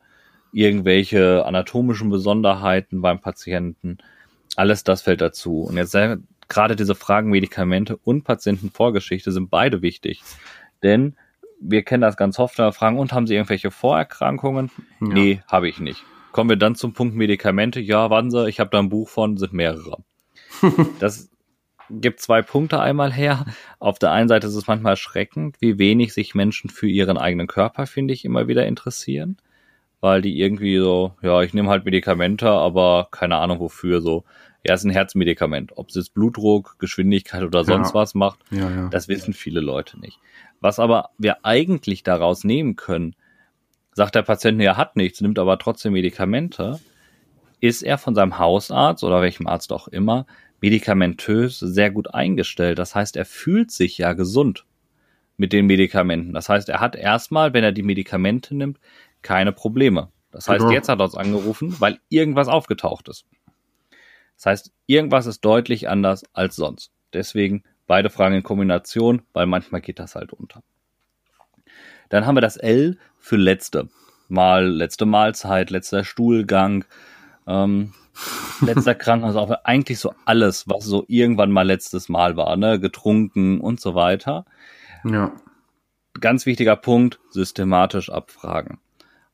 irgendwelche 0.52 1.44
anatomischen 1.44 2.10
Besonderheiten 2.10 3.02
beim 3.02 3.20
Patienten? 3.20 3.98
Alles 4.54 4.84
das 4.84 5.02
fällt 5.02 5.20
dazu. 5.20 5.62
Und 5.62 5.76
jetzt 5.76 5.94
äh, 5.94 6.18
gerade 6.48 6.76
diese 6.76 6.94
Fragen 6.94 7.30
Medikamente 7.30 7.96
und 7.96 8.22
Patientenvorgeschichte 8.22 9.32
sind 9.32 9.50
beide 9.50 9.82
wichtig. 9.82 10.22
Denn 10.82 11.16
wir 11.60 11.82
kennen 11.82 12.02
das 12.02 12.16
ganz 12.16 12.38
oft, 12.38 12.58
da 12.58 12.72
fragen, 12.72 12.98
und 12.98 13.12
haben 13.12 13.26
Sie 13.26 13.34
irgendwelche 13.34 13.70
Vorerkrankungen? 13.70 14.70
Ja. 15.00 15.06
Nee, 15.08 15.42
habe 15.46 15.68
ich 15.68 15.80
nicht. 15.80 16.04
Kommen 16.32 16.50
wir 16.50 16.56
dann 16.56 16.74
zum 16.74 16.92
Punkt 16.92 17.14
Medikamente. 17.14 17.80
Ja, 17.80 18.10
warten 18.10 18.30
Sie, 18.30 18.48
ich 18.48 18.60
habe 18.60 18.70
da 18.70 18.78
ein 18.78 18.88
Buch 18.88 19.08
von, 19.08 19.36
sind 19.36 19.52
mehrere. 19.52 19.98
das 21.00 21.30
gibt 21.90 22.20
zwei 22.20 22.42
Punkte 22.42 22.80
einmal 22.80 23.12
her. 23.12 23.46
Auf 23.78 23.98
der 23.98 24.12
einen 24.12 24.28
Seite 24.28 24.46
ist 24.46 24.56
es 24.56 24.66
manchmal 24.66 24.92
erschreckend, 24.92 25.56
wie 25.60 25.78
wenig 25.78 26.12
sich 26.12 26.34
Menschen 26.34 26.70
für 26.70 26.88
ihren 26.88 27.18
eigenen 27.18 27.46
Körper, 27.46 27.86
finde 27.86 28.14
ich, 28.14 28.24
immer 28.24 28.48
wieder 28.48 28.66
interessieren. 28.66 29.36
Weil 30.00 30.22
die 30.22 30.38
irgendwie 30.38 30.78
so, 30.78 31.14
ja, 31.22 31.42
ich 31.42 31.54
nehme 31.54 31.70
halt 31.70 31.84
Medikamente, 31.84 32.48
aber 32.48 33.08
keine 33.10 33.36
Ahnung 33.36 33.60
wofür, 33.60 34.00
so 34.00 34.24
ja, 34.66 34.74
ist 34.74 34.84
ein 34.84 34.90
Herzmedikament. 34.90 35.76
Ob 35.76 35.90
es 35.90 35.94
jetzt 35.94 36.14
Blutdruck, 36.14 36.76
Geschwindigkeit 36.78 37.42
oder 37.42 37.64
sonst 37.64 37.90
ja. 37.90 37.94
was 37.94 38.14
macht, 38.14 38.40
ja, 38.50 38.70
ja. 38.70 38.88
das 38.88 39.08
wissen 39.08 39.34
viele 39.34 39.60
Leute 39.60 40.00
nicht. 40.00 40.18
Was 40.60 40.78
aber 40.78 41.10
wir 41.18 41.44
eigentlich 41.44 42.02
daraus 42.02 42.44
nehmen 42.44 42.76
können, 42.76 43.14
sagt 43.92 44.14
der 44.14 44.22
Patient, 44.22 44.60
er 44.60 44.76
hat 44.76 44.96
nichts, 44.96 45.20
nimmt 45.20 45.38
aber 45.38 45.58
trotzdem 45.58 45.92
Medikamente, 45.92 46.80
ist 47.60 47.82
er 47.82 47.98
von 47.98 48.14
seinem 48.14 48.38
Hausarzt 48.38 49.04
oder 49.04 49.20
welchem 49.20 49.46
Arzt 49.46 49.72
auch 49.72 49.88
immer 49.88 50.26
medikamentös 50.60 51.58
sehr 51.58 51.90
gut 51.90 52.14
eingestellt. 52.14 52.78
Das 52.78 52.94
heißt, 52.94 53.16
er 53.16 53.26
fühlt 53.26 53.70
sich 53.70 53.98
ja 53.98 54.14
gesund 54.14 54.64
mit 55.36 55.52
den 55.52 55.66
Medikamenten. 55.66 56.32
Das 56.32 56.48
heißt, 56.48 56.70
er 56.70 56.80
hat 56.80 56.96
erstmal, 56.96 57.52
wenn 57.52 57.64
er 57.64 57.72
die 57.72 57.82
Medikamente 57.82 58.56
nimmt, 58.56 58.78
keine 59.20 59.52
Probleme. 59.52 60.08
Das 60.30 60.48
heißt, 60.48 60.60
genau. 60.60 60.72
jetzt 60.72 60.88
hat 60.88 61.00
er 61.00 61.04
uns 61.04 61.14
angerufen, 61.14 61.76
weil 61.80 61.98
irgendwas 62.08 62.48
aufgetaucht 62.48 63.08
ist. 63.08 63.26
Das 64.36 64.46
heißt, 64.46 64.72
irgendwas 64.86 65.26
ist 65.26 65.44
deutlich 65.44 65.88
anders 65.88 66.24
als 66.32 66.56
sonst. 66.56 66.90
Deswegen 67.12 67.62
beide 67.86 68.10
Fragen 68.10 68.36
in 68.36 68.42
Kombination, 68.42 69.22
weil 69.32 69.46
manchmal 69.46 69.80
geht 69.80 69.98
das 69.98 70.14
halt 70.14 70.32
unter. 70.32 70.62
Dann 72.08 72.26
haben 72.26 72.36
wir 72.36 72.40
das 72.40 72.56
L 72.56 72.98
für 73.18 73.36
letzte. 73.36 73.88
Mal 74.28 74.66
letzte 74.66 75.06
Mahlzeit, 75.06 75.70
letzter 75.70 76.04
Stuhlgang, 76.04 76.84
ähm, 77.46 77.92
letzter 78.60 78.94
Krankenhausaufenthalt, 78.94 79.66
eigentlich 79.66 79.98
so 79.98 80.14
alles, 80.24 80.68
was 80.68 80.84
so 80.84 81.04
irgendwann 81.08 81.50
mal 81.50 81.66
letztes 81.66 82.08
Mal 82.08 82.36
war, 82.36 82.56
ne, 82.56 82.80
getrunken 82.80 83.60
und 83.60 83.80
so 83.80 83.94
weiter. 83.94 84.44
Ja. 85.04 85.32
Ganz 86.20 86.46
wichtiger 86.46 86.76
Punkt, 86.76 87.18
systematisch 87.30 88.10
abfragen. 88.10 88.78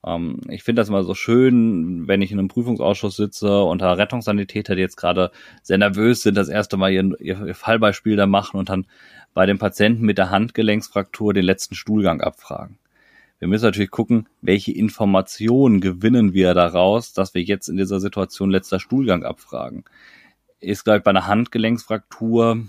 Ähm, 0.04 0.40
ich 0.48 0.62
finde 0.62 0.80
das 0.80 0.88
immer 0.88 1.04
so 1.04 1.14
schön, 1.14 2.08
wenn 2.08 2.22
ich 2.22 2.32
in 2.32 2.38
einem 2.38 2.48
Prüfungsausschuss 2.48 3.16
sitze 3.16 3.62
und 3.62 3.82
da 3.82 3.92
Rettungssanitäter, 3.92 4.74
die 4.74 4.82
jetzt 4.82 4.96
gerade 4.96 5.30
sehr 5.62 5.78
nervös 5.78 6.22
sind, 6.22 6.36
das 6.36 6.48
erste 6.48 6.76
Mal 6.76 6.92
ihr, 6.92 7.20
ihr 7.20 7.54
Fallbeispiel 7.54 8.16
da 8.16 8.26
machen 8.26 8.58
und 8.58 8.68
dann 8.68 8.86
bei 9.34 9.46
dem 9.46 9.58
Patienten 9.58 10.04
mit 10.04 10.18
der 10.18 10.30
Handgelenksfraktur 10.30 11.34
den 11.34 11.44
letzten 11.44 11.74
Stuhlgang 11.74 12.20
abfragen. 12.20 12.78
Wir 13.38 13.48
müssen 13.48 13.64
natürlich 13.64 13.90
gucken, 13.90 14.28
welche 14.42 14.72
Informationen 14.72 15.80
gewinnen 15.80 16.34
wir 16.34 16.52
daraus, 16.52 17.14
dass 17.14 17.34
wir 17.34 17.42
jetzt 17.42 17.68
in 17.68 17.78
dieser 17.78 17.98
Situation 17.98 18.50
letzter 18.50 18.80
Stuhlgang 18.80 19.24
abfragen. 19.24 19.84
Ist 20.60 20.84
gleich 20.84 21.02
bei 21.02 21.10
einer 21.10 21.26
Handgelenksfraktur 21.26 22.66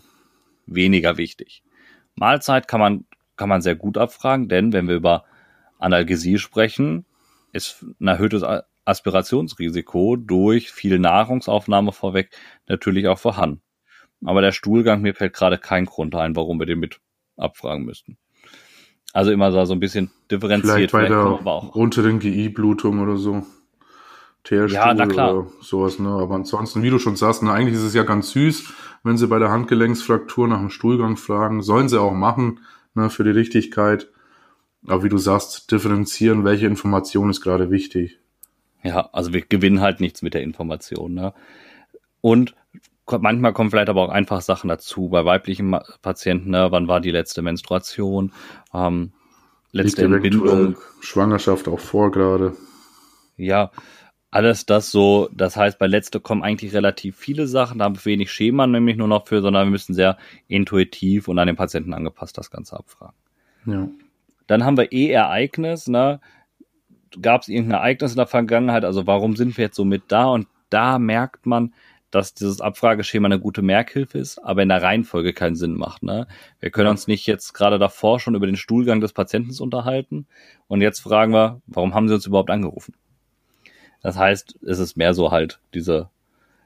weniger 0.68 1.18
wichtig. 1.18 1.62
Mahlzeit 2.16 2.70
kann 2.70 2.80
man, 2.80 3.06
kann 3.36 3.50
man 3.50 3.62
sehr 3.62 3.76
gut 3.76 3.98
abfragen, 3.98 4.48
denn 4.48 4.72
wenn 4.72 4.88
wir 4.88 4.96
über 4.96 5.26
Analgesie 5.78 6.38
sprechen, 6.38 7.06
ist 7.52 7.84
ein 8.00 8.08
erhöhtes 8.08 8.44
Aspirationsrisiko 8.86 10.16
durch 10.16 10.72
viel 10.72 11.00
Nahrungsaufnahme 11.00 11.92
vorweg 11.92 12.32
natürlich 12.68 13.08
auch 13.08 13.20
vorhanden. 13.20 13.62
Aber 14.26 14.42
der 14.42 14.52
Stuhlgang, 14.52 15.02
mir 15.02 15.16
fällt 15.16 15.34
gerade 15.34 15.58
kein 15.58 15.86
Grund 15.86 16.16
ein, 16.16 16.36
warum 16.36 16.60
wir 16.60 16.66
den 16.66 16.80
mit 16.80 17.00
abfragen 17.38 17.86
müssten. 17.86 18.18
Also 19.14 19.32
immer 19.32 19.52
so 19.66 19.74
ein 19.74 19.80
bisschen 19.80 20.12
differenziert. 20.30 20.92
Vielleicht 20.92 20.92
bei 20.92 21.08
der 21.08 21.76
unteren 21.76 22.20
GI-Blutung 22.20 23.00
oder 23.00 23.18
so. 23.18 23.44
Teerstuhl 24.44 24.76
ja, 24.76 24.94
na 24.94 25.06
klar. 25.06 25.38
oder 25.38 25.48
sowas, 25.62 26.00
ne? 26.00 26.10
Aber 26.10 26.36
ansonsten, 26.36 26.82
wie 26.82 26.90
du 26.90 26.98
schon 26.98 27.16
sagst, 27.16 27.44
ne, 27.44 27.52
eigentlich 27.52 27.76
ist 27.76 27.84
es 27.84 27.94
ja 27.94 28.04
ganz 28.04 28.32
süß, 28.32 28.74
wenn 29.04 29.18
sie 29.18 29.28
bei 29.28 29.38
der 29.38 29.52
Handgelenksfraktur 29.52 30.48
nach 30.48 30.60
dem 30.60 30.72
Stuhlgang 30.72 31.18
fragen. 31.18 31.62
Sollen 31.62 31.90
sie 31.90 32.02
auch 32.02 32.14
machen, 32.14 32.62
ne, 32.96 33.10
für 33.10 33.24
die 33.24 33.32
Richtigkeit. 33.32 34.10
Aber 34.88 35.04
wie 35.04 35.10
du 35.10 35.18
sagst, 35.18 35.72
differenzieren, 35.72 36.44
welche 36.44 36.66
Information 36.66 37.30
ist 37.30 37.42
gerade 37.42 37.70
wichtig. 37.70 38.20
Ja, 38.84 39.10
also 39.14 39.34
wir 39.34 39.42
gewinnen 39.42 39.82
halt 39.82 40.00
nichts 40.00 40.22
mit 40.22 40.34
der 40.34 40.42
Information. 40.42 41.14
Ne? 41.14 41.34
Und 42.22 42.56
manchmal 43.20 43.54
kommen 43.54 43.70
vielleicht 43.70 43.90
aber 43.90 44.02
auch 44.02 44.10
einfach 44.10 44.42
Sachen 44.42 44.68
dazu. 44.68 45.10
Bei 45.10 45.26
weiblichen 45.26 45.78
Patienten, 46.02 46.52
ne, 46.52 46.68
wann 46.72 46.88
war 46.88 47.00
die 47.00 47.12
letzte 47.12 47.42
Menstruation, 47.42 48.34
ähm, 48.74 49.12
letzte 49.72 50.06
Entbindung. 50.06 50.76
Schwangerschaft 51.02 51.68
auch 51.68 51.80
vor 51.80 52.12
gerade. 52.12 52.56
Ja, 53.38 53.72
alles 54.32 54.66
das 54.66 54.92
so, 54.92 55.30
das 55.34 55.58
heißt, 55.58 55.78
bei 55.78 55.88
letzte 55.88 56.22
kommen 56.22 56.42
eigentlich 56.42 56.74
relativ 56.74 57.18
viele 57.18 57.48
Sachen, 57.48 57.80
da 57.80 57.86
haben 57.86 57.96
wir 57.96 58.06
wenig 58.06 58.32
Schema 58.32 58.66
nämlich 58.66 58.96
nur 58.96 59.10
noch 59.10 59.28
für, 59.28 59.42
sondern 59.42 59.68
wir 59.68 59.72
müssen 59.72 59.94
sehr 59.94 60.18
intuitiv 60.48 61.28
und 61.28 61.38
an 61.38 61.48
den 61.48 61.58
Patienten 61.58 61.94
angepasst 61.94 62.38
das 62.38 62.50
Ganze 62.50 62.78
abfragen. 62.78 63.16
Ja. 63.66 63.90
Dann 64.48 64.64
haben 64.64 64.78
wir 64.78 64.92
E-Ereignis, 64.92 65.88
ne? 65.88 66.20
Gab 67.22 67.42
es 67.42 67.50
irgendein 67.50 67.80
Ereignis 67.80 68.12
in 68.12 68.18
der 68.18 68.28
Vergangenheit? 68.28 68.86
Also 68.86 69.06
warum 69.06 69.36
sind 69.36 69.58
wir 69.58 69.66
jetzt 69.66 69.76
so 69.76 69.86
mit 69.86 70.04
da? 70.08 70.26
Und 70.26 70.48
da 70.70 70.98
merkt 70.98 71.46
man, 71.46 71.74
dass 72.12 72.34
dieses 72.34 72.62
Abfrageschema 72.62 73.28
eine 73.28 73.40
gute 73.40 73.62
Merkhilfe 73.62 74.20
ist, 74.20 74.38
aber 74.40 74.62
in 74.62 74.70
der 74.70 74.84
Reihenfolge 74.84 75.34
keinen 75.34 75.56
Sinn 75.56 75.74
macht. 75.74 76.04
Ne? 76.04 76.28
Wir 76.60 76.70
können 76.70 76.90
uns 76.90 77.08
nicht 77.08 77.26
jetzt 77.26 77.54
gerade 77.54 77.80
davor 77.80 78.20
schon 78.20 78.36
über 78.36 78.46
den 78.46 78.58
Stuhlgang 78.58 79.00
des 79.00 79.14
Patienten 79.14 79.58
unterhalten 79.62 80.28
und 80.68 80.82
jetzt 80.82 81.00
fragen 81.00 81.34
wir, 81.34 81.62
warum 81.68 81.94
haben 81.96 82.10
Sie 82.10 82.14
uns 82.14 82.26
überhaupt 82.26 82.50
angerufen? 82.50 82.94
Das 84.02 84.18
heißt, 84.18 84.60
es 84.66 84.80
ist 84.80 84.98
mehr 84.98 85.14
so 85.14 85.32
halt 85.32 85.62
diese, 85.74 86.10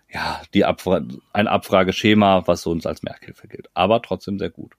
ja, 0.09 0.41
die 0.53 0.65
Abfra 0.65 1.01
ein 1.33 1.47
Abfrageschema, 1.47 2.47
was 2.47 2.65
uns 2.65 2.85
als 2.85 3.03
Merkhilfe 3.03 3.47
gilt. 3.47 3.69
Aber 3.73 4.01
trotzdem 4.01 4.39
sehr 4.39 4.49
gut. 4.49 4.73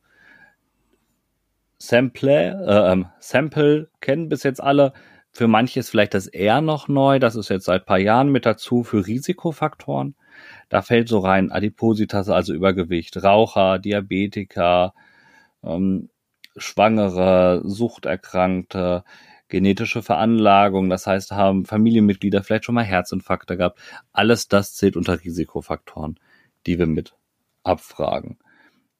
Sample, 1.78 2.64
äh, 2.66 2.92
ähm, 2.92 3.06
Sample 3.20 3.90
kennen 4.00 4.28
bis 4.28 4.42
jetzt 4.42 4.62
alle. 4.62 4.92
Für 5.32 5.48
manche 5.48 5.80
ist 5.80 5.90
vielleicht 5.90 6.14
das 6.14 6.28
R 6.28 6.60
noch 6.62 6.88
neu. 6.88 7.18
Das 7.18 7.36
ist 7.36 7.50
jetzt 7.50 7.66
seit 7.66 7.86
paar 7.86 7.98
Jahren 7.98 8.30
mit 8.30 8.46
dazu 8.46 8.84
für 8.84 9.06
Risikofaktoren. 9.06 10.16
Da 10.68 10.82
fällt 10.82 11.08
so 11.08 11.18
rein 11.18 11.52
Adipositas, 11.52 12.28
also 12.28 12.54
Übergewicht, 12.54 13.22
Raucher, 13.22 13.78
Diabetiker, 13.78 14.94
ähm, 15.62 16.08
Schwangere, 16.56 17.62
Suchterkrankte, 17.64 19.04
genetische 19.48 20.02
Veranlagung, 20.02 20.88
das 20.88 21.06
heißt, 21.06 21.32
haben 21.32 21.64
Familienmitglieder 21.66 22.42
vielleicht 22.42 22.64
schon 22.64 22.74
mal 22.74 22.84
Herzinfarkte 22.84 23.56
gehabt. 23.56 23.78
Alles 24.12 24.48
das 24.48 24.74
zählt 24.74 24.96
unter 24.96 25.22
Risikofaktoren, 25.22 26.18
die 26.66 26.78
wir 26.78 26.86
mit 26.86 27.14
abfragen. 27.62 28.38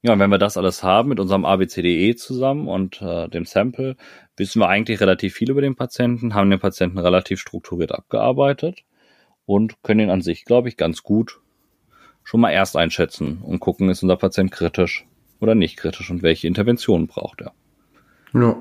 Ja, 0.03 0.13
und 0.13 0.19
wenn 0.19 0.31
wir 0.31 0.39
das 0.39 0.57
alles 0.57 0.83
haben 0.83 1.09
mit 1.09 1.21
unserem 1.21 1.45
ABCDE 1.45 2.15
zusammen 2.17 2.69
und 2.69 3.01
äh, 3.03 3.29
dem 3.29 3.45
Sample, 3.45 3.97
wissen 4.37 4.61
wir 4.61 4.69
eigentlich 4.69 5.01
relativ 5.01 5.35
viel 5.35 5.51
über 5.51 5.63
den 5.63 5.75
Patienten, 5.75 6.35
haben 6.35 6.51
den 6.51 6.61
Patienten 6.61 6.99
relativ 6.99 7.41
strukturiert 7.41 7.93
abgearbeitet 7.93 8.85
und 9.47 9.83
können 9.83 10.01
ihn 10.01 10.11
an 10.11 10.23
sich, 10.23 10.45
glaube 10.45 10.69
ich, 10.69 10.77
ganz 10.77 11.03
gut 11.03 11.41
schon 12.27 12.41
mal 12.41 12.51
erst 12.51 12.77
einschätzen 12.77 13.39
und 13.43 13.61
gucken, 13.61 13.89
ist 13.89 14.03
unser 14.03 14.17
Patient 14.17 14.51
kritisch 14.51 15.07
oder 15.41 15.55
nicht 15.55 15.77
kritisch 15.77 16.11
und 16.11 16.23
welche 16.23 16.49
Interventionen 16.49 17.07
braucht 17.07 17.41
er. 17.41 17.53
Ja. 18.35 18.57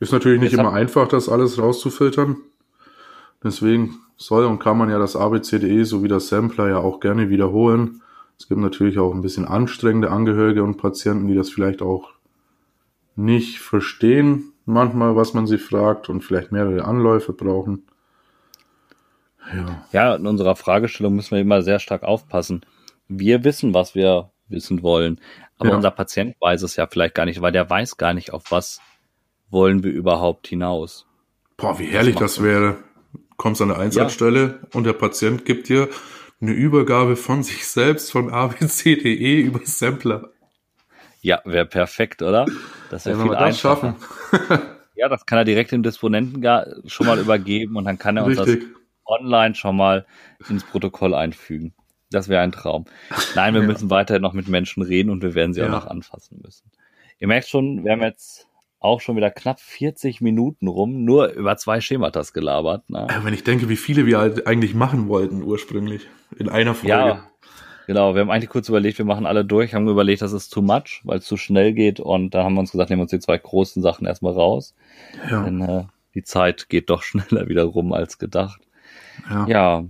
Ist 0.00 0.12
natürlich 0.12 0.40
nicht 0.40 0.52
Jetzt 0.52 0.60
immer 0.60 0.72
einfach, 0.72 1.06
das 1.06 1.28
alles 1.28 1.58
rauszufiltern. 1.58 2.38
Deswegen 3.44 3.98
soll 4.16 4.46
und 4.46 4.58
kann 4.58 4.78
man 4.78 4.90
ja 4.90 4.98
das 4.98 5.16
ABCDE 5.16 5.84
sowie 5.84 6.08
das 6.08 6.28
Sampler 6.28 6.68
ja 6.68 6.78
auch 6.78 6.98
gerne 6.98 7.28
wiederholen. 7.28 8.02
Es 8.42 8.48
gibt 8.48 8.60
natürlich 8.60 8.98
auch 8.98 9.14
ein 9.14 9.22
bisschen 9.22 9.44
anstrengende 9.44 10.10
Angehörige 10.10 10.64
und 10.64 10.76
Patienten, 10.76 11.28
die 11.28 11.36
das 11.36 11.48
vielleicht 11.48 11.80
auch 11.80 12.10
nicht 13.14 13.60
verstehen, 13.60 14.52
manchmal, 14.64 15.14
was 15.14 15.32
man 15.32 15.46
sie 15.46 15.58
fragt 15.58 16.08
und 16.08 16.22
vielleicht 16.22 16.50
mehrere 16.50 16.84
Anläufe 16.84 17.32
brauchen. 17.32 17.86
Ja. 19.54 19.86
ja, 19.92 20.16
in 20.16 20.26
unserer 20.26 20.56
Fragestellung 20.56 21.14
müssen 21.14 21.36
wir 21.36 21.40
immer 21.40 21.62
sehr 21.62 21.78
stark 21.78 22.02
aufpassen. 22.02 22.66
Wir 23.06 23.44
wissen, 23.44 23.74
was 23.74 23.94
wir 23.94 24.32
wissen 24.48 24.82
wollen, 24.82 25.20
aber 25.56 25.70
ja. 25.70 25.76
unser 25.76 25.92
Patient 25.92 26.34
weiß 26.40 26.62
es 26.62 26.74
ja 26.74 26.88
vielleicht 26.88 27.14
gar 27.14 27.26
nicht, 27.26 27.40
weil 27.42 27.52
der 27.52 27.70
weiß 27.70 27.96
gar 27.96 28.12
nicht, 28.12 28.32
auf 28.32 28.50
was 28.50 28.80
wollen 29.50 29.84
wir 29.84 29.92
überhaupt 29.92 30.48
hinaus. 30.48 31.06
Boah, 31.56 31.78
wie 31.78 31.86
herrlich 31.86 32.16
das, 32.16 32.34
das 32.34 32.44
wäre. 32.44 32.78
Kommst 33.36 33.62
an 33.62 33.70
eine 33.70 33.78
Einsatzstelle 33.78 34.58
ja. 34.60 34.68
und 34.74 34.82
der 34.82 34.94
Patient 34.94 35.44
gibt 35.44 35.68
dir 35.68 35.88
eine 36.42 36.52
Übergabe 36.52 37.16
von 37.16 37.42
sich 37.42 37.66
selbst 37.66 38.10
von 38.10 38.30
abc.de 38.30 39.40
über 39.40 39.60
Sampler. 39.64 40.30
Ja, 41.20 41.40
wäre 41.44 41.66
perfekt, 41.66 42.20
oder? 42.20 42.46
Das 42.90 43.06
wäre 43.06 43.20
viel 43.20 43.30
wir 43.30 43.36
das 43.38 43.60
schaffen. 43.60 43.94
ja, 44.96 45.08
das 45.08 45.24
kann 45.24 45.38
er 45.38 45.44
direkt 45.44 45.70
dem 45.70 45.84
Disponenten 45.84 46.44
schon 46.86 47.06
mal 47.06 47.20
übergeben 47.20 47.76
und 47.76 47.84
dann 47.84 47.96
kann 47.96 48.16
er 48.16 48.24
uns 48.24 48.40
Richtig. 48.40 48.60
das 48.60 48.82
online 49.04 49.54
schon 49.54 49.76
mal 49.76 50.04
ins 50.48 50.64
Protokoll 50.64 51.14
einfügen. 51.14 51.74
Das 52.10 52.28
wäre 52.28 52.42
ein 52.42 52.52
Traum. 52.52 52.86
Nein, 53.36 53.54
wir 53.54 53.60
ja. 53.60 53.66
müssen 53.66 53.88
weiterhin 53.88 54.22
noch 54.22 54.32
mit 54.32 54.48
Menschen 54.48 54.82
reden 54.82 55.10
und 55.10 55.22
wir 55.22 55.34
werden 55.34 55.54
sie 55.54 55.60
ja. 55.60 55.66
auch 55.66 55.70
noch 55.70 55.86
anfassen 55.86 56.40
müssen. 56.42 56.70
Ihr 57.20 57.28
merkt 57.28 57.48
schon, 57.48 57.84
wir 57.84 57.92
haben 57.92 58.02
jetzt 58.02 58.48
auch 58.84 59.00
schon 59.00 59.16
wieder 59.16 59.30
knapp 59.30 59.60
40 59.60 60.20
Minuten 60.20 60.66
rum, 60.66 61.04
nur 61.04 61.32
über 61.32 61.56
zwei 61.56 61.80
Schematas 61.80 62.32
gelabert. 62.32 62.88
Ne? 62.90 63.06
Wenn 63.22 63.34
ich 63.34 63.44
denke, 63.44 63.68
wie 63.68 63.76
viele 63.76 64.06
wir 64.06 64.18
halt 64.18 64.46
eigentlich 64.46 64.74
machen 64.74 65.08
wollten 65.08 65.42
ursprünglich 65.42 66.08
in 66.38 66.48
einer 66.48 66.74
Folge. 66.74 66.88
Ja, 66.88 67.26
genau. 67.86 68.14
Wir 68.14 68.22
haben 68.22 68.30
eigentlich 68.30 68.50
kurz 68.50 68.68
überlegt, 68.68 68.98
wir 68.98 69.04
machen 69.04 69.26
alle 69.26 69.44
durch, 69.44 69.74
haben 69.74 69.88
überlegt, 69.88 70.22
das 70.22 70.32
ist 70.32 70.50
too 70.50 70.62
much, 70.62 71.00
weil 71.04 71.18
es 71.18 71.26
zu 71.26 71.36
schnell 71.36 71.72
geht 71.72 72.00
und 72.00 72.34
dann 72.34 72.44
haben 72.44 72.54
wir 72.54 72.60
uns 72.60 72.72
gesagt, 72.72 72.90
nehmen 72.90 73.00
wir 73.00 73.04
uns 73.04 73.12
die 73.12 73.20
zwei 73.20 73.38
großen 73.38 73.82
Sachen 73.82 74.06
erstmal 74.06 74.32
raus. 74.32 74.74
Ja. 75.30 75.44
Denn 75.44 75.60
äh, 75.60 75.84
die 76.14 76.24
Zeit 76.24 76.68
geht 76.68 76.90
doch 76.90 77.02
schneller 77.02 77.48
wieder 77.48 77.64
rum 77.64 77.92
als 77.92 78.18
gedacht. 78.18 78.60
Ja. 79.30 79.46
ja. 79.46 79.84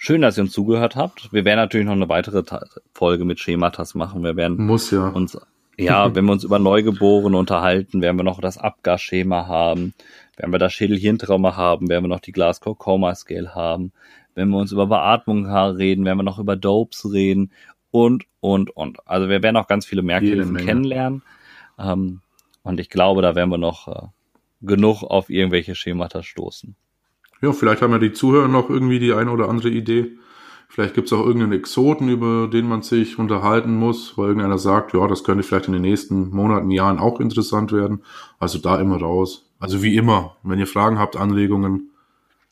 Schön, 0.00 0.22
dass 0.22 0.38
ihr 0.38 0.44
uns 0.44 0.52
zugehört 0.52 0.94
habt. 0.94 1.32
Wir 1.32 1.44
werden 1.44 1.58
natürlich 1.58 1.86
noch 1.86 1.92
eine 1.92 2.08
weitere 2.08 2.44
Ta 2.44 2.64
Folge 2.94 3.24
mit 3.24 3.40
Schematas 3.40 3.96
machen. 3.96 4.22
Wir 4.22 4.36
werden 4.36 4.68
ja. 4.92 5.08
uns, 5.08 5.36
ja, 5.78 6.12
wenn 6.14 6.24
wir 6.24 6.32
uns 6.32 6.44
über 6.44 6.58
Neugeborene 6.58 7.36
unterhalten, 7.36 8.02
werden 8.02 8.16
wir 8.16 8.24
noch 8.24 8.40
das 8.40 8.58
Abgasschema 8.58 9.46
haben, 9.46 9.94
werden 10.36 10.52
wir 10.52 10.58
das 10.58 10.72
Schädel-Hirntrauma 10.72 11.56
haben, 11.56 11.88
werden 11.88 12.04
wir 12.04 12.08
noch 12.08 12.20
die 12.20 12.32
Glasgow-Coma-Scale 12.32 13.54
haben, 13.54 13.92
wenn 14.34 14.50
wir 14.50 14.58
uns 14.58 14.72
über 14.72 14.86
Beatmung 14.86 15.46
reden, 15.46 16.04
werden 16.04 16.18
wir 16.18 16.22
noch 16.22 16.38
über 16.38 16.56
Dopes 16.56 17.10
reden 17.12 17.50
und, 17.90 18.24
und, 18.40 18.70
und. 18.76 18.98
Also 19.06 19.28
wir 19.28 19.42
werden 19.42 19.56
auch 19.56 19.66
ganz 19.66 19.86
viele 19.86 20.02
Merkhilfen 20.02 20.56
kennenlernen. 20.56 21.22
Ähm, 21.78 22.20
und 22.62 22.80
ich 22.80 22.90
glaube, 22.90 23.22
da 23.22 23.34
werden 23.34 23.50
wir 23.50 23.58
noch 23.58 23.88
äh, 23.88 24.06
genug 24.60 25.02
auf 25.02 25.30
irgendwelche 25.30 25.74
Schemata 25.74 26.22
stoßen. 26.22 26.76
Ja, 27.40 27.52
vielleicht 27.52 27.82
haben 27.82 27.92
ja 27.92 27.98
die 27.98 28.12
Zuhörer 28.12 28.48
noch 28.48 28.68
irgendwie 28.68 28.98
die 28.98 29.12
eine 29.12 29.30
oder 29.30 29.48
andere 29.48 29.70
Idee. 29.70 30.18
Vielleicht 30.68 30.94
gibt's 30.94 31.12
auch 31.12 31.24
irgendeinen 31.24 31.52
Exoten, 31.52 32.08
über 32.08 32.46
den 32.46 32.68
man 32.68 32.82
sich 32.82 33.18
unterhalten 33.18 33.74
muss, 33.74 34.18
weil 34.18 34.28
irgendeiner 34.28 34.58
sagt, 34.58 34.92
ja, 34.92 35.06
das 35.08 35.24
könnte 35.24 35.42
vielleicht 35.42 35.66
in 35.66 35.72
den 35.72 35.82
nächsten 35.82 36.30
Monaten, 36.30 36.70
Jahren 36.70 36.98
auch 36.98 37.20
interessant 37.20 37.72
werden. 37.72 38.02
Also 38.38 38.58
da 38.58 38.78
immer 38.78 39.00
raus. 39.00 39.50
Also 39.58 39.82
wie 39.82 39.96
immer, 39.96 40.36
wenn 40.42 40.58
ihr 40.58 40.66
Fragen 40.66 40.98
habt, 40.98 41.16
Anregungen, 41.16 41.90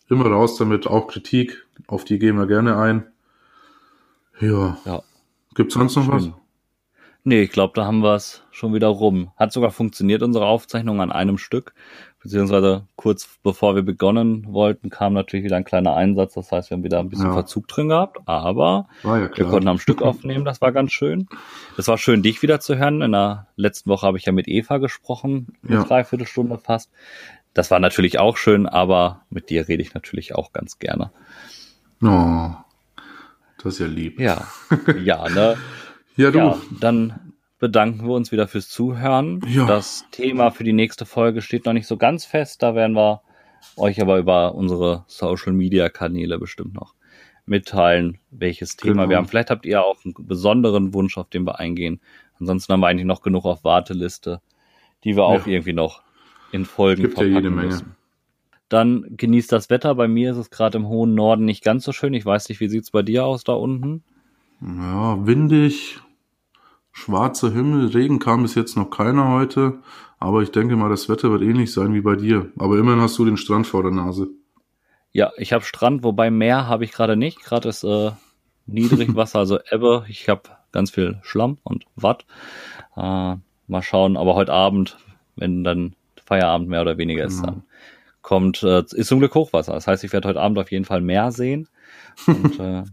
immer 0.09 0.27
raus 0.27 0.57
damit, 0.57 0.87
auch 0.87 1.09
Kritik, 1.09 1.67
auf 1.87 2.05
die 2.05 2.19
gehen 2.19 2.37
wir 2.37 2.47
gerne 2.47 2.79
ein. 2.79 3.07
Ja. 4.41 4.79
ja. 4.85 5.03
Gibt's 5.55 5.75
sonst 5.75 5.97
noch 5.97 6.05
Schön. 6.05 6.13
was? 6.13 6.31
Nee, 7.29 7.43
ich 7.43 7.51
glaube, 7.51 7.73
da 7.75 7.85
haben 7.85 8.05
wir 8.05 8.15
es 8.15 8.43
schon 8.51 8.73
wieder 8.73 8.87
rum. 8.87 9.33
Hat 9.37 9.53
sogar 9.53 9.73
funktioniert, 9.73 10.23
unsere 10.23 10.47
Aufzeichnung 10.47 11.01
an 11.01 11.11
einem 11.11 11.39
Stück 11.39 11.75
beziehungsweise 12.27 12.89
kurz 12.97 13.39
bevor 13.45 13.77
wir 13.77 13.83
begonnen 13.83 14.47
wollten, 14.49 14.91
kam 14.91 15.13
natürlich 15.13 15.45
wieder 15.45 15.57
ein 15.57 15.65
kleiner 15.65 15.95
Einsatz. 15.95 16.35
Das 16.35 16.51
heißt, 16.51 16.71
wir 16.71 16.77
haben 16.77 16.83
wieder 16.83 16.99
ein 16.99 17.09
bisschen 17.09 17.27
ja. 17.27 17.33
Verzug 17.33 17.69
drin 17.69 17.89
gehabt, 17.89 18.19
aber 18.27 18.89
ja 19.05 19.31
wir 19.33 19.45
konnten 19.45 19.69
am 19.69 19.79
Stück 19.79 20.03
aufnehmen. 20.03 20.45
Das 20.45 20.61
war 20.61 20.73
ganz 20.73 20.91
schön. 20.91 21.29
Es 21.79 21.87
war 21.87 21.99
schön, 21.99 22.23
dich 22.23 22.43
wieder 22.43 22.59
zu 22.59 22.77
hören. 22.77 23.01
In 23.01 23.13
der 23.13 23.47
letzten 23.55 23.91
Woche 23.91 24.07
habe 24.07 24.19
ich 24.19 24.25
ja 24.25 24.33
mit 24.33 24.49
Eva 24.49 24.79
gesprochen, 24.79 25.57
eine 25.63 25.77
ja. 25.77 25.85
Dreiviertelstunde 25.85 26.59
fast. 26.59 26.91
Das 27.55 27.71
war 27.71 27.79
natürlich 27.79 28.19
auch 28.19 28.37
schön, 28.37 28.67
aber 28.67 29.23
mit 29.31 29.49
dir 29.49 29.69
rede 29.69 29.83
ich 29.83 29.95
natürlich 29.95 30.35
auch 30.35 30.53
ganz 30.53 30.81
gerne. 30.81 31.13
Oh, 32.03 32.51
das 33.63 33.75
ist 33.75 33.79
ja 33.79 33.87
lieb. 33.87 34.19
Ja, 34.19 34.49
ja, 35.05 35.29
ne? 35.29 35.57
ja, 36.17 36.31
du. 36.33 36.39
Ja, 36.39 36.59
dann 36.81 37.26
bedanken 37.59 38.07
wir 38.07 38.15
uns 38.15 38.33
wieder 38.33 38.49
fürs 38.49 38.69
Zuhören. 38.69 39.41
Ja. 39.49 39.67
Das 39.67 40.05
Thema 40.11 40.51
für 40.51 40.65
die 40.65 40.73
nächste 40.73 41.07
Folge 41.07 41.43
steht 41.43 41.65
noch 41.67 41.73
nicht 41.73 41.87
so 41.87 41.97
ganz 41.97 42.25
fest. 42.25 42.63
Da 42.63 42.75
werden 42.75 42.95
wir 42.95 43.23
euch 43.77 44.01
aber 44.01 44.19
über 44.19 44.55
unsere 44.55 45.05
Social 45.07 45.53
Media 45.53 45.89
Kanäle 45.89 46.39
bestimmt 46.39 46.75
noch 46.75 46.95
mitteilen, 47.47 48.19
welches 48.31 48.77
Thema 48.77 49.03
genau. 49.03 49.09
wir 49.09 49.17
haben. 49.19 49.29
Vielleicht 49.29 49.51
habt 49.51 49.67
ihr 49.67 49.85
auch 49.85 50.05
einen 50.05 50.15
besonderen 50.19 50.93
Wunsch, 50.93 51.17
auf 51.17 51.29
den 51.29 51.45
wir 51.45 51.59
eingehen. 51.59 52.01
Ansonsten 52.41 52.73
haben 52.73 52.81
wir 52.81 52.89
eigentlich 52.89 53.07
noch 53.07 53.23
genug 53.23 53.45
auf 53.45 53.65
Warteliste, 53.65 54.41
die 55.05 55.17
wir 55.17 55.25
auch 55.25 55.47
ja. 55.47 55.55
irgendwie 55.55 55.73
noch 55.73 56.03
in 56.53 56.65
Folgen 56.65 57.03
Gibt 57.03 57.15
verpacken 57.15 57.33
ja 57.33 57.39
jede 57.39 57.51
Menge. 57.51 57.69
müssen. 57.69 57.97
Dann 58.69 59.07
genießt 59.17 59.53
das 59.53 59.71
Wetter. 59.71 59.95
Bei 59.95 60.09
mir 60.09 60.33
ist 60.33 60.39
es 60.39 60.51
gerade 60.51 60.79
im 60.79 60.89
hohen 60.89 61.15
Norden 61.15 61.45
nicht 61.45 61.63
ganz 61.63 61.85
so 61.85 61.93
schön. 61.93 62.15
Ich 62.15 62.27
weiß 62.27 62.49
nicht, 62.49 62.61
wie 62.61 62.69
sieht's 62.69 62.91
bei 62.91 63.03
dir 63.03 63.25
aus 63.25 63.45
da 63.45 63.53
unten? 63.53 64.03
Ja, 64.61 65.25
windig, 65.25 66.01
schwarzer 66.97 67.53
Himmel, 67.53 67.89
Regen 67.89 68.19
kam 68.19 68.43
bis 68.43 68.55
jetzt 68.55 68.75
noch 68.75 68.89
keiner 68.89 69.29
heute, 69.29 69.81
aber 70.19 70.43
ich 70.43 70.51
denke 70.51 70.77
mal, 70.77 70.89
das 70.89 71.11
Wetter 71.11 71.31
wird 71.31 71.43
ähnlich 71.43 71.71
sein 71.71 71.93
wie 71.93 72.01
bei 72.01 72.17
dir. 72.17 72.51
Aber 72.59 72.79
immerhin 72.79 73.03
hast 73.03 73.19
du 73.19 73.27
den 73.27 73.37
Strand 73.37 73.67
vor 73.67 73.83
der 73.83 73.93
Nase. 73.93 74.29
Ja, 75.13 75.31
ich 75.37 75.53
habe 75.53 75.63
Strand, 75.63 76.03
wobei 76.05 76.31
Meer 76.31 76.67
habe 76.67 76.85
ich 76.85 76.93
gerade 76.93 77.17
nicht. 77.17 77.45
Gerade 77.45 77.69
ist 77.69 77.85
äh, 77.85 78.13
Niedrigwasser, 78.65 79.39
also 79.41 79.59
Ebbe. 79.71 80.07
Ich 80.09 80.31
habe 80.31 80.43
ganz 80.73 80.91
viel 80.91 81.19
Schlamm 81.23 81.59
und 81.65 81.85
Watt. 81.97 82.25
Äh, 82.97 83.37
mal 83.67 83.83
schauen, 83.83 84.17
aber 84.17 84.35
heute 84.35 84.55
Abend, 84.55 84.97
wenn 85.37 85.65
dann 85.65 85.95
Feierabend 86.25 86.69
mehr 86.69 86.81
oder 86.81 86.97
weniger 86.97 87.25
ist, 87.25 87.43
genau. 87.43 87.53
dann 87.53 87.63
kommt, 88.23 88.63
äh, 88.63 88.83
ist 88.91 89.09
zum 89.09 89.19
Glück 89.19 89.35
Hochwasser. 89.35 89.75
Das 89.75 89.87
heißt, 89.87 90.03
ich 90.03 90.15
werde 90.15 90.29
heute 90.29 90.41
Abend 90.41 90.59
auf 90.59 90.73
jeden 90.73 90.87
Fall 90.87 91.03
mehr 91.03 91.31
sehen. 91.31 91.69
Und 92.27 92.59
äh, 92.59 92.85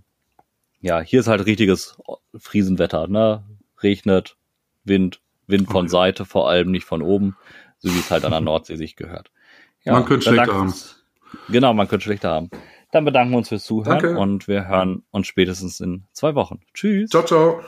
ja, 0.82 1.00
hier 1.00 1.22
ist 1.22 1.30
halt 1.30 1.46
richtiges 1.46 1.98
Friesenwetter, 2.38 3.08
ne? 3.08 3.44
Regnet, 3.84 4.38
Wind, 4.84 5.22
Wind 5.48 5.68
von 5.68 5.86
okay. 5.86 5.90
Seite 5.90 6.26
vor 6.26 6.50
allem, 6.50 6.72
nicht 6.72 6.86
von 6.86 7.02
oben, 7.02 7.36
so 7.78 7.94
wie 7.94 8.00
es 8.00 8.12
halt 8.12 8.26
an 8.26 8.32
der 8.32 8.42
Nordsee 8.42 8.76
sich 8.76 8.96
gehört. 8.96 9.32
Ja, 9.84 9.94
man 9.94 10.06
könnte 10.06 10.30
schlechter 10.30 10.54
haben. 10.54 10.74
Genau, 11.50 11.74
man 11.74 11.88
könnte 11.88 12.06
schlechter 12.06 12.30
haben. 12.30 12.50
Dann 12.92 13.06
bedanken 13.06 13.32
wir 13.32 13.38
uns 13.40 13.50
fürs 13.50 13.64
Zuhören 13.64 14.00
Danke. 14.00 14.18
und 14.18 14.48
wir 14.48 14.68
hören 14.68 15.04
uns 15.12 15.28
spätestens 15.28 15.80
in 15.80 16.04
zwei 16.14 16.36
Wochen. 16.36 16.62
Tschüss. 16.74 17.10
Ciao, 17.10 17.24
ciao. 17.26 17.62